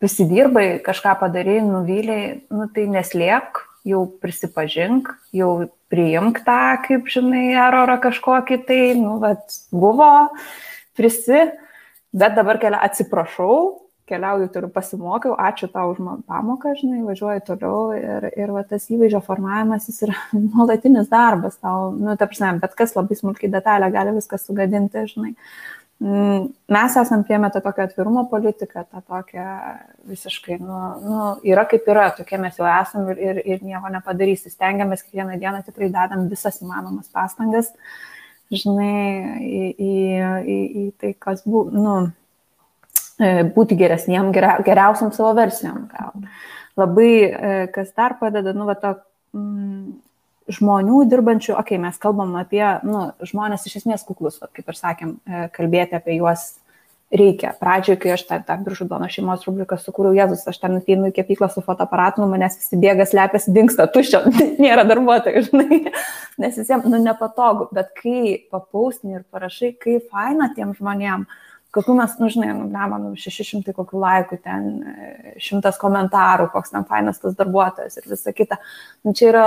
prisidirbai, 0.01 0.81
kažką 0.83 1.19
padarai, 1.19 1.61
nuvyliai, 1.61 2.41
nu, 2.49 2.67
tai 2.67 2.87
neslėpk, 2.87 3.70
jau 3.87 4.05
prisipažink, 4.21 5.09
jau 5.35 5.51
priimk 5.91 6.41
tą, 6.45 6.61
kaip 6.85 7.09
žinai, 7.11 7.51
erorą 7.57 7.97
kažkokį, 8.03 8.61
tai, 8.67 8.81
nu, 8.99 9.17
vat, 9.23 9.43
buvo, 9.73 10.11
prisi, 10.97 11.47
bet 12.13 12.35
dabar 12.37 12.59
kelia 12.61 12.81
atsiprašau, 12.85 13.57
keliauju, 14.11 14.49
turiu 14.51 14.69
pasimokiau, 14.73 15.35
ačiū 15.39 15.69
tau 15.71 15.93
už 15.93 16.01
pamoką, 16.27 16.73
žinai, 16.79 17.01
važiuoju 17.07 17.43
toliau 17.47 17.83
ir, 17.95 18.27
ir 18.35 18.51
va, 18.51 18.63
tas 18.67 18.89
įvaizdžio 18.91 19.21
formavimas 19.23 19.87
jis 19.87 20.01
yra 20.07 20.17
nuolatinis 20.51 21.11
darbas 21.11 21.59
tau, 21.59 21.91
nu, 21.95 22.15
ta 22.19 22.27
prasme, 22.27 22.57
bet 22.63 22.75
kas 22.79 22.95
labai 22.97 23.17
smulkiai 23.19 23.51
detalę 23.53 23.91
gali 23.93 24.17
viską 24.19 24.39
sugadinti, 24.41 25.07
žinai. 25.13 25.31
Mm, 25.31 25.80
mes 26.01 26.95
esam 26.97 27.23
priemę 27.23 27.51
tą 27.51 27.61
tokią 27.61 27.83
atvirumo 27.83 28.25
politiką, 28.25 28.83
tą 28.91 29.01
tokią 29.01 29.43
visiškai, 30.09 30.57
nu, 30.59 30.79
nu, 31.05 31.17
yra 31.45 31.65
kaip 31.69 31.85
yra, 31.93 32.07
tokie 32.17 32.39
mes 32.41 32.57
jau 32.57 32.65
esam 32.65 33.11
ir, 33.13 33.19
ir, 33.21 33.41
ir 33.45 33.61
nieko 33.61 33.91
nepadarysi. 33.93 34.49
Stengiamės 34.49 35.05
kiekvieną 35.05 35.37
dieną 35.37 35.61
tikrai 35.67 35.91
dedam 35.93 36.25
visas 36.31 36.57
įmanomas 36.63 37.11
pastangas, 37.13 37.69
žinai, 38.49 38.97
į, 39.45 39.61
į, 39.77 39.93
į, 40.41 40.57
į 40.81 40.87
tai, 40.97 41.13
kas 41.21 41.45
buvo, 41.45 41.69
nu, 41.69 41.95
e, 43.21 43.45
būti 43.53 43.77
geresniem, 43.77 44.33
geriausiam 44.33 45.13
savo 45.13 45.35
versijom. 45.37 45.85
Gal. 45.91 46.25
Labai, 46.81 47.11
e, 47.29 47.57
kas 47.75 47.93
dar 47.93 48.17
padeda, 48.17 48.57
nu, 48.57 48.65
va, 48.65 48.73
to, 48.73 48.95
mm, 49.37 49.99
žmonių 50.51 51.03
dirbančių, 51.11 51.53
okei, 51.55 51.77
okay, 51.77 51.81
mes 51.81 51.99
kalbam 52.01 52.33
apie 52.39 52.63
nu, 52.87 53.09
žmonės 53.27 53.67
iš 53.69 53.81
esmės 53.81 54.05
kuklus, 54.07 54.39
va, 54.41 54.49
kaip 54.53 54.71
ir 54.71 54.77
sakėm, 54.77 55.13
e, 55.25 55.45
kalbėti 55.55 55.97
apie 55.97 56.17
juos 56.17 56.53
reikia. 57.11 57.51
Pradžioje, 57.59 57.99
kai 57.99 58.13
aš 58.15 58.23
tą, 58.29 58.39
tą 58.47 58.55
biržų 58.63 58.87
dono 58.87 59.09
šeimos 59.11 59.43
rubriką 59.47 59.75
sukūriau, 59.81 60.15
Jėzus, 60.15 60.45
aš 60.47 60.61
ten 60.61 60.77
ateinu 60.79 61.09
į 61.11 61.15
kepyklą 61.17 61.49
su 61.51 61.63
fotoaparatu, 61.65 62.23
manęs 62.29 62.55
visi 62.61 62.79
bėga, 62.79 63.07
slepiasi, 63.09 63.51
dinksta, 63.55 63.89
tuščio, 63.91 64.23
nėra 64.63 64.87
darbuotojų, 64.87 65.45
žinai, 65.49 65.81
nes 66.41 66.59
visiems, 66.61 66.87
nu, 66.87 67.01
nepatogu, 67.03 67.67
bet 67.75 67.91
kai 67.99 68.37
papausni 68.53 69.19
ir 69.19 69.23
parašai, 69.33 69.73
kaip 69.79 70.07
faina 70.13 70.53
tiem 70.55 70.71
žmonėm, 70.77 71.27
uh, 71.27 71.50
kokių 71.75 71.95
mes, 71.97 72.15
nu, 72.19 72.29
žinai, 72.31 72.49
nu, 72.57 72.65
ne, 72.71 72.87
man 72.91 73.05
600 73.19 73.75
kokių 73.75 74.01
laikų, 74.01 74.39
ten 74.43 74.67
šimtas 75.41 75.79
komentarų, 75.81 76.49
koks 76.53 76.73
ten 76.73 76.87
fainas 76.89 77.21
tas 77.21 77.37
darbuotojas 77.39 77.99
ir 77.99 78.09
visa 78.11 78.33
kita. 78.35 78.59
Nu, 79.05 79.15
čia 79.17 79.29
yra 79.31 79.45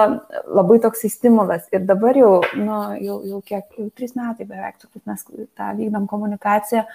labai 0.48 0.80
toks 0.84 1.04
stimulas. 1.12 1.68
Ir 1.74 1.84
dabar 1.88 2.16
jau, 2.18 2.32
nu, 2.56 2.80
jau, 3.04 3.20
jau 3.28 3.44
kiek, 3.44 3.68
jau 3.76 3.90
trys 3.92 4.16
metai 4.16 4.48
beveik, 4.48 4.80
turbūt 4.80 5.04
mes 5.10 5.28
tą 5.56 5.70
vykdom 5.78 6.08
komunikaciją. 6.10 6.88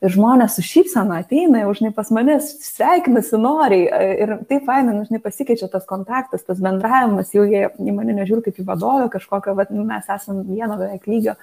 Ir 0.00 0.14
žmonės 0.14 0.54
su 0.56 0.62
šypsena 0.64 1.18
ateina, 1.20 1.60
jau 1.60 1.74
žinai, 1.76 1.90
pas 1.92 2.08
mane 2.16 2.38
sveikinasi 2.40 3.36
noriai. 3.36 4.06
Ir 4.24 4.30
taip 4.48 4.64
fainai, 4.64 4.94
nu, 4.96 5.02
žinai, 5.04 5.20
pasikeičia 5.20 5.68
tas 5.68 5.84
kontaktas, 5.88 6.46
tas 6.46 6.62
bendravimas, 6.64 7.34
jau 7.36 7.44
jie 7.44 7.66
į 7.68 7.92
mane 7.92 8.14
nežiūri 8.16 8.46
kaip 8.46 8.62
į 8.62 8.64
vadovę 8.70 9.10
kažkokią, 9.12 9.52
bet 9.58 9.74
nu, 9.76 9.84
mes 9.84 10.08
esame 10.08 10.46
vieno 10.48 10.78
beveik 10.80 11.04
lygio. 11.04 11.36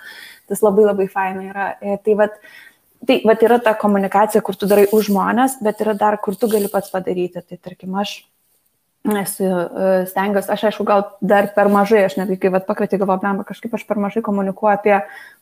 Tas 0.50 0.66
labai 0.66 0.88
labai 0.88 1.06
fainai 1.12 1.52
yra. 1.52 1.68
E, 1.78 2.00
tai 2.02 2.18
vad, 2.18 2.34
Tai 3.06 3.20
vat, 3.30 3.44
yra 3.46 3.60
ta 3.62 3.76
komunikacija, 3.78 4.42
kur 4.42 4.58
tu 4.58 4.70
darai 4.70 4.88
už 4.96 5.12
žmonės, 5.12 5.60
bet 5.62 5.84
yra 5.86 5.94
dar, 5.98 6.18
kur 6.24 6.36
tu 6.36 6.50
gali 6.50 6.72
pats 6.72 6.90
padaryti. 6.94 7.44
Tai 7.46 7.60
tarkim, 7.62 7.94
aš 8.02 8.18
esu 9.16 9.44
e, 9.46 10.06
stengiuosi, 10.10 10.50
aš 10.52 10.64
aišku, 10.68 10.84
gal 10.88 11.04
dar 11.22 11.48
per 11.56 11.70
mažai, 11.72 12.04
aš 12.08 12.18
netgi 12.20 12.38
kai 12.42 12.52
pakvietė 12.58 13.00
galvo, 13.00 13.16
blemba, 13.22 13.46
kažkaip 13.48 13.74
aš 13.78 13.86
per 13.88 14.02
mažai 14.04 14.24
komunikuoju 14.26 14.74
apie 14.74 14.98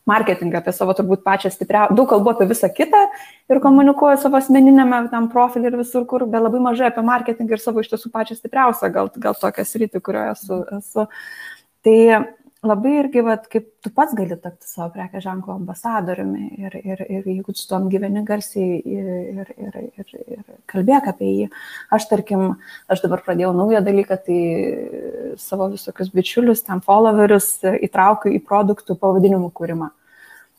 marketingą, 0.06 0.60
apie 0.60 0.74
savo 0.76 0.94
turbūt 0.94 1.24
pačią 1.26 1.50
stipriausią, 1.50 1.96
daug 1.98 2.08
kalbu 2.12 2.34
apie 2.34 2.46
visą 2.52 2.70
kitą 2.70 3.02
ir 3.50 3.60
komunikuoju 3.64 4.20
savo 4.22 4.38
asmeninėme 4.38 5.06
tam 5.10 5.28
profilį 5.32 5.72
ir 5.72 5.78
visur, 5.82 6.06
kur, 6.06 6.28
bet 6.30 6.44
labai 6.44 6.62
mažai 6.68 6.92
apie 6.92 7.02
marketingą 7.06 7.56
ir 7.56 7.64
savo 7.64 7.82
iš 7.82 7.90
tiesų 7.94 8.12
pačią 8.14 8.38
stipriausią, 8.38 8.92
gal, 8.94 9.10
gal 9.16 9.38
tokią 9.40 9.66
sritį, 9.66 10.02
kurioje 10.04 10.36
esu. 10.36 10.62
esu. 10.78 11.08
Tai 11.86 11.98
labai 12.66 12.92
irgi, 13.00 13.22
vat, 13.24 13.46
kaip 13.52 13.68
tu 13.84 13.90
pats 13.94 14.14
gali 14.18 14.36
tapti 14.36 14.68
savo 14.68 14.90
prekės 14.94 15.24
ženklo 15.24 15.56
ambasadoriumi 15.56 16.48
ir, 16.58 16.76
ir, 16.82 17.02
ir 17.06 17.28
jeigu 17.30 17.54
tu 17.56 17.66
tom 17.70 17.88
gyveni 17.92 18.24
garsiai 18.26 18.80
ir, 18.80 19.10
ir, 19.36 19.52
ir, 19.56 19.78
ir, 20.02 20.14
ir 20.36 20.42
kalbėk 20.70 21.10
apie 21.12 21.30
jį. 21.32 21.50
Aš 21.96 22.08
tarkim, 22.10 22.46
aš 22.92 23.04
dabar 23.06 23.22
pradėjau 23.26 23.52
naują 23.56 23.82
dalyką, 23.86 24.18
tai 24.26 24.40
savo 25.40 25.70
visokius 25.74 26.10
bičiulius, 26.14 26.64
ten 26.66 26.82
followerius 26.84 27.54
įtraukiu 27.66 28.34
į 28.36 28.42
produktų 28.46 28.98
pavadinimų 29.00 29.52
kūrimą. 29.56 29.92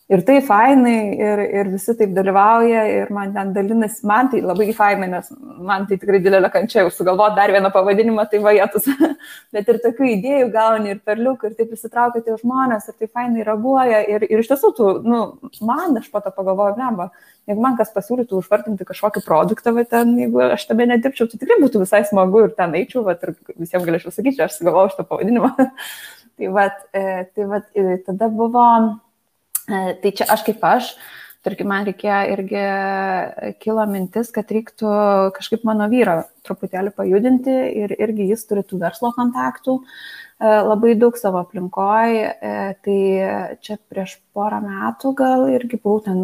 Ir 0.07 0.21
tai 0.23 0.37
fainai, 0.39 0.99
ir, 1.19 1.39
ir 1.59 1.69
visi 1.73 1.91
taip 1.99 2.13
dalyvauja, 2.15 2.83
ir 2.87 3.09
man 3.11 3.33
ten 3.35 3.49
dalinasi, 3.51 4.05
man 4.07 4.29
tai 4.31 4.39
labai 4.39 4.69
fainai, 4.75 5.09
nes 5.11 5.25
man 5.67 5.83
tai 5.89 5.97
tikrai 5.99 6.21
didelė 6.23 6.47
kančia, 6.53 6.85
jau 6.85 6.91
sugalvoti 6.95 7.35
dar 7.35 7.51
vieną 7.51 7.73
pavadinimą, 7.73 8.23
tai 8.31 8.39
vajetus. 8.45 8.85
Bet 9.55 9.67
ir 9.67 9.81
tokių 9.83 10.05
idėjų 10.13 10.45
gauni, 10.53 10.93
ir 10.93 11.01
perliuk, 11.03 11.43
ir 11.43 11.57
taip 11.57 11.73
įsitraukia 11.75 12.21
tie 12.23 12.37
žmonės, 12.39 12.87
ir 12.87 12.95
tai 12.95 13.09
fainai 13.11 13.43
reaguoja. 13.49 13.99
Ir, 14.13 14.23
ir 14.31 14.43
iš 14.45 14.47
tiesų, 14.53 14.69
tu, 14.77 14.91
nu, 15.03 15.19
man 15.67 15.99
aš 15.99 16.07
pato 16.13 16.31
pagalvoju, 16.37 16.77
blemba, 16.77 17.09
jeigu 17.51 17.65
man 17.65 17.75
kas 17.79 17.91
pasiūlytų 17.95 18.39
užvartinti 18.39 18.87
kažkokį 18.87 19.25
produktą, 19.25 19.73
va 19.75 19.83
ten, 19.91 20.13
jeigu 20.21 20.39
aš 20.45 20.69
tame 20.69 20.87
nedirbčiau, 20.87 21.27
tai 21.27 21.41
tikrai 21.41 21.57
būtų 21.65 21.81
visai 21.83 22.05
smagu 22.07 22.45
ir 22.45 22.55
ten 22.55 22.77
eičiau, 22.79 23.03
va, 23.09 23.17
ir 23.19 23.35
visiems 23.57 23.83
galėčiau 23.83 24.15
sakyti, 24.15 24.39
aš 24.47 24.55
sugalvojau 24.61 24.93
šitą 24.95 25.05
pavadinimą. 25.11 25.51
tai 26.37 26.53
va, 26.55 26.69
e, 26.95 27.03
tai 27.35 27.49
va, 27.51 27.59
tada 28.07 28.31
buvo 28.31 28.69
E, 28.71 29.06
tai 29.67 30.11
čia 30.15 30.27
aš 30.31 30.43
kaip 30.47 30.63
aš, 30.63 30.93
tarkim, 31.45 31.69
man 31.71 31.87
reikėjo 31.87 32.19
irgi 32.33 32.63
kilo 33.63 33.85
mintis, 33.89 34.31
kad 34.35 34.49
reiktų 34.51 34.93
kažkaip 35.37 35.65
mano 35.67 35.87
vyrą 35.91 36.21
truputėlį 36.47 36.93
pajudinti 36.95 37.57
ir 37.83 37.93
irgi 37.97 38.29
jis 38.31 38.47
turi 38.47 38.63
tų 38.67 38.79
verslo 38.81 39.11
kontaktų 39.15 39.77
e, 39.79 39.83
labai 40.69 40.95
daug 40.99 41.19
savo 41.19 41.43
aplinkoje. 41.43 42.31
Tai 42.87 42.97
čia 43.63 43.77
prieš 43.91 44.17
porą 44.35 44.63
metų 44.63 45.13
gal 45.19 45.47
irgi 45.53 45.79
buvau 45.83 46.03
ten 46.07 46.21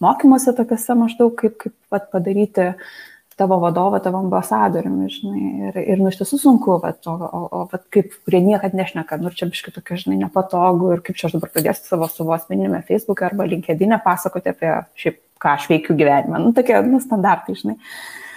mokymuose 0.00 0.54
tokiuose 0.56 0.96
maždaug, 0.98 1.34
kaip, 1.38 1.58
kaip 1.60 2.02
padaryti 2.12 2.72
tavo 3.40 3.58
vadovą, 3.62 3.98
tavo 4.04 4.20
ambasadoriumi, 4.20 5.08
žinai, 5.16 5.42
ir, 5.70 5.80
ir 5.94 6.02
nu 6.02 6.12
iš 6.12 6.20
tiesų 6.20 6.40
sunku, 6.44 6.76
bet, 6.84 7.00
o, 7.10 7.16
o, 7.16 7.42
o 7.60 7.64
bet 7.72 7.88
kaip, 7.96 8.14
kurie 8.28 8.42
niekad 8.44 8.76
nešneka, 8.76 9.18
nu 9.24 9.32
čia 9.34 9.48
biškai 9.50 9.74
tokia, 9.74 9.98
žinai, 10.04 10.20
nepatogu 10.26 10.94
ir 10.94 11.04
kaip 11.06 11.18
čia 11.18 11.30
aš 11.30 11.38
dabar 11.38 11.52
pradėsiu 11.56 11.88
savo 11.88 12.10
savo 12.12 12.36
asmeninėme 12.36 12.84
Facebook'e 12.88 13.30
arba 13.30 13.48
LinkedIn'e 13.48 14.00
pasakoti 14.04 14.52
apie 14.52 14.76
šiaip, 15.00 15.20
ką 15.40 15.56
aš 15.56 15.70
veikiu 15.72 15.96
gyvenime, 15.96 16.42
nu 16.44 16.54
tokie, 16.56 16.76
nu, 16.84 17.00
standartai, 17.02 17.56
žinai. 17.56 17.78
Uh, 17.80 18.29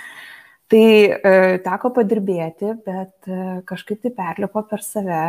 Tai 0.74 0.86
e, 1.06 1.58
teko 1.62 1.92
padirbėti, 1.94 2.72
bet 2.82 3.28
e, 3.30 3.36
kažkaip 3.70 4.00
tai 4.02 4.10
perlipo 4.18 4.64
per 4.66 4.82
save, 4.82 5.20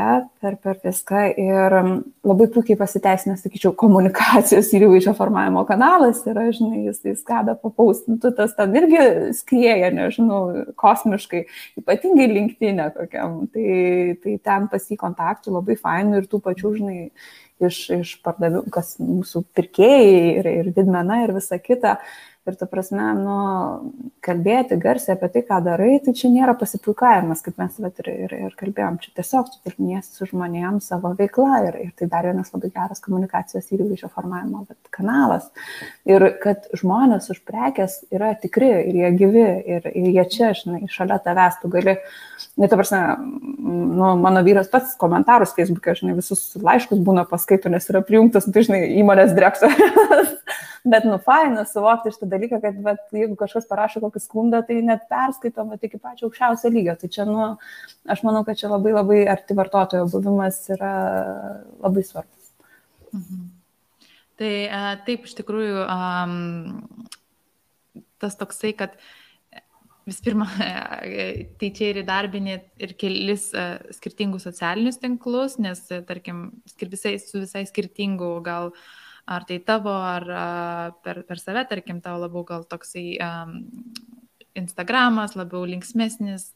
per, 0.40 0.54
per 0.62 0.78
viską 0.80 1.24
ir 1.42 1.76
labai 2.24 2.46
puikiai 2.54 2.78
pasiteisinęs, 2.80 3.42
sakyčiau, 3.44 3.74
komunikacijos 3.76 4.72
ir 4.72 4.86
įvaizdžio 4.86 5.12
formavimo 5.18 5.66
kanalas 5.68 6.22
yra, 6.30 6.46
žinai, 6.48 6.86
jis, 6.86 7.02
jis 7.10 7.20
kada 7.28 7.58
papaustintų, 7.60 8.32
tas 8.38 8.56
ten 8.56 8.72
irgi 8.80 9.04
skrieja, 9.36 9.92
nežinau, 9.92 10.40
kosmiškai, 10.80 11.44
ypatingai 11.82 12.30
linktinė 12.32 12.88
kokiam. 12.96 13.42
Tai, 13.52 13.70
tai 14.24 14.40
ten 14.48 14.72
pasi 14.72 14.96
kontaktų 14.96 15.58
labai 15.58 15.76
fainų 15.76 16.22
ir 16.22 16.30
tų 16.32 16.40
pačių, 16.48 16.76
žinai, 16.80 17.00
iš, 17.68 17.84
iš 18.00 18.18
pardavimų, 18.24 18.70
kas 18.72 18.96
mūsų 19.02 19.44
pirkėjai 19.56 20.20
ir, 20.38 20.54
ir 20.62 20.76
didmena 20.76 21.26
ir 21.26 21.36
visa 21.36 21.60
kita 21.60 21.98
Ir 22.44 22.58
tu 22.60 22.66
prasme, 22.68 23.06
nu, 23.16 23.34
kalbėti 24.24 24.76
garsiai 24.76 25.14
apie 25.14 25.30
tai, 25.32 25.42
ką 25.48 25.62
darai, 25.64 25.94
tai 26.04 26.12
čia 26.12 26.28
nėra 26.28 26.52
pasipuikavimas, 26.60 27.40
kaip 27.40 27.56
mes 27.56 27.78
vat, 27.80 28.02
ir, 28.02 28.10
ir, 28.26 28.34
ir 28.50 28.56
kalbėjom. 28.58 28.98
Čia 29.00 29.14
tiesiog 29.16 29.48
tu 29.48 29.62
dirbiniesi 29.64 30.12
su 30.12 30.28
žmonėms 30.28 30.90
savo 30.92 31.14
veikla 31.16 31.62
ir, 31.70 31.78
ir 31.86 31.94
tai 31.96 32.10
dar 32.12 32.28
vienas 32.28 32.52
labai 32.52 32.68
geras 32.74 33.00
komunikacijos 33.00 33.70
įvaizdžio 33.72 34.10
formavimo 34.12 34.66
kanalas. 34.92 35.46
Ir 36.04 36.26
kad 36.42 36.68
žmonės 36.76 37.30
už 37.32 37.40
prekes 37.48 38.02
yra 38.12 38.34
tikri 38.36 38.68
ir 38.90 39.00
jie 39.00 39.14
gyvi 39.22 39.46
ir, 39.78 39.88
ir 39.96 40.12
jie 40.12 40.26
čia, 40.36 40.52
žinai, 40.60 40.82
šalia 40.92 41.16
tavęs 41.24 41.62
tu 41.62 41.72
gali, 41.72 41.96
net 42.60 42.74
ta 42.74 42.76
prasme, 42.76 43.02
nu, 43.64 44.12
mano 44.20 44.44
vyras 44.44 44.68
pats 44.68 44.92
komentarus 45.00 45.56
Facebook'e, 45.56 45.96
žinai, 45.96 46.18
visus 46.20 46.44
laiškus 46.60 47.00
būna 47.08 47.24
paskaitų, 47.32 47.72
nes 47.72 47.88
yra 47.88 48.04
prijungtas, 48.04 48.52
tai 48.52 48.68
žinai, 48.68 48.84
įmonės 49.00 49.32
direktorius. 49.32 50.36
Bet, 50.84 51.06
nu, 51.08 51.16
faina 51.16 51.62
suvokti 51.64 52.10
šitą 52.12 52.26
dalyką, 52.28 52.58
kad 52.60 52.76
bet, 52.84 53.00
jeigu 53.16 53.38
kažkas 53.40 53.64
parašo 53.70 54.02
kokį 54.02 54.20
skundą, 54.20 54.58
tai 54.68 54.82
net 54.84 55.06
perskaitom, 55.08 55.70
bet 55.72 55.86
iki 55.86 55.96
pačio 55.96 56.28
aukščiausio 56.28 56.68
lygio. 56.74 56.92
Tai 57.00 57.08
čia, 57.14 57.24
nu, 57.24 57.46
aš 58.12 58.20
manau, 58.26 58.42
kad 58.44 58.58
čia 58.60 58.68
labai 58.68 58.92
labai 58.92 59.22
arti 59.32 59.56
vartotojo 59.56 60.10
buvimas 60.12 60.58
yra 60.74 60.90
labai 61.80 62.04
svarbus. 62.04 62.50
Mhm. 63.16 63.46
Tai 64.42 64.50
taip, 65.06 65.24
iš 65.24 65.38
tikrųjų, 65.38 65.86
um, 65.86 67.14
tas 68.20 68.36
toksai, 68.36 68.74
kad 68.76 68.98
vis 70.04 70.18
pirma, 70.26 70.50
tai 71.62 71.70
čia 71.78 71.94
ir 71.94 72.02
įdarbinė 72.02 72.58
ir 72.84 72.92
kelis 73.00 73.46
skirtingus 73.96 74.44
socialinius 74.50 75.00
tinklus, 75.00 75.56
nes, 75.64 75.80
tarkim, 76.10 76.50
visai, 76.82 77.14
su 77.22 77.40
visai 77.46 77.64
skirtingu 77.70 78.34
gal 78.44 78.74
uh, 78.74 78.84
ar 79.24 79.44
tai 79.48 79.58
tavo, 79.64 79.92
ar 79.92 80.26
per, 81.04 81.22
per 81.28 81.40
save, 81.40 81.64
tarkim, 81.70 82.00
tau 82.04 82.18
labiau 82.20 82.44
gal 82.48 82.66
toksai 82.68 83.06
um, 83.24 83.54
Instagramas, 84.54 85.34
labiau 85.34 85.64
linksmesnis, 85.66 86.52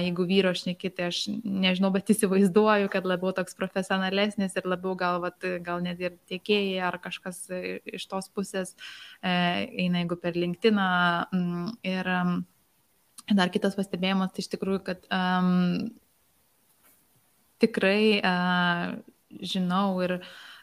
jeigu 0.00 0.24
vyro 0.28 0.52
šneki, 0.56 0.90
tai 0.96 1.10
aš 1.10 1.18
nežinau, 1.44 1.90
bet 1.92 2.08
įsivaizduoju, 2.14 2.88
kad 2.92 3.04
labiau 3.08 3.34
toks 3.36 3.56
profesionalesnis 3.58 4.56
ir 4.56 4.68
labiau 4.68 4.94
gal, 4.98 5.20
vat, 5.20 5.36
gal 5.66 5.82
net 5.84 6.00
ir 6.00 6.16
tiekėjai 6.30 6.80
ar 6.88 6.96
kažkas 7.04 7.44
iš 7.52 8.06
tos 8.08 8.30
pusės 8.32 8.72
uh, 8.72 9.60
eina, 9.68 10.00
jeigu 10.00 10.16
per 10.22 10.38
LinkedIn. 10.40 10.80
Um, 10.80 11.74
ir 11.84 12.08
dar 13.28 13.52
kitas 13.52 13.76
pastebėjimas, 13.76 14.32
tai 14.32 14.46
iš 14.46 14.48
tikrųjų, 14.54 14.80
kad 14.88 15.04
um, 15.12 15.92
tikrai 17.62 18.22
uh, 18.24 18.96
žinau 19.52 20.00
ir 20.04 20.22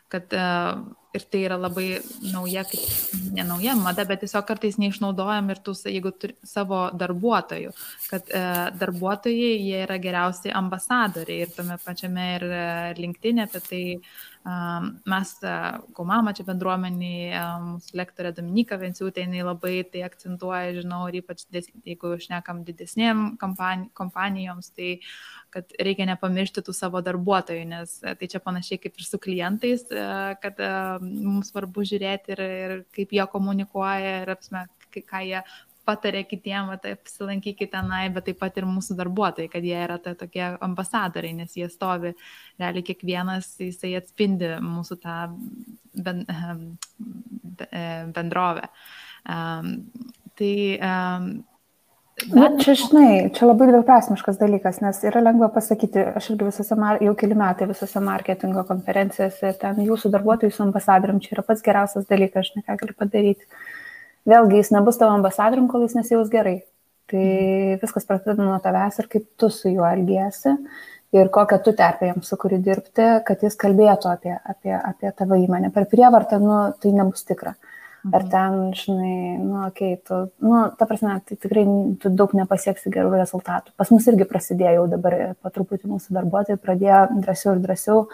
kad 0.09 0.33
uh, 0.33 0.81
ir 1.19 1.25
tai 1.31 1.43
yra 1.45 1.59
labai 1.59 1.87
nauja, 2.33 2.63
kaip 2.69 3.27
ne 3.35 3.45
nauja 3.47 3.75
mada, 3.79 4.05
bet 4.09 4.23
tiesiog 4.23 4.47
kartais 4.47 4.79
neišnaudojam 4.81 5.51
ir 5.53 5.61
tų, 5.65 5.75
jeigu 5.91 6.13
turi 6.15 6.37
savo 6.47 6.85
darbuotojų, 6.99 7.75
kad 8.09 8.31
e, 8.31 8.43
darbuotojai 8.79 9.53
jie 9.59 9.83
yra 9.83 9.99
geriausi 10.01 10.53
ambasadoriai 10.55 11.45
ir 11.45 11.53
tame 11.55 11.77
pačiame 11.83 12.27
ir 12.37 12.47
e, 12.49 12.65
linktinė 12.99 13.45
apie 13.47 13.63
tai 13.67 13.83
Mes, 14.47 15.31
Kaumama 15.97 16.31
čia 16.33 16.45
bendruomenį, 16.47 17.15
mūsų 17.65 17.97
lektorė 17.99 18.31
Dominika 18.37 18.77
Venciūtė, 18.79 19.25
jinai 19.25 19.43
labai 19.43 19.81
tai 19.91 20.05
akcentuoja, 20.07 20.77
žinau, 20.79 21.01
ir 21.09 21.19
ypač 21.19 21.43
jeigu 21.51 22.13
šnekam 22.23 22.63
didesnėm 22.67 23.35
kompanijoms, 23.37 24.71
tai 24.71 25.01
kad 25.51 25.75
reikia 25.75 26.07
nepamiršti 26.13 26.63
tų 26.63 26.75
savo 26.77 27.03
darbuotojų, 27.03 27.67
nes 27.67 27.99
tai 27.99 28.31
čia 28.31 28.39
panašiai 28.39 28.79
kaip 28.79 28.95
ir 28.95 29.09
su 29.09 29.19
klientais, 29.19 29.85
kad 30.41 30.63
mums 31.03 31.51
svarbu 31.51 31.83
žiūrėti 31.91 32.37
ir, 32.37 32.45
ir 32.63 32.75
kaip 32.95 33.11
jie 33.19 33.27
komunikuoja 33.29 34.21
ir 34.23 34.33
apsme, 34.37 34.69
ką 34.95 35.25
jie 35.27 35.43
patarė 35.89 36.23
kitiem, 36.29 36.69
tai 36.83 36.93
apsilankykite 36.97 37.73
tenai, 37.73 38.05
bet 38.13 38.29
taip 38.29 38.39
pat 38.43 38.61
ir 38.61 38.69
mūsų 38.69 38.97
darbuotojai, 38.99 39.49
kad 39.51 39.65
jie 39.65 39.75
yra 39.81 39.97
ta, 40.03 40.13
tokie 40.19 40.45
ambasadoriai, 40.69 41.35
nes 41.41 41.57
jie 41.57 41.67
stovi, 41.73 42.13
realiai 42.61 42.85
kiekvienas 42.85 43.51
jisai 43.65 43.95
atspindi 43.99 44.55
mūsų 44.63 44.99
tą 45.03 45.19
ben, 46.05 46.25
bendrovę. 48.15 48.69
Um, 49.29 49.75
tai 50.39 50.53
um, 50.79 51.31
Na, 52.35 52.49
čia, 52.59 52.73
žinai, 52.75 53.29
čia 53.31 53.47
labai 53.47 53.69
dviprasmiškas 53.69 54.39
dalykas, 54.41 54.81
nes 54.83 54.97
yra 55.07 55.21
lengva 55.23 55.47
pasakyti, 55.55 56.01
aš 56.19 56.33
irgi 56.33 56.49
visose, 56.49 56.75
jau 57.05 57.13
keli 57.15 57.37
metai 57.39 57.69
visose 57.69 58.01
marketingo 58.03 58.65
konferencijose, 58.67 59.53
ten 59.61 59.79
jūsų 59.85 60.11
darbuotojų 60.17 60.51
su 60.51 60.65
ambasadorium, 60.65 61.21
čia 61.23 61.37
yra 61.37 61.45
pats 61.47 61.63
geriausias 61.63 62.09
dalykas, 62.09 62.49
žinai, 62.51 62.65
ką 62.67 62.75
gali 62.81 62.97
padaryti. 62.99 63.47
Uh, 64.29 64.33
vėlgi 64.33 64.61
jis 64.61 64.73
nebus 64.75 64.99
tavo 64.99 65.15
ambasadorium, 65.17 65.69
kol 65.71 65.85
jis 65.85 65.97
nesijaus 65.97 66.29
gerai. 66.33 66.59
Tai 67.09 67.25
mhm. 67.25 67.81
viskas 67.81 68.05
prasideda 68.05 68.45
nuo 68.45 68.59
tavęs 68.63 69.01
ir 69.01 69.09
kaip 69.11 69.25
tu 69.39 69.49
su 69.53 69.71
juo 69.71 69.87
elgiesi 69.89 70.53
ir 71.15 71.31
kokią 71.33 71.57
tu 71.65 71.73
terpę 71.73 72.11
jam 72.11 72.21
sukuri 72.21 72.59
dirbti, 72.61 73.07
kad 73.25 73.41
jis 73.41 73.57
kalbėtų 73.57 74.11
apie, 74.11 74.35
apie, 74.45 74.75
apie 74.77 75.09
tavo 75.17 75.39
įmonę. 75.41 75.71
Per 75.73 75.87
prievartą, 75.89 76.37
nu, 76.43 76.59
tai 76.77 76.93
nebus 76.93 77.25
tikra. 77.25 77.55
Ar 78.13 78.21
mhm. 78.21 78.29
ten, 78.31 78.59
žinai, 78.77 79.15
nu, 79.41 79.55
okei, 79.65 79.95
okay, 79.97 80.03
tu, 80.05 80.19
nu, 80.45 80.61
ta 80.77 80.85
prasme, 80.87 81.17
tai 81.25 81.35
tikrai 81.35 81.65
tu 81.99 82.11
daug 82.13 82.35
nepasieksi 82.37 82.93
gerų 82.93 83.17
rezultatų. 83.17 83.73
Pas 83.75 83.89
mus 83.91 84.05
irgi 84.07 84.29
prasidėjo 84.29 84.75
jau 84.77 84.85
dabar, 84.93 85.17
po 85.41 85.51
truputį 85.55 85.89
mūsų 85.89 86.15
darbuotojai 86.15 86.61
pradėjo 86.61 87.01
drąsiau 87.25 87.57
ir 87.57 87.65
drąsiau 87.65 88.05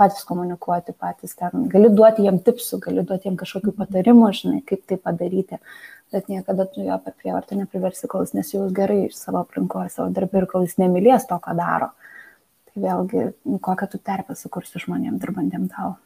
patys 0.00 0.24
komunikuoti, 0.28 0.94
patys 0.96 1.36
ten. 1.38 1.68
Gali 1.72 1.92
duoti 1.92 2.24
jiem 2.24 2.40
tipsų, 2.44 2.80
gali 2.86 3.04
duoti 3.06 3.28
jiem 3.28 3.38
kažkokių 3.40 3.76
patarimų, 3.76 4.32
žinai, 4.40 4.60
kaip 4.66 4.86
tai 4.88 4.96
padaryti, 5.00 5.60
bet 6.14 6.30
niekada 6.32 6.66
tu 6.72 6.84
jo 6.86 6.96
per 7.04 7.16
prievartą 7.20 7.58
nepriversi, 7.60 8.08
kol 8.10 8.24
jis 8.24 8.36
nesijaus 8.38 8.72
gerai 8.76 9.04
iš 9.08 9.18
savo 9.20 9.44
aplinkoje, 9.44 9.92
savo 9.94 10.08
darbį 10.16 10.42
ir 10.42 10.50
kol 10.50 10.64
jis 10.66 10.78
nemylės 10.80 11.28
to, 11.30 11.38
ką 11.44 11.56
daro. 11.58 11.92
Tai 12.70 12.84
vėlgi, 12.86 13.24
nu, 13.50 13.58
kokią 13.62 13.90
tu 13.92 14.00
terpę 14.10 14.36
sukursi 14.38 14.80
žmonėm 14.82 15.18
dirbantiem 15.22 15.66
tau. 15.72 15.96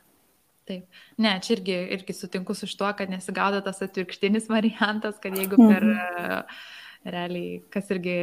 Taip. 0.64 0.86
Ne, 1.20 1.34
čia 1.44 1.58
irgi, 1.58 1.74
irgi 1.92 2.14
sutinku 2.16 2.56
su 2.56 2.68
tuo, 2.72 2.88
kad 2.96 3.10
nesigaudo 3.12 3.60
tas 3.64 3.82
atvirkštinis 3.84 4.48
variantas, 4.56 5.20
kad 5.20 5.36
jeigu 5.36 5.58
per 5.60 5.84
mhm. 5.84 6.56
realiai, 7.04 7.58
kas 7.72 7.92
irgi 7.92 8.16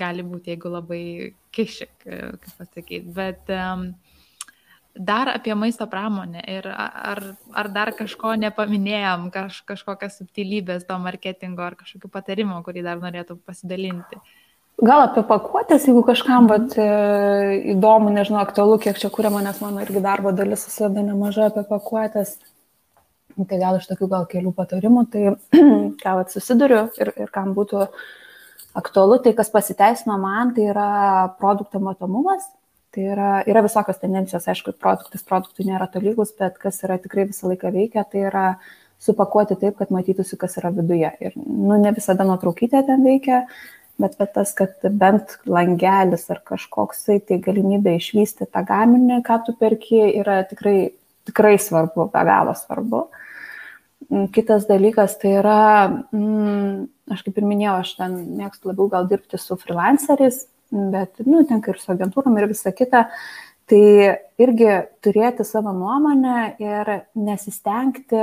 gali 0.00 0.24
būti, 0.24 0.54
jeigu 0.54 0.72
labai 0.72 1.04
kišik, 1.54 1.92
kaip 2.08 2.50
pasakyti. 2.56 3.04
Bet 3.14 3.52
um, 3.52 3.90
dar 4.94 5.28
apie 5.28 5.54
maisto 5.54 5.86
pramonę 5.86 6.40
ir 6.46 6.68
ar, 6.70 7.20
ar 7.52 7.68
dar 7.72 7.90
kažko 7.98 8.36
nepaminėjom, 8.38 9.28
kaž, 9.34 9.60
kažkokias 9.66 10.20
subtilybės 10.20 10.86
to 10.86 10.98
marketingo 11.02 11.64
ar 11.66 11.74
kažkokių 11.80 12.10
patarimų, 12.14 12.62
kurį 12.62 12.84
dar 12.86 13.02
norėtų 13.02 13.36
pasidalinti. 13.42 14.20
Gal 14.82 15.04
apie 15.04 15.22
pakuotės, 15.26 15.86
jeigu 15.86 16.02
kažkam 16.06 16.48
vat, 16.50 16.74
e, 16.78 16.86
įdomu, 17.74 18.10
nežinau, 18.14 18.40
aktualu, 18.42 18.78
kiek 18.82 18.98
čia 18.98 19.10
kuriama, 19.10 19.42
nes 19.42 19.60
mano 19.62 19.82
irgi 19.82 20.02
darbo 20.02 20.32
dalis 20.34 20.66
susideda 20.66 21.04
nemažai 21.06 21.50
apie 21.50 21.62
pakuotės. 21.68 22.36
Tai 23.34 23.58
gal 23.58 23.78
iš 23.78 23.86
tokių 23.90 24.08
gal 24.10 24.26
kelių 24.30 24.50
patarimų, 24.54 25.06
tai 25.10 25.22
ką 26.02 26.18
vat, 26.20 26.34
susiduriu 26.34 26.84
ir, 27.02 27.14
ir 27.18 27.30
kam 27.34 27.54
būtų 27.54 27.86
aktualu, 28.78 29.18
tai 29.22 29.34
kas 29.34 29.50
pasiteisino 29.50 30.18
man, 30.22 30.54
tai 30.54 30.70
yra 30.74 30.90
produkto 31.38 31.82
matomumas 31.82 32.46
Tai 32.94 33.04
yra, 33.10 33.28
yra 33.50 33.64
visokios 33.64 33.98
tendencijos, 33.98 34.44
aišku, 34.50 34.76
produktas 34.78 35.24
produktui 35.26 35.66
nėra 35.66 35.88
tolygus, 35.90 36.30
bet 36.38 36.60
kas 36.62 36.78
yra 36.86 37.00
tikrai 37.02 37.24
visą 37.26 37.48
laiką 37.50 37.72
veikia, 37.74 38.04
tai 38.06 38.28
yra 38.28 38.44
supakuoti 39.02 39.56
taip, 39.58 39.74
kad 39.80 39.90
matytųsi, 39.90 40.38
kas 40.38 40.54
yra 40.60 40.70
viduje. 40.74 41.10
Ir, 41.24 41.34
nu, 41.34 41.74
ne 41.80 41.90
visada 41.96 42.26
nuotraukytė 42.28 42.84
ten 42.86 43.02
veikia, 43.02 43.40
bet, 43.98 44.14
bet 44.20 44.30
tas, 44.36 44.54
kad 44.54 44.86
bent 45.02 45.36
langelis 45.50 46.28
ar 46.30 46.38
kažkoksai 46.46 47.18
tai 47.26 47.40
galimybė 47.42 47.96
išvysti 47.98 48.46
tą 48.54 48.62
gaminį, 48.68 49.18
ką 49.26 49.40
tu 49.48 49.56
perki, 49.58 49.98
yra 50.22 50.42
tikrai, 50.46 50.78
tikrai 51.26 51.56
svarbu, 51.58 52.08
be 52.14 52.24
galo 52.30 52.54
svarbu. 52.58 53.04
Mm, 54.10 54.30
kitas 54.36 54.68
dalykas 54.70 55.18
tai 55.18 55.36
yra, 55.40 55.60
mm, 56.14 56.86
aš 57.10 57.26
kaip 57.26 57.42
ir 57.42 57.50
minėjau, 57.50 57.76
aš 57.82 57.94
ten 57.98 58.18
mėgstu 58.38 58.70
labiau 58.70 58.90
gal 58.92 59.10
dirbti 59.10 59.40
su 59.40 59.58
freelanceriais, 59.58 60.44
bet, 60.70 61.20
nu, 61.26 61.44
tenka 61.48 61.72
ir 61.72 61.80
su 61.82 61.92
agentūrom 61.94 62.36
ir 62.38 62.48
visa 62.50 62.72
kita. 62.74 63.08
Tai 63.70 63.84
irgi 64.44 64.72
turėti 65.04 65.44
savo 65.48 65.72
nuomonę 65.72 66.38
ir 66.60 66.90
nesistengti, 67.16 68.20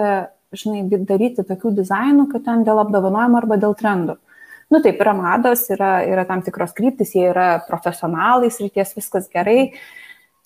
žinai, 0.54 0.84
daryti 1.08 1.46
tokių 1.48 1.72
dizainų, 1.80 2.28
kad 2.34 2.46
ten 2.46 2.66
dėl 2.68 2.84
apdovanojimo 2.84 3.40
arba 3.40 3.58
dėl 3.62 3.74
trendų. 3.80 4.20
Nu 4.72 4.80
taip, 4.84 5.02
yra 5.04 5.16
mados, 5.18 5.66
yra, 5.74 5.98
yra 6.08 6.24
tam 6.30 6.44
tikros 6.46 6.76
kryptis, 6.78 7.16
jie 7.18 7.26
yra 7.32 7.58
profesionalai, 7.68 8.52
ryties 8.54 8.94
viskas 8.96 9.28
gerai, 9.34 9.74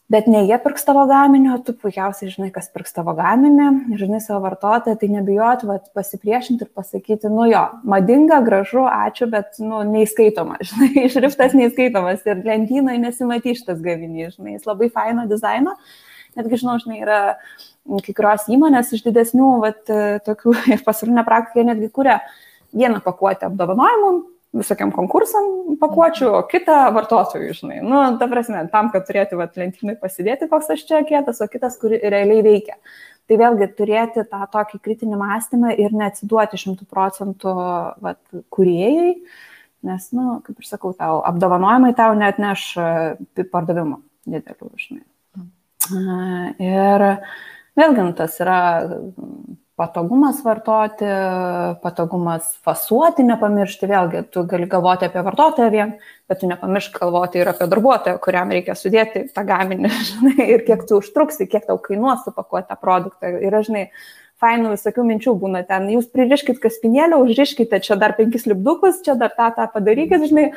Bet 0.06 0.28
ne 0.30 0.43
jie 0.45 0.58
pirks 0.62 0.84
tavo 0.86 1.08
gaminį, 1.10 1.47
o 1.56 1.58
tu 1.66 1.74
puikiausiai 1.82 2.30
žinai, 2.30 2.51
kas 2.53 2.68
pirks 2.70 2.93
tavo 2.93 3.16
gaminį, 3.18 3.95
žinai 3.97 4.20
savo 4.22 4.43
vartotoją, 4.43 4.99
tai 5.01 5.08
nebijot, 5.10 5.64
vat, 5.66 5.88
pasipriešinti 5.97 6.68
ir 6.68 6.70
pasakyti, 6.78 7.32
nu 7.34 7.47
jo, 7.49 7.64
madinga, 7.89 8.38
gražu, 8.45 8.84
ačiū, 8.86 9.26
bet, 9.32 9.58
nu, 9.66 9.80
neįskaitoma, 9.89 10.60
žinai, 10.70 11.08
šriftas 11.10 11.58
neįskaitomas 11.58 12.22
ir 12.30 12.45
lentynai 12.45 12.99
nesimatys 13.01 13.64
šitas 13.64 13.82
gaminys, 13.82 14.38
žinai, 14.38 14.60
jis 14.60 14.70
labai 14.70 14.91
faino 14.93 15.26
dizaino. 15.32 15.74
Netgi 16.38 16.62
žinau, 16.62 16.78
žinai, 16.84 17.01
yra 17.01 17.20
kai 18.06 18.14
kurios 18.14 18.45
įmonės 18.51 18.93
iš 18.93 19.01
didesnių, 19.08 19.49
vat, 19.66 19.82
tokių 20.30 20.53
ir 20.76 20.86
pasaulinė 20.86 21.26
praktika 21.26 21.66
netgi 21.66 21.89
kuria 21.97 22.20
vieną 22.78 23.01
pakuotę 23.01 23.49
apdovanojimų 23.49 24.14
visokiam 24.56 24.91
konkursam 24.95 25.78
pakuočių, 25.82 26.30
o 26.39 26.43
kitą 26.49 26.78
vartotojų, 26.95 27.56
žinai. 27.58 27.80
Nu, 27.86 27.99
ta 28.20 28.28
prasme, 28.32 28.64
tam, 28.72 28.91
kad 28.93 29.08
turėti 29.08 29.39
vat, 29.39 29.58
lentynai 29.60 29.97
pasidėti, 29.99 30.49
koks 30.51 30.72
aš 30.76 30.86
čia 30.88 31.01
kietas, 31.08 31.41
o 31.43 31.49
kitas, 31.51 31.78
kur 31.82 31.95
realiai 31.95 32.43
veikia. 32.45 32.78
Tai 33.26 33.39
vėlgi 33.41 33.68
turėti 33.78 34.24
tą 34.30 34.43
tokį 34.53 34.80
kritinį 34.86 35.18
mąstymą 35.18 35.74
ir 35.82 35.95
neatsiduoti 35.97 36.60
šimtų 36.62 36.86
procentų 36.91 37.56
kuriejai, 38.53 39.16
nes, 39.86 40.08
nu, 40.16 40.39
kaip 40.45 40.62
ir 40.62 40.70
sakau, 40.70 40.93
tau 40.97 41.20
apdovanojimai 41.26 41.93
tau 41.97 42.14
net 42.18 42.39
neš 42.41 42.72
e, 42.82 43.45
pardavimų 43.51 43.99
didelių, 44.30 44.72
žinai. 44.82 45.03
Mhm. 45.38 46.56
Ir 46.64 47.08
vėlgi, 47.78 48.01
nu, 48.01 48.14
tas 48.18 48.38
yra 48.41 48.60
patogumas 49.76 50.40
vartoti, 50.44 51.08
patogumas 51.84 52.54
fasuoti, 52.64 53.26
nepamiršti, 53.28 53.90
vėlgi, 53.92 54.22
tu 54.32 54.46
gali 54.48 54.70
galvoti 54.72 55.10
apie 55.10 55.24
vartotoją 55.26 55.72
vien, 55.74 55.92
bet 56.32 56.40
tu 56.42 56.50
nepamiršk 56.50 57.02
galvoti 57.02 57.42
ir 57.42 57.52
apie 57.52 57.68
darbuotoją, 57.72 58.20
kuriam 58.24 58.54
reikia 58.56 58.78
sudėti 58.80 59.26
tą 59.36 59.44
gaminį, 59.48 59.92
žinai, 60.12 60.38
ir 60.56 60.64
kiek 60.68 60.86
tu 60.88 61.02
užtruksi, 61.02 61.50
kiek 61.52 61.68
tau 61.68 61.76
kainuos 61.84 62.24
supakuoti 62.24 62.72
tą 62.72 62.80
produktą. 62.80 63.34
Ir, 63.36 63.60
žinai, 63.68 63.90
fainų 64.40 64.72
visokių 64.78 65.06
minčių 65.12 65.36
būna 65.44 65.66
ten, 65.68 65.92
jūs 65.92 66.08
pririškit 66.16 66.64
kaspinėlę, 66.64 67.20
užriškite 67.26 67.84
čia 67.84 68.00
dar 68.00 68.16
penkis 68.16 68.48
lipdukus, 68.48 69.04
čia 69.04 69.20
dar 69.20 69.36
tą, 69.36 69.52
tą 69.60 69.68
padarykit, 69.76 70.28
žinai, 70.32 70.50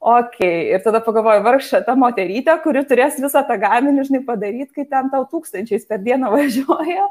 Ok, 0.00 0.38
ir 0.40 0.80
tada 0.80 1.02
pagalvoju, 1.04 1.42
vargšė 1.44 1.82
ta 1.84 1.92
moterytė, 2.00 2.54
kuri 2.64 2.80
turės 2.88 3.18
visą 3.20 3.42
tą 3.44 3.58
gaminį, 3.60 4.06
žinai, 4.08 4.20
padaryti, 4.24 4.70
kai 4.78 4.86
ten 4.88 5.10
tau 5.12 5.26
tūkstančiais 5.28 5.84
per 5.90 6.00
dieną 6.00 6.30
važiuoja, 6.34 7.04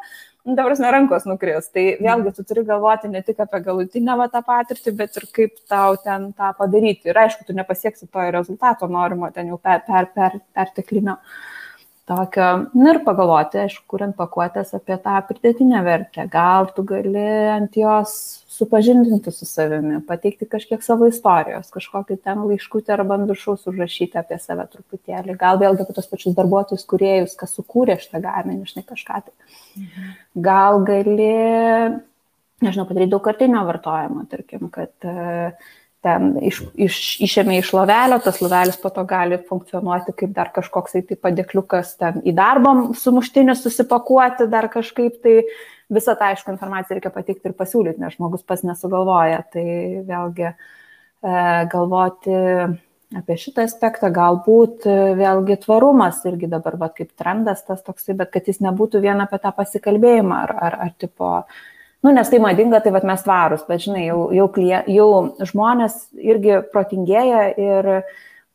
dabar 0.46 0.72
mes 0.72 0.82
rankos 0.96 1.28
nukris. 1.30 1.70
Tai 1.74 1.86
vėlgi 2.00 2.34
tu 2.36 2.46
turi 2.48 2.64
galvoti 2.68 3.12
ne 3.12 3.22
tik 3.26 3.40
apie 3.44 3.62
galutinę 3.66 4.18
va, 4.20 4.30
tą 4.32 4.42
patirtį, 4.46 4.96
bet 4.98 5.20
ir 5.20 5.28
kaip 5.36 5.56
tau 5.70 5.98
ten 6.04 6.32
tą 6.34 6.52
padaryti. 6.58 7.12
Ir 7.12 7.22
aišku, 7.26 7.46
tu 7.48 7.56
nepasieksi 7.58 8.08
to 8.08 8.28
rezultato 8.36 8.88
norimo, 8.88 9.32
ten 9.36 9.52
jau 9.52 9.60
per, 9.62 9.84
per, 9.88 10.12
per, 10.16 10.40
perteklinio. 10.56 11.20
Tokio, 12.10 12.46
nu 12.74 12.88
ir 12.90 13.04
pagalvoti, 13.06 13.60
aišku, 13.68 13.84
kuriant 13.94 14.16
pakuotės 14.18 14.74
apie 14.74 14.96
tą 15.04 15.20
pridėtinę 15.28 15.84
vertę. 15.86 16.26
Gal 16.32 16.72
tu 16.74 16.82
gali 16.90 17.26
ant 17.54 17.78
jos 17.78 18.16
supažindinti 18.60 19.32
su 19.34 19.47
savimi, 19.47 20.01
pateikti 20.07 20.47
kažkiek 20.49 20.84
savo 20.86 21.07
istorijos, 21.10 21.72
kažkokį 21.74 22.20
ten 22.22 22.43
laiškutį 22.45 22.93
arba 22.95 23.18
ant 23.18 23.32
viršaus 23.32 23.66
užrašyti 23.72 24.20
apie 24.20 24.38
save 24.43 24.68
truputėlį, 24.74 25.38
gal 25.39 25.62
vėlgi 25.62 25.86
apie 25.86 25.97
tos 25.97 26.12
pačius 26.12 26.38
darbuotojus, 26.38 26.86
kuriejus, 26.89 27.36
kas 27.39 27.55
sukūrė 27.57 27.97
šitą 28.03 28.22
gaminį, 28.28 28.70
žinai, 28.70 28.86
kažką 28.91 29.24
tai. 29.26 29.36
Mhm. 29.80 30.14
Gal 30.49 30.80
gali, 30.88 31.34
nežinau, 32.66 32.88
padaryti 32.89 33.16
daugkartinio 33.16 33.66
vartojimo, 33.72 34.28
tarkim, 34.30 34.68
kad 34.74 34.93
uh, 35.07 35.72
ten 36.05 36.36
iš, 36.45 36.62
iš, 36.80 36.99
išėmė 37.26 37.60
iš 37.60 37.74
lovelio, 37.76 38.20
tas 38.24 38.39
lovelis 38.43 38.80
po 38.80 38.91
to 38.93 39.03
gali 39.07 39.39
funkcionuoti 39.49 40.16
kaip 40.22 40.32
dar 40.36 40.51
kažkoks 40.55 40.95
tai 40.95 41.18
padėkliukas 41.20 41.95
ten 41.99 42.22
į 42.24 42.34
darbą 42.38 42.76
sumuštinį 42.97 43.55
susipakuoti, 43.60 44.47
dar 44.51 44.70
kažkaip 44.72 45.20
tai 45.24 45.36
visą 45.94 46.16
tą 46.18 46.34
aišku 46.34 46.54
informaciją 46.54 46.98
reikia 46.98 47.14
pateikti 47.14 47.50
ir 47.50 47.56
pasiūlyti, 47.58 48.02
nes 48.02 48.18
žmogus 48.18 48.46
pas 48.48 48.62
nesugalvoja. 48.66 49.42
Tai 49.54 49.66
vėlgi 50.10 50.46
e, 50.50 50.54
galvoti 51.72 52.38
apie 53.18 53.40
šitą 53.42 53.66
aspektą, 53.66 54.12
galbūt 54.14 54.86
e, 54.86 54.98
vėlgi 55.18 55.58
tvarumas 55.64 56.22
irgi 56.30 56.52
dabar, 56.52 56.78
va, 56.82 56.92
kaip 56.94 57.12
trendas 57.18 57.66
tas 57.66 57.82
toksai, 57.86 58.16
bet 58.20 58.32
kad 58.36 58.48
jis 58.50 58.62
nebūtų 58.66 59.02
vien 59.06 59.22
apie 59.24 59.42
tą 59.42 59.52
pasikalbėjimą 59.58 60.46
ar, 60.46 60.56
ar, 60.70 60.80
ar 60.88 60.96
tipo 61.02 61.34
Nu, 62.00 62.14
nes 62.16 62.30
tai 62.32 62.38
madinga, 62.40 62.80
tai 62.80 62.94
vat, 62.96 63.04
mes 63.04 63.20
tvarus, 63.26 63.66
bet 63.68 63.82
žinai, 63.84 64.06
jau, 64.06 64.30
jau, 64.32 64.46
klie, 64.56 64.78
jau 64.88 65.08
žmonės 65.50 65.98
irgi 66.16 66.62
protingėja 66.72 67.42
ir 67.60 67.90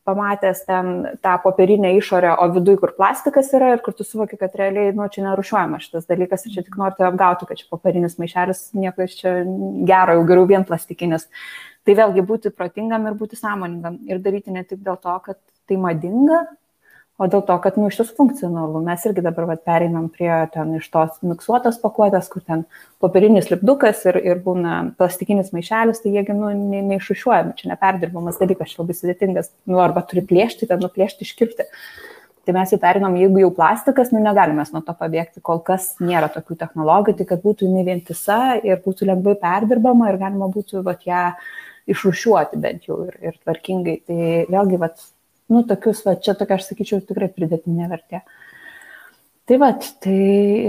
pamatęs 0.05 0.65
ten 0.65 0.91
tą 1.21 1.37
popierinę 1.43 1.95
išorę, 1.97 2.35
o 2.37 2.49
viduje, 2.53 2.77
kur 2.81 2.93
plastikas 2.97 3.49
yra 3.57 3.71
ir 3.73 3.81
kur 3.85 3.95
tu 3.97 4.05
suvoki, 4.05 4.37
kad 4.37 4.55
realiai, 4.55 4.93
nu, 4.95 5.07
čia 5.11 5.23
nerušiuojama 5.25 5.79
šitas 5.81 6.05
dalykas 6.09 6.45
ir 6.45 6.53
čia 6.55 6.65
tik 6.65 6.77
norite 6.81 7.07
apgauti, 7.07 7.47
kad 7.49 7.61
čia 7.61 7.69
popierinis 7.73 8.19
maišelis 8.21 8.67
nieko 8.77 9.07
iš 9.07 9.17
čia 9.21 9.33
gero, 9.89 10.19
jau 10.19 10.27
geriau 10.29 10.49
vien 10.51 10.67
plastikinis. 10.67 11.25
Tai 11.85 11.97
vėlgi 11.97 12.25
būti 12.25 12.53
protingam 12.53 13.09
ir 13.09 13.17
būti 13.17 13.37
sąmoningam 13.39 13.97
ir 14.09 14.21
daryti 14.21 14.53
ne 14.53 14.63
tik 14.65 14.85
dėl 14.85 15.01
to, 15.01 15.17
kad 15.25 15.41
tai 15.65 15.77
madinga, 15.81 16.45
o 17.15 17.27
dėl 17.31 17.43
to, 17.47 17.55
kad, 17.63 17.77
nu, 17.79 17.87
iš 17.89 17.99
tiesų 17.99 18.15
funkcionalu. 18.17 18.81
Mes 18.83 19.05
irgi 19.07 19.23
dabar 19.23 19.47
vat, 19.51 19.61
pereinam 19.67 20.09
prie 20.11 20.31
ten 20.53 20.73
iš 20.79 20.89
tos 20.91 21.21
miksuotos 21.23 21.77
pakuotės, 21.83 22.27
kur 22.31 22.43
ten 22.43 22.65
popierinis 23.03 23.47
lipdukas 23.51 24.03
ir, 24.09 24.19
ir 24.19 24.41
būna 24.43 24.81
plastikinis 24.99 25.53
maišelis, 25.55 26.03
tai 26.03 26.15
jiegi, 26.17 26.35
nu, 26.35 26.51
ne, 26.55 26.81
neišušiuojami, 26.91 27.55
čia 27.59 27.71
neperdirbamas 27.71 28.41
dalykas, 28.41 28.73
čia 28.73 28.83
labai 28.83 28.97
sudėtingas, 28.99 29.53
nu, 29.71 29.79
arba 29.83 30.03
turi 30.09 30.25
plėšti, 30.27 30.67
ten 30.71 30.83
nuplėšti, 30.83 31.27
iškirpti. 31.27 31.69
Tai 32.45 32.53
mes 32.53 32.69
jau 32.69 32.77
perinam, 32.77 33.15
jeigu 33.17 33.39
jau 33.41 33.49
plastikas, 33.57 34.11
nu 34.13 34.19
negalime 34.21 34.61
nuo 34.69 34.81
to 34.85 34.93
pabėgti, 34.99 35.41
kol 35.41 35.63
kas 35.65 35.95
nėra 36.03 36.27
tokių 36.29 36.59
technologijų, 36.59 37.17
tai 37.17 37.25
kad 37.31 37.41
būtų 37.41 37.65
jinai 37.65 37.85
vientisa 37.87 38.37
ir 38.61 38.83
būtų 38.83 39.07
lengvai 39.09 39.33
perdirbama 39.41 40.11
ir 40.11 40.19
galima 40.21 40.51
būtų 40.53 40.83
vat, 40.85 41.07
ją 41.09 41.31
išrušiuoti 41.89 42.59
bent 42.61 42.85
jau 42.85 42.99
ir, 43.07 43.17
ir 43.31 43.39
tvarkingai. 43.41 43.97
Tai 44.05 44.19
vėlgi, 44.51 44.79
vat, 44.81 45.01
nu, 45.51 45.61
tokius, 45.67 46.01
va, 46.05 46.15
čia 46.17 46.35
tokia, 46.37 46.59
aš 46.59 46.69
sakyčiau, 46.71 47.03
tikrai 47.05 47.29
pridėtinė 47.33 47.89
vertė. 47.91 48.21
Tai 49.45 49.57
va, 49.61 49.71
tai 50.01 50.19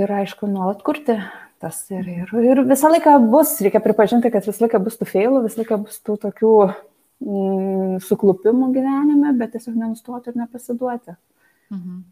yra 0.03 0.23
aišku 0.25 0.49
nuolat 0.51 0.83
kurti 0.85 1.17
tas 1.63 1.79
ir, 1.89 2.05
ir, 2.13 2.33
ir 2.45 2.61
visą 2.69 2.91
laiką 2.93 3.15
bus, 3.33 3.55
reikia 3.65 3.81
pripažinti, 3.85 4.31
kad 4.33 4.45
visą 4.45 4.67
laiką 4.67 4.83
bus 4.85 4.99
tų 5.01 5.09
feilų, 5.09 5.41
visą 5.47 5.63
laiką 5.63 5.79
bus 5.87 5.97
tų 6.05 6.19
tokių 6.27 6.51
mm, 6.67 7.95
suklupimų 8.05 8.69
gyvenime, 8.75 9.33
bet 9.41 9.55
tiesiog 9.57 9.79
nenustoti 9.81 10.33
ir 10.33 10.39
nepasiduoti. 10.43 11.17
Mhm. 11.73 12.05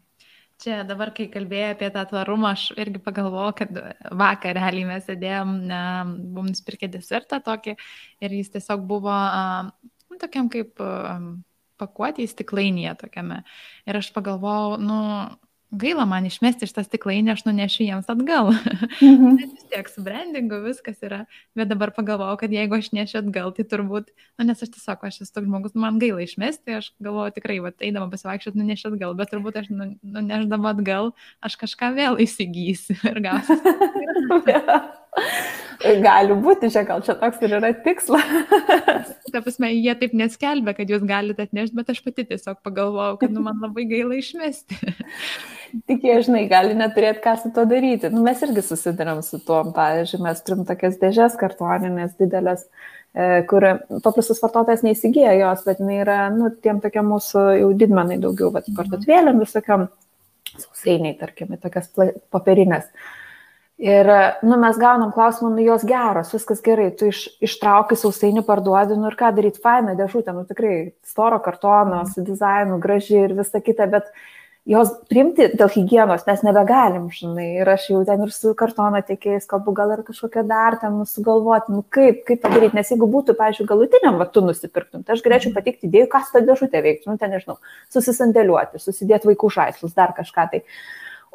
Čia 0.63 0.79
dabar, 0.87 1.09
kai 1.11 1.25
kalbėjai 1.27 1.73
apie 1.73 1.89
tą 1.91 2.05
tvarumą, 2.07 2.53
aš 2.55 2.69
irgi 2.79 3.01
pagalvojau, 3.03 3.51
kad 3.59 3.79
vakar 4.15 4.55
realiai 4.55 4.87
mes 4.87 5.03
sėdėjom, 5.03 5.51
buvom 6.31 6.47
nusipirkę 6.47 6.87
desertą 6.93 7.41
tokį 7.43 7.73
ir 8.23 8.35
jis 8.37 8.53
tiesiog 8.53 8.85
buvo 8.87 9.17
nu, 9.65 10.19
tokiam 10.21 10.47
kaip 10.53 10.79
pakuotėje 11.81 12.33
stiklainyje 12.33 12.95
tokiame. 13.01 13.41
Ir 13.89 13.99
aš 13.99 14.11
pagalvojau, 14.15 14.79
nu, 14.81 14.99
gaila 15.75 16.05
man 16.07 16.25
išmesti 16.27 16.67
šitą 16.69 16.83
stiklainį, 16.85 17.33
aš 17.33 17.43
nunešiu 17.47 17.85
jiems 17.87 18.09
atgal. 18.11 18.51
Mhm. 19.01 19.37
vis 19.41 19.67
tiek 19.71 19.89
su 19.91 20.03
brandingu 20.05 20.61
viskas 20.63 21.01
yra. 21.05 21.23
Bet 21.57 21.71
dabar 21.71 21.91
pagalvojau, 21.95 22.37
kad 22.41 22.53
jeigu 22.53 22.77
aš 22.79 22.91
nešiu 22.95 23.21
atgal, 23.23 23.51
tai 23.55 23.65
turbūt, 23.71 24.11
na, 24.39 24.47
nes 24.49 24.61
aš 24.61 24.73
tiesiog, 24.75 25.07
aš 25.09 25.21
esu 25.25 25.31
toks 25.31 25.47
žmogus, 25.47 25.75
man 25.79 25.99
gaila 26.01 26.23
išmesti, 26.25 26.79
aš 26.79 26.91
galvoju 27.03 27.35
tikrai, 27.39 27.59
va, 27.65 27.73
eidama 27.79 28.09
pasivaikščioti, 28.13 28.59
nunešiu 28.61 28.93
atgal, 28.93 29.15
bet 29.19 29.33
turbūt 29.33 29.61
aš 29.63 29.71
nu, 29.73 29.91
nuneždama 30.17 30.75
atgal, 30.75 31.13
aš 31.45 31.57
kažką 31.65 31.95
vėl 31.97 32.21
įsigysiu 32.25 32.99
ir 33.11 33.23
gausiu. 33.25 33.59
Gali 36.05 36.35
būti, 36.39 36.69
čia 36.73 36.85
gal 36.87 37.01
čia 37.05 37.13
toks 37.19 37.41
ir 37.45 37.57
yra 37.57 37.69
tikslas. 37.85 38.23
Ta 39.33 39.41
prasme, 39.43 39.69
jie 39.75 39.93
taip 39.99 40.15
neskelbia, 40.17 40.73
kad 40.77 40.89
jūs 40.89 41.03
galite 41.05 41.45
atnešti, 41.45 41.75
bet 41.77 41.91
aš 41.91 41.99
pati 42.05 42.25
tiesiog 42.29 42.61
pagalvojau, 42.65 43.17
kad 43.21 43.33
nu, 43.35 43.43
man 43.45 43.59
labai 43.61 43.85
gaila 43.89 44.17
išmesti. 44.17 44.77
Tik 45.89 46.05
jie, 46.07 46.15
žinai, 46.25 46.45
gali 46.49 46.77
neturėti 46.79 47.21
ką 47.23 47.35
su 47.41 47.51
to 47.55 47.65
daryti. 47.69 48.09
Nu, 48.13 48.23
mes 48.25 48.41
irgi 48.45 48.63
susidurėm 48.63 49.19
su 49.25 49.41
tuo, 49.43 49.59
pavyzdžiui, 49.75 50.21
mes 50.23 50.41
turim 50.47 50.63
tokias 50.67 50.95
dėžės 51.01 51.35
kartoninės 51.41 52.15
didelės, 52.21 52.63
e, 53.11 53.43
kur 53.49 53.67
paprastas 54.05 54.39
vartotojas 54.43 54.85
neįsigyja 54.87 55.35
jos, 55.41 55.65
bet 55.67 55.83
jinai 55.83 55.99
yra, 56.05 56.21
nu, 56.33 56.53
tiem 56.63 56.79
tokiam 56.83 57.11
mūsų 57.11 57.45
jau 57.59 57.69
didmenai 57.75 58.21
daugiau, 58.23 58.53
bet 58.55 58.71
mhm. 58.71 58.79
parduotuvėlėm 58.79 59.43
visokiam 59.43 59.89
sausainiai, 60.55 61.17
tarkim, 61.19 61.51
tokias 61.59 61.91
papirinės. 62.31 62.87
Ir, 63.75 64.07
nu, 64.41 64.55
mes 64.55 64.77
gaunam 64.79 65.11
klausimą, 65.11 65.49
nu, 65.51 65.63
jos 65.65 65.83
geros, 65.83 66.29
viskas 66.31 66.61
gerai, 66.63 66.93
tu 66.95 67.09
iš, 67.11 67.25
ištraukai 67.43 67.97
sausainį 67.99 68.45
parduodi, 68.47 68.95
nu 68.95 69.09
ir 69.09 69.17
ką 69.19 69.33
daryti, 69.35 69.59
faina 69.59 69.97
dėžutė, 69.99 70.31
nu 70.31 70.45
tikrai 70.47 70.77
storo 71.03 71.41
kartono, 71.43 72.05
su 72.07 72.23
dizainu, 72.23 72.79
graži 72.79 73.19
ir 73.25 73.35
visa 73.35 73.59
kita, 73.59 73.89
bet 73.91 74.07
jos 74.63 74.93
priimti 75.11 75.49
dėl 75.59 75.67
hygienos 75.75 76.23
mes 76.23 76.45
nebegalim, 76.47 77.11
žinai, 77.11 77.49
ir 77.59 77.73
aš 77.75 77.91
jau 77.91 77.99
ten 78.07 78.23
ir 78.23 78.31
su 78.31 78.55
kartono 78.55 79.03
tiekėjais 79.11 79.51
kalbu, 79.51 79.75
gal 79.75 79.91
ir 79.97 80.07
kažkokią 80.07 80.47
dar 80.47 80.79
ten 80.79 81.01
sugalvoti, 81.11 81.75
nu 81.75 81.83
kaip, 81.83 82.23
kaip 82.31 82.45
padaryti, 82.47 82.79
nes 82.79 82.95
jeigu 82.95 83.11
būtų, 83.11 83.35
pavyzdžiui, 83.35 83.67
galutiniam 83.75 84.23
vatu 84.23 84.45
nusipirktum, 84.47 85.03
tai 85.03 85.19
aš 85.19 85.25
galėčiau 85.27 85.51
pateikti 85.51 85.91
idėjų, 85.91 86.13
kas 86.15 86.31
tą 86.31 86.47
dėžutę 86.47 86.79
veiktų, 86.79 87.11
nu 87.11 87.19
ten 87.19 87.35
nežinau, 87.35 87.59
susisandėliuoti, 87.91 88.79
susidėti 88.79 89.35
vaikų 89.35 89.51
žaislus, 89.59 89.99
dar 89.99 90.15
kažką 90.15 90.53
tai. 90.55 90.63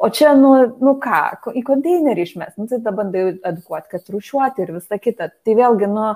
O 0.01 0.09
čia, 0.09 0.33
nu, 0.33 0.51
nu 0.81 0.95
ką, 1.01 1.51
į 1.53 1.61
konteinerį 1.65 2.23
išmes, 2.25 2.55
nu, 2.57 2.65
tai 2.65 2.79
tada 2.79 2.93
bandai 2.97 3.25
edukuoti, 3.35 3.91
kad 3.91 4.07
rušiuoti 4.09 4.63
ir 4.63 4.71
visa 4.79 4.97
kita. 4.97 5.27
Tai 5.45 5.55
vėlgi, 5.59 5.89
nu, 5.91 6.07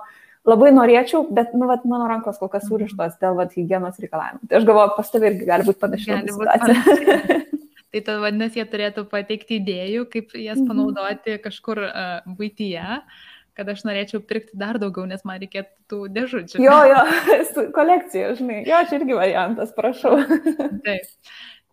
labai 0.50 0.72
norėčiau, 0.74 1.22
bet, 1.30 1.54
nu, 1.54 1.68
vat, 1.70 1.86
mano 1.90 2.08
rankos 2.10 2.42
kol 2.42 2.50
kas 2.50 2.66
surištos 2.66 3.20
dėl, 3.22 3.38
vat, 3.38 3.54
hygienos 3.54 4.02
reikalavimų. 4.02 4.50
Tai 4.50 4.58
aš 4.58 4.66
galvoju, 4.72 4.96
pas 4.98 5.14
tavai 5.14 5.32
irgi 5.32 5.50
gali 5.52 5.70
būti 5.70 5.84
panašiai. 5.86 7.44
Tai 7.96 8.02
tad 8.04 8.18
vadinasi, 8.26 8.60
jie 8.60 8.66
turėtų 8.68 9.06
pateikti 9.08 9.62
idėjų, 9.62 10.10
kaip 10.12 10.34
jas 10.36 10.58
mhm. 10.58 10.66
panaudoti 10.68 11.38
kažkur 11.46 11.80
uh, 11.86 12.26
būtyje 12.28 13.00
kad 13.56 13.70
aš 13.72 13.86
norėčiau 13.88 14.20
pirkti 14.28 14.58
dar 14.60 14.76
daugiau, 14.82 15.06
nes 15.08 15.22
man 15.28 15.40
reikėtų 15.40 15.72
tų 15.92 16.00
dėžučių. 16.12 16.60
Jo, 16.60 16.76
jo, 16.90 17.04
kolekcija, 17.78 18.34
žinai. 18.36 18.62
Jo, 18.68 18.82
čia 18.90 19.00
irgi 19.00 19.16
variantas, 19.16 19.72
prašau. 19.78 20.18
Taip. 20.84 21.08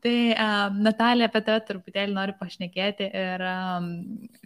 Tai 0.03 0.35
um, 0.35 0.79
Natalija 0.83 1.29
apie 1.31 1.41
tave 1.47 1.61
truputėlį 1.69 2.15
noriu 2.17 2.35
pašnekėti 2.41 3.07
ir 3.07 3.43
um, 3.47 3.85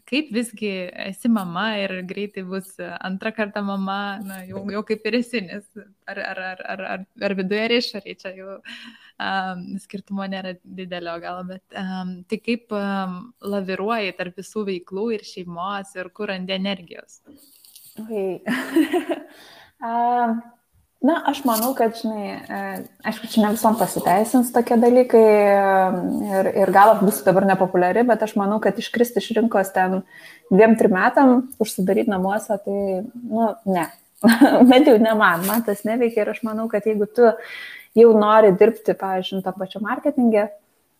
kaip 0.05 0.29
visgi 0.37 0.73
esi 1.07 1.31
mama 1.33 1.71
ir 1.81 1.95
greitai 2.09 2.45
bus 2.45 2.75
antrą 2.85 3.33
kartą 3.39 3.63
mama, 3.65 4.19
na, 4.21 4.43
jau, 4.45 4.67
jau 4.75 4.83
kaip 4.91 5.07
ir 5.09 5.17
esi, 5.23 5.41
nes 5.47 5.65
ar, 6.05 6.21
ar, 6.21 6.41
ar, 6.51 6.61
ar, 6.75 6.83
ar, 6.93 7.07
ar 7.29 7.37
viduje 7.39 7.63
ar 7.65 7.75
išoriai 7.79 8.19
čia 8.21 8.35
jau 8.37 8.59
um, 8.59 9.63
skirtumo 9.81 10.27
nėra 10.29 10.59
didelio 10.61 11.17
gal, 11.25 11.41
bet 11.49 11.79
um, 11.81 12.19
tai 12.29 12.41
kaip 12.51 12.77
um, 12.77 13.17
laviruoji 13.55 14.13
tarp 14.21 14.37
visų 14.43 14.67
veiklų 14.69 15.07
ir 15.17 15.25
šeimos 15.25 15.97
ir 15.97 16.13
kur 16.13 16.35
randi 16.35 16.53
energijos? 16.59 17.23
Okay. 17.97 18.43
uh, 19.89 20.37
Na, 21.07 21.21
aš 21.31 21.43
manau, 21.47 21.71
kad, 21.77 21.95
žinai, 22.01 22.25
e, 22.35 22.61
aišku, 23.07 23.29
čia 23.31 23.45
ne 23.45 23.53
visom 23.55 23.77
pasiteisins 23.79 24.49
tokie 24.55 24.79
dalykai 24.81 25.23
e, 25.23 25.61
ir, 26.31 26.49
ir 26.65 26.73
gal 26.75 26.97
bus 26.99 27.21
dabar 27.27 27.47
nepopuliari, 27.47 28.03
bet 28.09 28.25
aš 28.27 28.35
manau, 28.41 28.59
kad 28.65 28.79
iškristi 28.81 29.23
iš 29.23 29.29
rinkos 29.37 29.71
ten 29.77 30.01
dviem, 30.51 30.75
trim 30.81 30.97
metam, 30.97 31.35
užsidaryti 31.63 32.11
namuose, 32.11 32.59
tai, 32.65 33.05
nu, 33.31 33.53
ne. 33.71 33.87
Bent 34.71 34.89
jau 34.89 34.97
ne 34.99 35.13
man, 35.15 35.45
man 35.47 35.63
tas 35.67 35.85
neveikia 35.87 36.25
ir 36.25 36.33
aš 36.33 36.43
manau, 36.47 36.67
kad 36.73 36.89
jeigu 36.89 37.07
tu 37.07 37.29
jau 37.97 38.13
nori 38.17 38.55
dirbti, 38.59 38.97
pavyzdžiui, 38.99 39.45
tą 39.45 39.53
pačią 39.61 39.85
marketingę, 39.85 40.49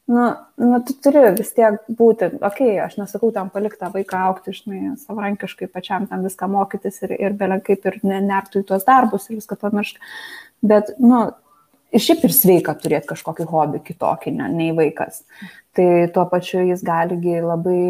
nu, 0.07 0.25
nu, 0.55 0.81
tu 0.87 0.95
turi 1.03 1.23
vis 1.39 1.51
tiek 1.57 1.81
būti, 1.99 2.29
okei, 2.39 2.47
okay, 2.49 2.77
aš 2.85 2.99
nesakau 3.01 3.33
tam 3.35 3.51
palikti 3.55 3.81
tą 3.81 3.91
vaiką 3.95 4.21
aukti, 4.29 4.55
žinai, 4.55 4.93
savarankiškai 5.03 5.69
pačiam 5.73 6.07
tam 6.11 6.23
viską 6.27 6.49
mokytis 6.53 7.03
ir, 7.07 7.17
ir 7.19 7.35
belenk 7.39 7.67
kaip 7.67 7.89
ir 7.91 7.99
nertų 8.05 8.63
į 8.63 8.69
tuos 8.71 8.87
darbus 8.87 9.27
ir 9.31 9.41
viską 9.41 9.59
pamiršti. 9.65 10.03
Bet, 10.67 10.95
nu, 11.03 11.25
ir 11.93 12.03
šiaip 12.03 12.25
ir 12.27 12.35
sveika 12.35 12.75
turėti 12.81 13.13
kažkokį 13.13 13.47
hobį 13.51 13.83
kitokį, 13.87 14.35
ne, 14.41 14.51
nei 14.53 14.73
vaikas 14.77 15.23
tai 15.77 16.09
tuo 16.13 16.25
pačiu 16.31 16.63
jis 16.65 16.83
gali 16.85 17.17
labai 17.45 17.81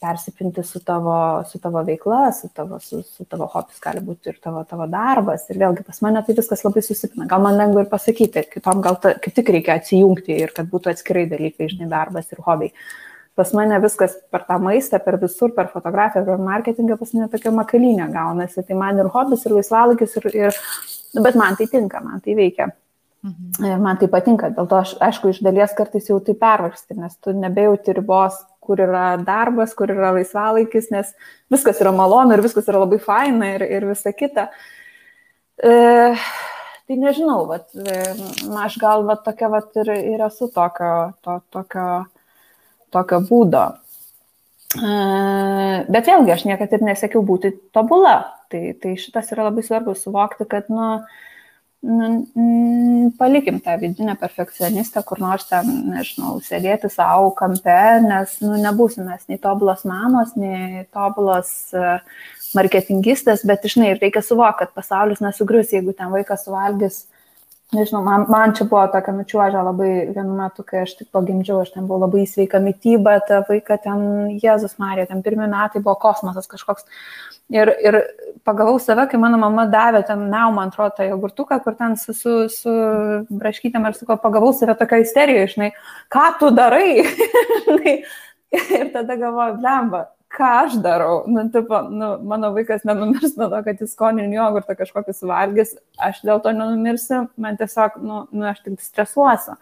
persipinti 0.00 0.62
su 0.64 0.80
tavo, 0.84 1.44
su 1.50 1.58
tavo 1.60 1.82
veikla, 1.84 2.32
su 2.32 2.48
tavo, 2.54 2.78
su, 2.80 3.02
su 3.02 3.26
tavo 3.28 3.48
hobis 3.52 3.80
gali 3.84 4.00
būti 4.04 4.32
ir 4.32 4.38
tavo, 4.44 4.62
tavo 4.68 4.86
darbas. 4.88 5.44
Ir 5.50 5.60
vėlgi 5.60 5.84
pas 5.84 6.00
mane 6.04 6.22
tai 6.24 6.36
viskas 6.38 6.64
labai 6.64 6.82
susipina. 6.86 7.28
Gal 7.28 7.44
man 7.44 7.58
lengva 7.60 7.84
ir 7.84 7.90
pasakyti, 7.92 8.46
kitom 8.54 8.80
gal 8.84 8.96
ta, 9.02 9.12
kaip 9.20 9.36
tik 9.36 9.52
reikia 9.56 9.76
atsijungti 9.76 10.40
ir 10.46 10.54
kad 10.56 10.72
būtų 10.72 10.94
atskirai 10.94 11.26
dalykai, 11.28 11.68
žinai, 11.74 11.90
darbas 11.92 12.32
ir 12.32 12.42
hobiai. 12.46 12.72
Pas 13.38 13.52
mane 13.54 13.76
viskas 13.84 14.16
per 14.32 14.48
tą 14.48 14.56
maistą, 14.62 14.98
per 15.04 15.20
visur, 15.20 15.52
per 15.54 15.68
fotografiją, 15.70 16.24
per 16.26 16.40
marketingą, 16.42 16.96
pas 16.98 17.12
mane 17.14 17.28
tokia 17.30 17.52
makalinė 17.54 18.08
gaunasi. 18.14 18.64
Tai 18.66 18.80
man 18.80 19.04
ir 19.04 19.12
hobis, 19.14 19.44
ir 19.44 19.58
laisvalaikis, 19.60 20.16
ir, 20.18 20.32
ir, 20.48 20.60
bet 21.28 21.38
man 21.38 21.60
tai 21.60 21.68
tinka, 21.70 22.02
man 22.02 22.24
tai 22.24 22.40
veikia. 22.40 22.72
Mhm. 23.28 23.64
Ir 23.66 23.80
man 23.82 23.98
tai 24.00 24.08
patinka, 24.08 24.48
dėl 24.54 24.68
to 24.70 24.78
aš, 24.78 24.94
aišku, 25.04 25.32
iš 25.32 25.40
dalies 25.44 25.74
kartais 25.76 26.08
jau 26.08 26.18
tai 26.24 26.34
pervarsti, 26.38 26.96
nes 26.96 27.16
tu 27.20 27.34
nebejauti 27.36 27.94
ribos, 27.96 28.38
kur 28.64 28.80
yra 28.84 29.16
darbas, 29.24 29.74
kur 29.76 29.92
yra 29.92 30.12
laisvalaikis, 30.16 30.90
nes 30.92 31.10
viskas 31.52 31.80
yra 31.82 31.92
malonu 31.96 32.36
ir 32.36 32.44
viskas 32.44 32.68
yra 32.68 32.84
labai 32.84 33.00
faina 33.02 33.54
ir, 33.56 33.64
ir 33.64 33.88
visa 33.88 34.12
kita. 34.16 34.48
E, 35.58 35.72
tai 36.88 36.98
nežinau, 37.00 37.42
vat, 37.50 37.68
e, 37.74 37.98
aš 38.64 38.78
gal 38.80 39.04
vat, 39.08 39.24
tokia 39.26 39.50
vat, 39.52 39.72
ir, 39.82 39.92
ir 40.14 40.24
esu 40.28 40.50
tokio, 40.54 40.92
to, 41.24 41.38
tokio, 41.56 41.88
tokio 42.94 43.22
būdo. 43.28 43.64
E, 44.78 44.92
bet 45.88 46.12
vėlgi, 46.12 46.36
aš 46.36 46.44
niekada 46.48 46.76
ir 46.78 46.84
nesiekiau 46.92 47.24
būti 47.26 47.56
tobula. 47.76 48.18
Tai, 48.52 48.62
tai 48.80 48.94
šitas 49.00 49.32
yra 49.34 49.48
labai 49.50 49.64
svarbu 49.64 49.96
suvokti, 49.96 50.48
kad, 50.48 50.70
nu, 50.72 50.92
nu, 51.82 52.08
mm, 52.34 53.10
palikim 53.18 53.60
tą 53.60 53.76
vidinę 53.78 54.16
perfekcionistą, 54.16 55.02
kur 55.06 55.20
nors 55.22 55.46
ten, 55.50 55.68
nežinau, 55.92 56.38
sėdėti 56.44 56.90
savo 56.90 57.30
kampe, 57.38 57.78
nes 58.04 58.38
nu, 58.42 58.56
nebūsim 58.58 59.06
mes 59.06 59.28
nei 59.30 59.38
tobulos 59.42 59.84
mamos, 59.88 60.34
nei 60.36 60.84
tobulos 60.94 61.52
uh, 61.76 62.00
marketingistės, 62.56 63.44
bet, 63.46 63.66
žinai, 63.70 63.92
reikia 64.00 64.22
suvokti, 64.24 64.64
kad 64.64 64.74
pasaulis 64.76 65.22
nesugrius, 65.24 65.72
jeigu 65.74 65.94
ten 65.96 66.10
vaikas 66.14 66.46
suvalgys 66.46 67.04
nežinau, 67.76 68.02
man, 68.04 68.24
man 68.32 68.54
čia 68.56 68.64
buvo 68.68 68.84
tokia 68.92 69.12
nučiuožė 69.16 69.62
labai 69.66 69.90
vienu 70.14 70.36
metu, 70.38 70.64
kai 70.66 70.82
aš 70.86 70.94
tik 71.00 71.10
pagimdžiau, 71.14 71.60
aš 71.62 71.74
ten 71.74 71.88
buvau 71.88 72.06
labai 72.06 72.24
sveika 72.28 72.60
mytyba, 72.64 73.18
ta 73.28 73.42
vaiką 73.48 73.78
ten, 73.84 74.04
Jėzus 74.42 74.78
Marija, 74.80 75.08
ten 75.10 75.22
pirmie 75.24 75.48
metai 75.50 75.82
buvo 75.82 75.96
kosmosas 76.00 76.48
kažkoks. 76.50 76.88
Ir, 77.52 77.70
ir 77.80 77.96
pagavau 78.44 78.76
save, 78.80 79.06
kai 79.08 79.20
mano 79.20 79.38
mama 79.40 79.64
davė 79.72 80.02
ten, 80.08 80.26
na, 80.32 80.46
man 80.52 80.72
atrodo, 80.72 80.96
tą 80.98 81.06
jogurtuką, 81.08 81.60
kur 81.64 81.76
ten 81.78 81.96
su, 81.96 82.12
su, 82.16 82.34
su 82.52 82.74
braškytėm 83.32 83.88
ir 83.88 83.96
sakau, 83.96 84.18
pagavau 84.20 84.52
save 84.56 84.76
tokia 84.76 85.00
isterija, 85.04 85.48
žinai, 85.48 85.72
ką 86.12 86.26
tu 86.40 86.52
darai? 86.56 87.04
ir 88.80 88.92
tada 88.92 89.16
galvoju, 89.16 89.58
blemba, 89.62 90.06
ką 90.34 90.48
aš 90.64 90.78
darau. 90.84 91.22
Nu, 91.30 91.46
tipo, 91.52 91.80
nu, 91.90 92.10
mano 92.28 92.52
vaikas 92.56 92.84
nenumirs 92.88 93.36
nuo 93.38 93.48
to, 93.52 93.60
kad 93.66 93.80
jis 93.80 93.94
skoninį 93.96 94.36
jogurtą 94.36 94.76
kažkokį 94.78 95.14
suvalgys, 95.16 95.76
aš 96.04 96.20
dėl 96.26 96.42
to 96.44 96.52
nenumirsiu, 96.56 97.24
man 97.40 97.58
tiesiog, 97.60 98.00
nu, 98.04 98.24
nu 98.32 98.48
aš 98.50 98.62
tik 98.64 98.80
stresuosiu. 98.84 99.56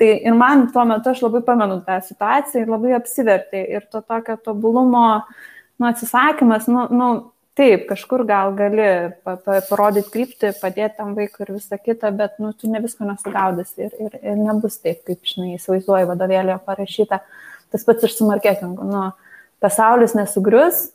Tai 0.00 0.10
ir 0.10 0.34
man 0.34 0.66
tuo 0.74 0.82
metu 0.90 1.12
aš 1.12 1.22
labai 1.22 1.44
pamenu 1.46 1.78
tą 1.86 2.00
situaciją 2.02 2.64
ir 2.64 2.72
labai 2.72 2.96
apsivertė 2.96 3.62
ir 3.76 3.86
to 3.92 4.02
tokio 4.02 4.36
tobulumo, 4.42 5.06
nu, 5.78 5.86
atsisakymas, 5.88 6.66
nu, 6.70 6.88
nu, 6.90 7.10
taip, 7.54 7.86
kažkur 7.86 8.24
gal 8.26 8.52
gali 8.58 8.88
pa, 9.22 9.36
pa, 9.38 9.60
parodyti 9.68 10.10
kryptį, 10.10 10.50
padėti 10.58 10.98
tam 10.98 11.14
vaikui 11.14 11.46
ir 11.46 11.52
visą 11.54 11.78
kitą, 11.78 12.10
bet, 12.18 12.40
nu, 12.42 12.50
tu 12.58 12.70
ne 12.70 12.82
visko 12.82 13.06
nesugaudasi 13.06 13.86
ir, 13.86 13.94
ir, 14.02 14.16
ir 14.20 14.40
nebus 14.40 14.80
taip, 14.82 15.04
kaip, 15.06 15.22
žinai, 15.30 15.54
įsivaizduoji 15.54 16.10
vadovėlėje 16.10 16.58
parašyta. 16.66 17.20
Tas 17.70 17.86
pats 17.86 18.06
ir 18.06 18.12
su 18.14 18.26
marketingu. 18.26 18.86
Nu, 18.86 19.04
pasaulis 19.64 20.14
nesugrius, 20.16 20.90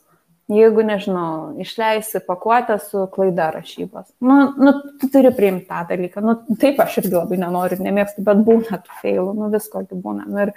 jeigu, 0.50 0.82
nežinau, 0.86 1.54
išleisi 1.62 2.22
pakuotę 2.26 2.78
su 2.82 3.06
klaida 3.14 3.50
rašybos. 3.54 4.08
Nu, 4.24 4.38
nu, 4.58 4.74
tu 5.00 5.10
turi 5.12 5.30
priimti 5.34 5.68
tą 5.68 5.84
dalyką. 5.90 6.22
Nu, 6.26 6.36
taip, 6.60 6.80
aš 6.82 7.00
irgi 7.04 7.14
labai 7.14 7.38
nenoriu, 7.40 7.78
nemėgstu, 7.84 8.24
bet 8.26 8.42
būna 8.46 8.80
tų 8.82 8.96
failų, 9.02 9.34
nu 9.38 9.50
visko 9.52 9.84
būna. 9.90 10.26
Nu, 10.26 10.46
ir 10.46 10.54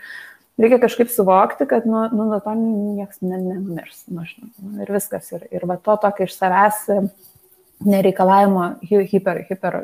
reikia 0.61 0.82
kažkaip 0.82 1.14
suvokti, 1.14 1.68
kad 1.70 1.86
nu, 1.89 2.07
nu, 2.14 2.28
nuo 2.32 2.41
to 2.43 2.55
niekas 2.57 3.22
nenumirs. 3.26 4.05
Nu, 4.09 4.26
nu, 4.26 4.74
ir 4.86 4.93
viskas. 4.97 5.30
Ir, 5.36 5.45
ir 5.53 5.68
va 5.70 5.78
to 5.78 5.97
tokio 6.01 6.30
iš 6.30 6.38
savęs 6.39 6.88
nereikalavimo 7.84 8.74
hiper, 8.89 9.43
hiper, 9.49 9.80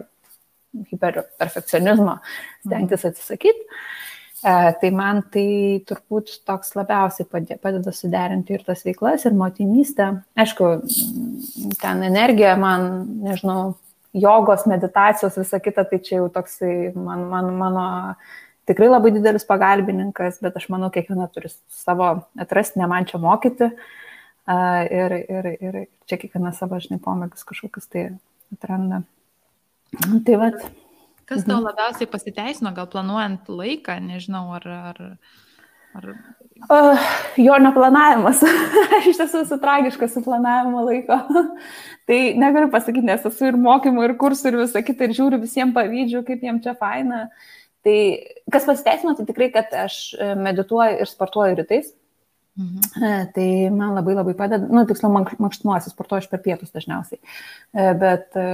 hiper 0.89 1.23
perfekcionizmo 1.37 2.19
stengtis 2.65 3.05
atsisakyti. 3.11 3.65
E, 3.69 4.08
tai 4.43 4.89
man 4.95 5.21
tai 5.33 5.81
turbūt 5.87 6.39
toks 6.47 6.71
labiausiai 6.77 7.27
padeda 7.59 7.91
suderinti 7.95 8.55
ir 8.55 8.63
tas 8.67 8.85
veiklas, 8.87 9.25
ir 9.27 9.35
motinystę. 9.35 10.09
Aišku, 10.39 10.71
ten 11.81 12.03
energija 12.07 12.55
man, 12.59 12.89
nežinau, 13.25 13.73
jogos, 14.15 14.65
meditacijos, 14.69 15.37
visa 15.37 15.59
kita, 15.61 15.85
tai 15.85 15.99
čia 16.05 16.21
jau 16.21 16.29
toksai 16.33 16.91
man, 16.95 17.27
man, 17.29 17.51
mano 17.59 17.85
tikrai 18.69 18.89
labai 18.89 19.13
didelis 19.15 19.45
pagalbininkas, 19.49 20.39
bet 20.43 20.57
aš 20.57 20.69
manau, 20.73 20.91
kiekviena 20.93 21.29
turi 21.33 21.51
savo 21.73 22.11
atrasti, 22.39 22.79
ne 22.81 22.89
man 22.89 23.07
čia 23.09 23.21
mokyti. 23.21 23.71
E, 24.49 24.59
ir, 25.01 25.17
ir, 25.29 25.53
ir 25.59 25.79
čia 26.09 26.19
kiekviena 26.21 26.53
savo, 26.55 26.79
žinai, 26.81 27.01
pomėgius 27.03 27.47
kažkokius 27.49 27.89
tai 27.91 28.09
atranda. 28.55 29.03
Tai 30.25 30.37
vad. 30.41 30.61
Kas 31.29 31.45
tau 31.45 31.59
mhm. 31.59 31.67
labiausiai 31.69 32.09
pasiteisino, 32.09 32.73
gal 32.75 32.89
planuojant 32.89 33.49
laiką, 33.53 33.99
nežinau, 34.01 34.47
ar... 34.57 34.65
ar, 34.91 35.01
ar... 35.99 36.09
Uh, 36.69 37.05
jo 37.39 37.55
neplanavimas. 37.61 38.41
Aš 38.97 39.11
iš 39.13 39.21
tiesų 39.21 39.43
esu 39.45 39.59
tragiškas 39.61 40.17
su 40.17 40.23
planavimo 40.25 40.83
laiko. 40.87 41.19
tai 42.09 42.19
negaliu 42.39 42.71
pasakyti, 42.73 43.05
nes 43.07 43.29
esu 43.29 43.51
ir 43.51 43.59
mokymų, 43.61 44.09
ir 44.09 44.17
kursų, 44.19 44.51
ir 44.51 44.59
visą 44.63 44.83
kitą, 44.83 45.07
ir 45.07 45.15
žiūriu 45.21 45.39
visiems 45.45 45.77
pavyzdžių, 45.77 46.25
kaip 46.27 46.43
jiems 46.49 46.65
čia 46.65 46.75
faina. 46.81 47.27
Tai 47.85 47.97
kas 48.51 48.67
pasiteisino, 48.67 49.15
tai 49.15 49.29
tikrai, 49.29 49.53
kad 49.53 49.71
aš 49.85 50.01
medituoju 50.41 50.99
ir 50.99 51.13
sportuoju 51.13 51.61
rytais. 51.61 51.93
Mhm. 51.93 52.08
E, 52.59 53.11
tai 53.33 53.69
man 53.71 53.93
labai 53.95 54.15
labai 54.17 54.33
padeda, 54.35 54.67
nu, 54.67 54.81
tiksliau, 54.87 55.11
mankštinuosi, 55.15 55.91
sportuoju 55.93 56.25
aš 56.25 56.27
per 56.31 56.41
pietus 56.43 56.73
dažniausiai. 56.75 57.19
E, 57.19 57.85
bet 58.01 58.35
e, 58.39 58.47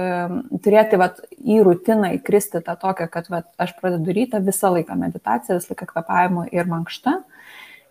turėti 0.62 1.00
vat, 1.00 1.18
į 1.42 1.58
rutiną 1.66 2.12
įkristi 2.20 2.62
tą 2.66 2.76
tokią, 2.82 3.08
kad 3.10 3.30
vat, 3.32 3.48
aš 3.62 3.74
pradedu 3.80 4.14
rytą 4.14 4.42
visą 4.46 4.70
laiką 4.76 4.98
meditaciją, 5.00 5.58
visą 5.58 5.74
laiką 5.74 5.88
kvepavimo 5.90 6.46
ir 6.54 6.70
mankštą. 6.70 7.16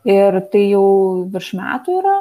Ir 0.07 0.39
tai 0.53 0.63
jau 0.69 0.87
virš 1.33 1.51
metų 1.59 1.99
yra. 1.99 2.15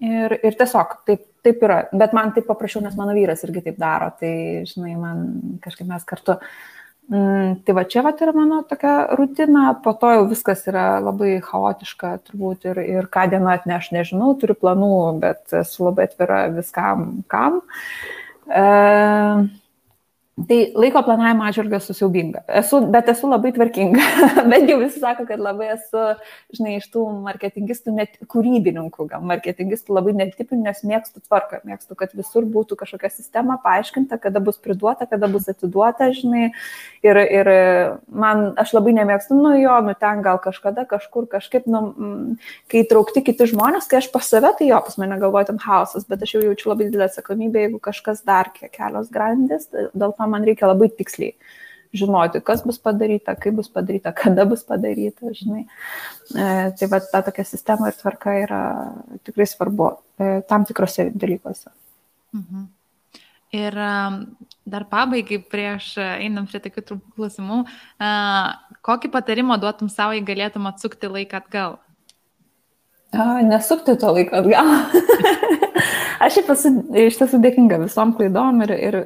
Ir, 0.00 0.34
ir 0.44 0.56
tiesiog 0.58 0.98
taip, 1.08 1.24
taip 1.44 1.64
yra. 1.64 1.84
Bet 1.96 2.12
man 2.16 2.34
taip 2.36 2.48
paprašiau, 2.48 2.82
nes 2.84 2.96
mano 2.98 3.14
vyras 3.16 3.44
irgi 3.46 3.62
taip 3.68 3.80
daro. 3.80 4.10
Tai, 4.20 4.34
žinai, 4.68 4.96
man 5.00 5.24
kažkaip 5.64 5.88
mes 5.88 6.04
kartu 6.08 6.40
Mm, 6.40 6.79
tai 7.10 7.74
va 7.74 7.82
čia 7.90 8.04
va 8.06 8.12
yra 8.14 8.32
mano 8.36 8.60
tokia 8.70 9.16
rutina, 9.18 9.72
po 9.82 9.92
to 9.98 10.12
jau 10.14 10.26
viskas 10.30 10.62
yra 10.70 11.00
labai 11.02 11.40
chaotiška 11.42 12.12
turbūt 12.28 12.68
ir, 12.70 12.78
ir 12.86 13.08
ką 13.10 13.24
diena 13.32 13.56
atneš, 13.58 13.88
nežinau, 13.96 14.36
turiu 14.38 14.54
planų, 14.54 14.92
bet 15.24 15.56
esu 15.62 15.88
labai 15.88 16.06
atvira 16.06 16.44
viskam, 16.54 17.24
kam. 17.32 17.58
E, 18.46 18.62
Tai 20.48 20.58
laiko 20.78 21.02
planavimo 21.04 21.44
atžvilgiu 21.44 21.76
esu 21.76 21.94
siaubinga. 21.96 22.42
Esu, 22.60 22.78
bet 22.92 23.08
esu 23.12 23.28
labai 23.28 23.50
tvarkinga. 23.56 24.04
bet 24.52 24.68
jau 24.70 24.78
visi 24.80 25.00
sako, 25.02 25.26
kad 25.28 25.42
labai 25.42 25.72
esu, 25.74 26.04
žinai, 26.56 26.76
iš 26.78 26.86
tų 26.94 27.02
marketingistų, 27.26 27.94
net 27.96 28.16
kūrybininkų, 28.30 29.06
gal 29.10 29.24
marketingistų 29.26 29.96
labai 29.96 30.14
netipinių, 30.16 30.62
nes 30.68 30.80
mėgstu 30.86 31.22
tvarką. 31.24 31.60
Mėgstu, 31.68 31.96
kad 31.98 32.14
visur 32.16 32.46
būtų 32.48 32.78
kažkokia 32.80 33.10
sistema 33.12 33.58
paaiškinta, 33.64 34.20
kada 34.22 34.42
bus 34.44 34.60
priduota, 34.62 35.08
kada 35.10 35.28
bus 35.32 35.50
atiduota, 35.50 36.08
žinai. 36.16 36.50
Ir, 37.04 37.20
ir 37.20 37.52
man, 38.08 38.50
aš 38.60 38.74
labai 38.76 38.94
nemėgstu, 39.00 39.36
nu 39.36 39.52
jo, 39.58 39.76
nu 39.84 39.96
ten 39.98 40.24
gal 40.24 40.40
kažkada, 40.42 40.86
kažkur, 40.88 41.28
kažkaip, 41.30 41.68
nu, 41.70 41.82
kai 42.70 42.84
traukti 42.88 43.24
kiti 43.26 43.50
žmonės, 43.50 43.90
kai 43.90 44.00
aš 44.00 44.10
pas 44.14 44.30
save, 44.30 44.54
tai 44.58 44.70
jo, 44.70 44.80
pas 44.86 44.96
mane 45.00 45.20
galvoja 45.20 45.50
tam 45.50 45.60
hausas, 45.64 46.06
bet 46.08 46.24
aš 46.24 46.36
jau 46.36 46.44
jaučiu 46.44 46.72
labai 46.72 46.88
didelę 46.88 47.08
atsakomybę, 47.10 47.66
jeigu 47.66 47.82
kažkas 47.82 48.24
dar 48.26 48.52
kelios 48.56 49.10
grandis, 49.12 49.68
dėl 49.72 50.14
to 50.16 50.29
man 50.30 50.46
reikia 50.46 50.70
labai 50.70 50.90
tiksliai 50.94 51.34
žinoti, 51.92 52.40
kas 52.46 52.62
bus 52.66 52.78
padaryta, 52.78 53.34
kaip 53.38 53.56
bus 53.58 53.68
padaryta, 53.72 54.12
kada 54.16 54.46
bus 54.48 54.62
padaryta, 54.66 55.32
žinai. 55.34 55.64
E, 56.30 56.44
tai 56.78 56.88
va 56.90 57.00
ta 57.02 57.22
tokia 57.26 57.44
sistema 57.46 57.90
ir 57.90 57.98
tvarka 57.98 58.34
yra 58.44 58.60
tikrai 59.26 59.48
svarbu 59.50 59.90
e, 59.90 60.30
tam 60.48 60.66
tikrose 60.68 61.10
dalykuose. 61.14 61.72
Mhm. 62.36 62.68
Ir 63.58 63.74
dar 64.70 64.84
pabaigai, 64.86 65.40
prieš 65.50 65.96
einam 65.98 66.44
prie 66.46 66.60
tokių 66.62 66.84
trumpų 66.86 67.16
klausimų, 67.16 67.64
e, 67.98 68.10
kokį 68.86 69.10
patarimą 69.16 69.58
duotum 69.58 69.90
savo, 69.90 70.14
jei 70.14 70.26
galėtum 70.26 70.70
atsukti 70.70 71.10
laiką 71.10 71.42
atgal? 71.42 71.80
A, 73.10 73.42
nesukti 73.42 73.96
to 73.98 74.12
laiką 74.14 74.42
atgal. 74.42 74.68
Aš 76.20 76.34
šiaip 76.36 76.50
esu 76.52 76.70
iš 77.00 77.16
tiesų 77.16 77.38
dėkinga 77.40 77.78
visom 77.80 78.10
klaidom 78.12 78.58
ir, 78.66 78.72
ir 78.76 78.96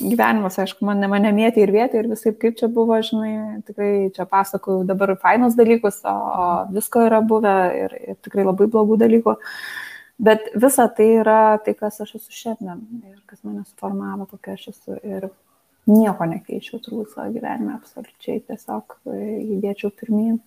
gyvenimas, 0.00 0.56
aišku, 0.62 0.86
mane, 0.88 1.04
mane 1.12 1.28
mėtė 1.36 1.66
ir 1.66 1.72
vietė 1.74 2.00
ir 2.00 2.08
visai 2.08 2.32
kaip 2.32 2.56
čia 2.56 2.70
buvo, 2.72 2.96
žinai, 3.04 3.60
tikrai 3.68 3.90
čia 4.16 4.24
pasakoju 4.30 4.86
dabar 4.88 5.12
fainus 5.20 5.58
dalykus, 5.58 6.00
o, 6.08 6.14
o 6.16 6.46
visko 6.72 7.04
yra 7.10 7.20
buvę 7.20 7.56
ir, 7.82 7.96
ir 8.14 8.16
tikrai 8.24 8.46
labai 8.48 8.70
blogų 8.72 8.96
dalykų. 9.04 9.36
Bet 10.26 10.48
visa 10.56 10.88
tai 10.96 11.10
yra 11.18 11.40
tai, 11.60 11.76
kas 11.76 12.00
aš 12.00 12.16
esu 12.22 12.32
šiandien 12.32 12.80
ir 13.04 13.20
kas 13.28 13.44
mane 13.44 13.66
suformavo, 13.68 14.24
kokia 14.30 14.56
aš 14.56 14.70
esu. 14.72 14.96
Ir 15.04 15.28
nieko 15.92 16.24
nekeičiau 16.32 16.80
turbūt 16.80 17.12
savo 17.12 17.28
gyvenime, 17.36 17.76
absoliučiai 17.76 18.40
tiesiog 18.48 18.96
judėčiau 19.12 19.92
pirmin 19.92 20.40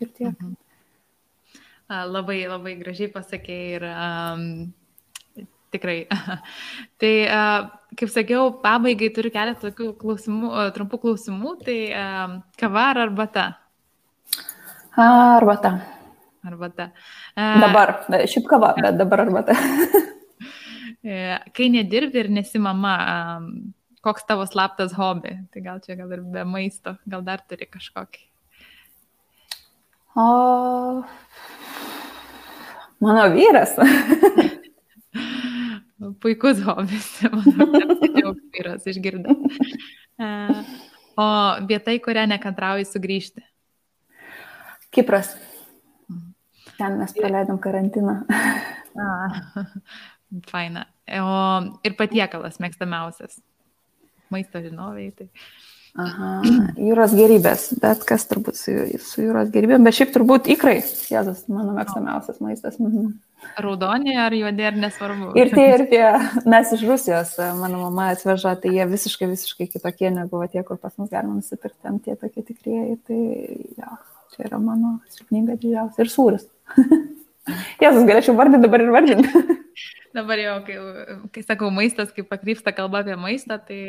ir 0.00 0.08
tiek. 0.16 0.39
Labai, 1.90 2.44
labai 2.46 2.76
gražiai 2.78 3.10
pasakėjai 3.10 3.70
ir 3.74 3.84
um, 3.90 4.42
tikrai. 5.74 6.04
tai, 7.02 7.12
uh, 7.26 7.64
kaip 7.98 8.12
sakiau, 8.14 8.52
pabaigai 8.62 9.08
turiu 9.16 9.32
keletą 9.34 9.70
tokių 9.70 9.88
klausimų, 9.98 10.52
uh, 10.52 10.68
trumpų 10.76 11.00
klausimų. 11.02 11.56
Tai 11.66 11.78
uh, 11.88 12.36
kava 12.60 12.84
ar 12.92 13.02
arbata? 13.08 13.48
Arbata. 14.94 15.74
Arbata. 16.46 16.88
Uh, 17.34 17.58
dabar, 17.66 17.96
šiaip 18.30 18.46
kava, 18.50 18.72
bet 18.78 18.96
dabar 19.00 19.26
arbata. 19.26 19.58
kai 21.56 21.68
nedirbi 21.74 22.22
ir 22.22 22.30
nesi 22.32 22.62
mama, 22.62 22.94
um, 23.16 23.52
koks 24.04 24.30
tavo 24.30 24.46
slaptas 24.46 24.94
hobi? 24.96 25.34
Tai 25.50 25.66
gal 25.66 25.82
čia 25.84 25.98
gal 25.98 26.12
ir 26.14 26.22
be 26.22 26.46
maisto, 26.46 26.96
gal 27.08 27.26
dar 27.26 27.42
turi 27.50 27.66
kažkokį. 27.66 28.26
O, 30.18 31.02
Mano 33.00 33.34
vyras. 33.34 33.76
Puikus 36.20 36.60
hobis, 36.64 37.22
mano 37.32 38.34
vyras 38.52 38.86
išgirdo. 38.88 39.34
E, 40.20 40.26
o 41.16 41.26
vieta, 41.68 41.92
į 41.96 42.00
kurią 42.04 42.26
nekantrauji 42.28 42.84
sugrįžti? 42.88 43.40
Kipras. 44.92 45.32
Mhm. 46.10 46.32
Ten 46.76 46.98
mes 47.00 47.12
praleidom 47.16 47.58
karantiną. 47.62 48.14
A, 48.96 49.08
faina. 50.52 50.86
O 51.20 51.32
ir 51.84 51.96
patiekalas 51.96 52.60
mėgstamiausias. 52.60 53.40
Maisto 54.30 54.60
žinovai. 54.62 55.10
Tai. 55.16 55.28
Aha, 55.98 56.28
jūros 56.88 57.14
gerybės, 57.18 57.70
bet 57.82 58.04
kas 58.06 58.28
turbūt 58.30 58.58
su, 58.58 58.74
su 59.02 59.24
jūros 59.24 59.50
gerybėm, 59.50 59.82
bet 59.86 59.96
šiaip 59.96 60.12
turbūt 60.14 60.50
ikrai, 60.54 60.78
Jėzus, 61.10 61.46
mano 61.50 61.74
mėgstamiausias 61.74 62.38
maistas. 62.44 62.78
Mhm. 62.78 63.16
Raudoni 63.64 64.14
ar 64.20 64.34
juodi 64.36 64.66
ar 64.68 64.76
nesvarbu. 64.76 65.32
Ir 65.40 65.50
tie, 65.54 65.66
ir 65.74 65.86
tie, 65.92 66.04
mes 66.50 66.72
iš 66.76 66.84
Rusijos, 66.86 67.34
mano 67.58 67.86
mama 67.86 68.10
atveža, 68.14 68.54
tai 68.62 68.74
jie 68.76 68.86
visiškai, 68.90 69.30
visiškai 69.32 69.66
kitokie 69.72 70.12
negu 70.14 70.42
tie, 70.52 70.62
kur 70.66 70.78
pas 70.78 70.94
mus 71.00 71.10
galima 71.10 71.38
nusipirkti, 71.40 71.80
ten 71.82 71.98
tie 72.04 72.18
tokie 72.20 72.44
tikrieji, 72.44 72.98
tai 73.08 73.20
jo, 73.80 73.94
čia 74.36 74.46
yra 74.46 74.60
mano 74.62 74.98
silpnybė 75.16 75.58
didžiausia. 75.58 76.04
Ir 76.04 76.12
sūris. 76.12 76.46
Jėzus, 77.82 78.04
galėčiau 78.06 78.36
vardinti 78.38 78.68
dabar 78.68 78.84
ir 78.84 78.94
vardinti. 78.94 79.44
dabar 80.18 80.42
jau, 80.44 80.58
kai, 80.68 80.78
kai 81.34 81.46
sakau 81.48 81.72
maistas, 81.74 82.12
kai 82.14 82.22
pakrypsta 82.28 82.76
kalba 82.76 83.02
apie 83.02 83.16
maistą, 83.18 83.58
tai 83.58 83.80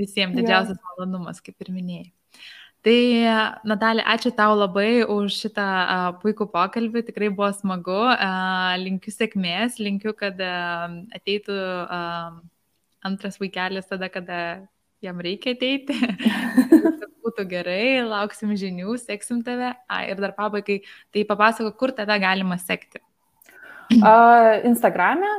Visiems 0.00 0.36
didžiausias 0.38 0.78
ja. 0.78 0.82
malonumas, 0.90 1.40
kaip 1.44 1.60
ir 1.64 1.72
minėjai. 1.74 2.10
Tai, 2.82 2.98
Natalija, 3.68 4.02
ačiū 4.10 4.32
tau 4.34 4.56
labai 4.58 5.04
už 5.06 5.36
šitą 5.44 5.62
a, 5.64 5.98
puikų 6.18 6.48
pokalbį, 6.50 7.04
tikrai 7.06 7.28
buvo 7.30 7.52
smagu. 7.54 8.00
A, 8.10 8.74
linkiu 8.82 9.14
sėkmės, 9.14 9.78
linkiu, 9.78 10.16
kad 10.18 10.40
a, 10.42 10.88
ateitų 11.14 11.58
a, 11.86 12.00
antras 13.06 13.38
vaikelis 13.38 13.86
tada, 13.86 14.10
kada 14.10 14.40
jam 15.02 15.22
reikia 15.22 15.54
ateiti. 15.54 15.94
būtų 17.22 17.46
gerai, 17.48 18.02
lauksim 18.02 18.52
žinių, 18.58 18.96
seksim 18.98 19.44
tave. 19.46 19.72
A, 19.86 20.02
ir 20.10 20.18
dar 20.18 20.34
pabaigai, 20.34 20.82
tai 21.14 21.22
papasako, 21.28 21.72
kur 21.78 21.94
tave 21.94 22.18
galima 22.18 22.58
sekti. 22.58 22.98
Instagram'e 23.92 25.30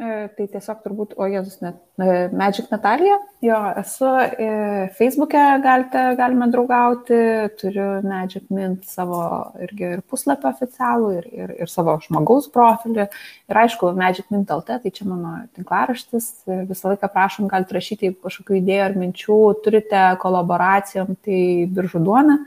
tai 0.00 0.46
tiesiog 0.48 0.78
turbūt, 0.80 1.10
o 1.20 1.26
Jėzus, 1.28 1.58
net 1.60 1.76
e, 2.00 2.28
Magic 2.32 2.70
Natalija, 2.72 3.18
jo, 3.44 3.58
esu 3.82 4.08
e, 4.16 4.48
Facebook'e, 4.96 5.42
galite, 5.60 6.04
galime 6.16 6.48
draugauti, 6.52 7.18
turiu 7.60 7.88
Magic 8.06 8.46
Mint 8.54 8.88
savo 8.88 9.20
irgi 9.60 9.90
ir 9.98 10.02
puslapį 10.08 10.48
oficialų, 10.54 11.12
ir, 11.18 11.28
ir, 11.36 11.54
ir 11.66 11.72
savo 11.72 11.98
žmogaus 12.06 12.48
profilį. 12.54 13.10
Ir 13.52 13.62
aišku, 13.64 13.92
Magic 13.98 14.32
Mint 14.32 14.50
LT, 14.56 14.80
tai 14.86 14.94
čia 14.96 15.08
mano 15.10 15.36
tinklaraštis, 15.58 16.32
visą 16.70 16.94
laiką 16.94 17.12
prašom, 17.12 17.50
galite 17.52 17.76
rašyti 17.76 18.14
kažkokių 18.24 18.60
idėjų 18.62 18.86
ar 18.88 18.98
minčių, 19.04 19.40
turite 19.66 20.04
kolaboracijom, 20.24 21.16
tai 21.26 21.40
biržų 21.76 22.04
duona. 22.08 22.40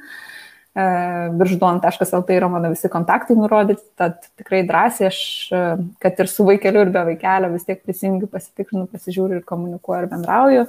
Birždon.lt 0.73 2.33
yra 2.33 2.47
mano 2.49 2.71
visi 2.73 2.89
kontaktai 2.89 3.35
nurodyti, 3.37 3.83
tad 3.99 4.23
tikrai 4.39 4.63
drąsiai 4.65 5.09
aš, 5.11 5.19
e, 5.53 5.61
kad 6.01 6.21
ir 6.23 6.29
su 6.31 6.45
vaikeliu 6.47 6.81
ir 6.81 6.91
be 6.95 7.03
vaikelio 7.11 7.51
vis 7.53 7.67
tiek 7.67 7.83
prisijungiu, 7.85 8.29
pasitikrinu, 8.31 8.87
pasižiūriu 8.89 9.37
ir 9.37 9.43
komunikuoju 9.49 10.05
ir 10.05 10.09
bendrauju. 10.15 10.63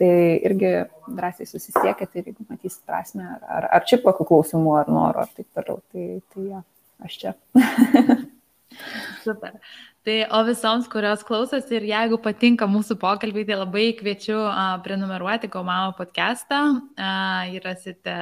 Tai 0.00 0.12
irgi 0.48 0.74
drąsiai 1.08 1.48
susisiekite 1.48 2.20
ir 2.20 2.28
jeigu 2.30 2.44
matysit 2.48 2.82
prasme, 2.88 3.24
ar, 3.48 3.68
ar 3.68 3.88
čia 3.88 4.00
kokių 4.04 4.28
klausimų, 4.28 4.76
ar 4.80 4.92
noro, 4.92 5.24
ar 5.24 5.32
taip 5.32 5.48
toliau, 5.56 5.80
tai, 5.92 6.20
tai 6.34 6.46
ja, 6.50 6.62
aš 7.08 7.18
čia. 7.24 7.34
Super. 9.26 9.56
Tai 10.00 10.14
o 10.32 10.38
visoms, 10.48 10.86
kurios 10.88 11.20
klausosi 11.28 11.74
ir 11.76 11.84
jeigu 11.90 12.16
patinka 12.24 12.64
mūsų 12.64 12.94
pokalbiai, 13.02 13.44
tai 13.44 13.58
labai 13.60 13.82
kviečiu 13.98 14.38
uh, 14.38 14.78
prenumeruoti 14.80 15.50
Gomamo 15.52 15.90
podcastą. 15.98 16.60
Uh, 16.96 17.50
Jį 17.52 17.58
rasite 17.66 18.14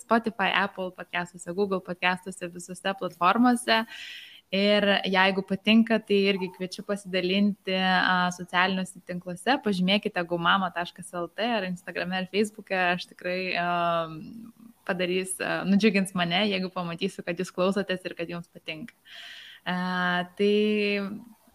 Spotify, 0.00 0.48
Apple 0.62 0.94
podcastuose, 0.96 1.52
Google 1.52 1.82
podcastuose, 1.84 2.48
visose 2.54 2.94
platformose. 3.02 3.82
Ir 4.56 4.86
jeigu 5.12 5.44
patinka, 5.44 5.98
tai 6.00 6.22
irgi 6.30 6.48
kviečiu 6.54 6.86
pasidalinti 6.88 7.76
socialiniuose 8.38 9.04
tinkluose, 9.04 9.58
pažymėkite 9.66 10.24
gumama.lt 10.32 11.50
ar 11.58 11.68
Instagram 11.68 12.16
ar 12.16 12.30
Facebook, 12.32 12.72
aš 12.72 13.04
tikrai 13.12 13.52
padarys, 14.88 15.36
nudžiugins 15.68 16.16
mane, 16.16 16.46
jeigu 16.48 16.72
pamatysiu, 16.72 17.22
kad 17.28 17.38
jūs 17.38 17.52
klausotės 17.54 18.08
ir 18.08 18.16
kad 18.16 18.32
jums 18.32 18.48
patinka. 18.48 18.96
Tai 19.64 20.54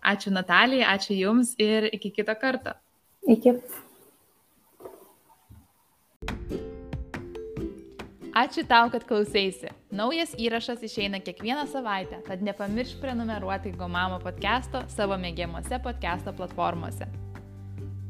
ačiū 0.06 0.34
Natalijai, 0.34 0.86
ačiū 0.96 1.18
Jums 1.18 1.56
ir 1.58 1.90
iki 1.94 2.12
kito 2.14 2.36
karto. 2.38 2.76
Iki. 3.28 3.58
Ačiū 8.36 8.66
tau, 8.68 8.90
kad 8.92 9.06
klausėsi. 9.08 9.70
Naujas 9.96 10.34
įrašas 10.36 10.82
išeina 10.84 11.22
kiekvieną 11.24 11.70
savaitę, 11.72 12.20
tad 12.28 12.42
nepamiršk 12.44 13.00
prenumeruoti 13.00 13.72
Gomamo 13.80 14.20
podcast'o 14.20 14.84
savo 14.92 15.16
mėgiamuose 15.16 15.80
podcast'o 15.80 16.36
platformose. 16.36 17.08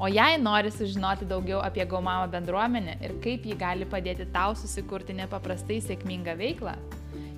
O 0.01 0.09
jei 0.11 0.39
nori 0.41 0.73
sužinoti 0.73 1.27
daugiau 1.29 1.61
apie 1.63 1.85
Gaumamo 1.87 2.25
bendruomenę 2.33 2.97
ir 3.05 3.13
kaip 3.23 3.45
ji 3.45 3.55
gali 3.55 3.85
padėti 3.87 4.25
tau 4.33 4.57
susikurti 4.57 5.13
nepaprastai 5.15 5.77
sėkmingą 5.85 6.33
veiklą, 6.41 6.73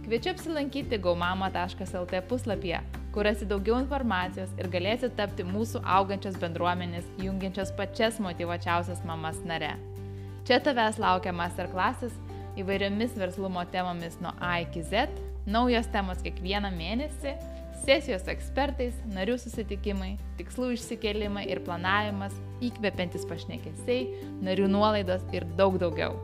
kviečiu 0.07 0.31
apsilankyti 0.31 0.97
gaumamo.lt 1.03 2.21
puslapyje, 2.29 2.77
kur 3.11 3.25
rasi 3.27 3.43
daugiau 3.49 3.75
informacijos 3.81 4.53
ir 4.55 4.69
galėsi 4.71 5.09
tapti 5.17 5.43
mūsų 5.43 5.81
augančios 5.83 6.37
bendruomenės, 6.39 7.09
jungiančios 7.19 7.73
pačias 7.75 8.21
motivuočiausias 8.23 9.01
mamas 9.03 9.41
nare. 9.43 9.73
Čia 10.47 10.61
tavęs 10.63 10.95
laukia 11.03 11.33
masterklasis 11.35 12.15
įvairiomis 12.55 13.17
verslumo 13.19 13.65
temomis 13.73 14.15
nuo 14.23 14.31
A 14.39 14.61
iki 14.63 14.85
Z, 14.87 15.11
naujos 15.43 15.91
temos 15.91 16.23
kiekvieną 16.23 16.71
mėnesį, 16.77 17.35
sesijos 17.83 18.31
ekspertais, 18.31 18.95
narių 19.11 19.35
susitikimai, 19.43 20.13
tikslų 20.39 20.71
išsikelimai 20.77 21.49
ir 21.51 21.65
planavimas, 21.67 22.39
įkvepiantis 22.63 23.27
pašnekesiai, 23.27 24.07
narių 24.39 24.71
nuolaidos 24.71 25.27
ir 25.35 25.43
daug 25.59 25.75
daugiau. 25.83 26.15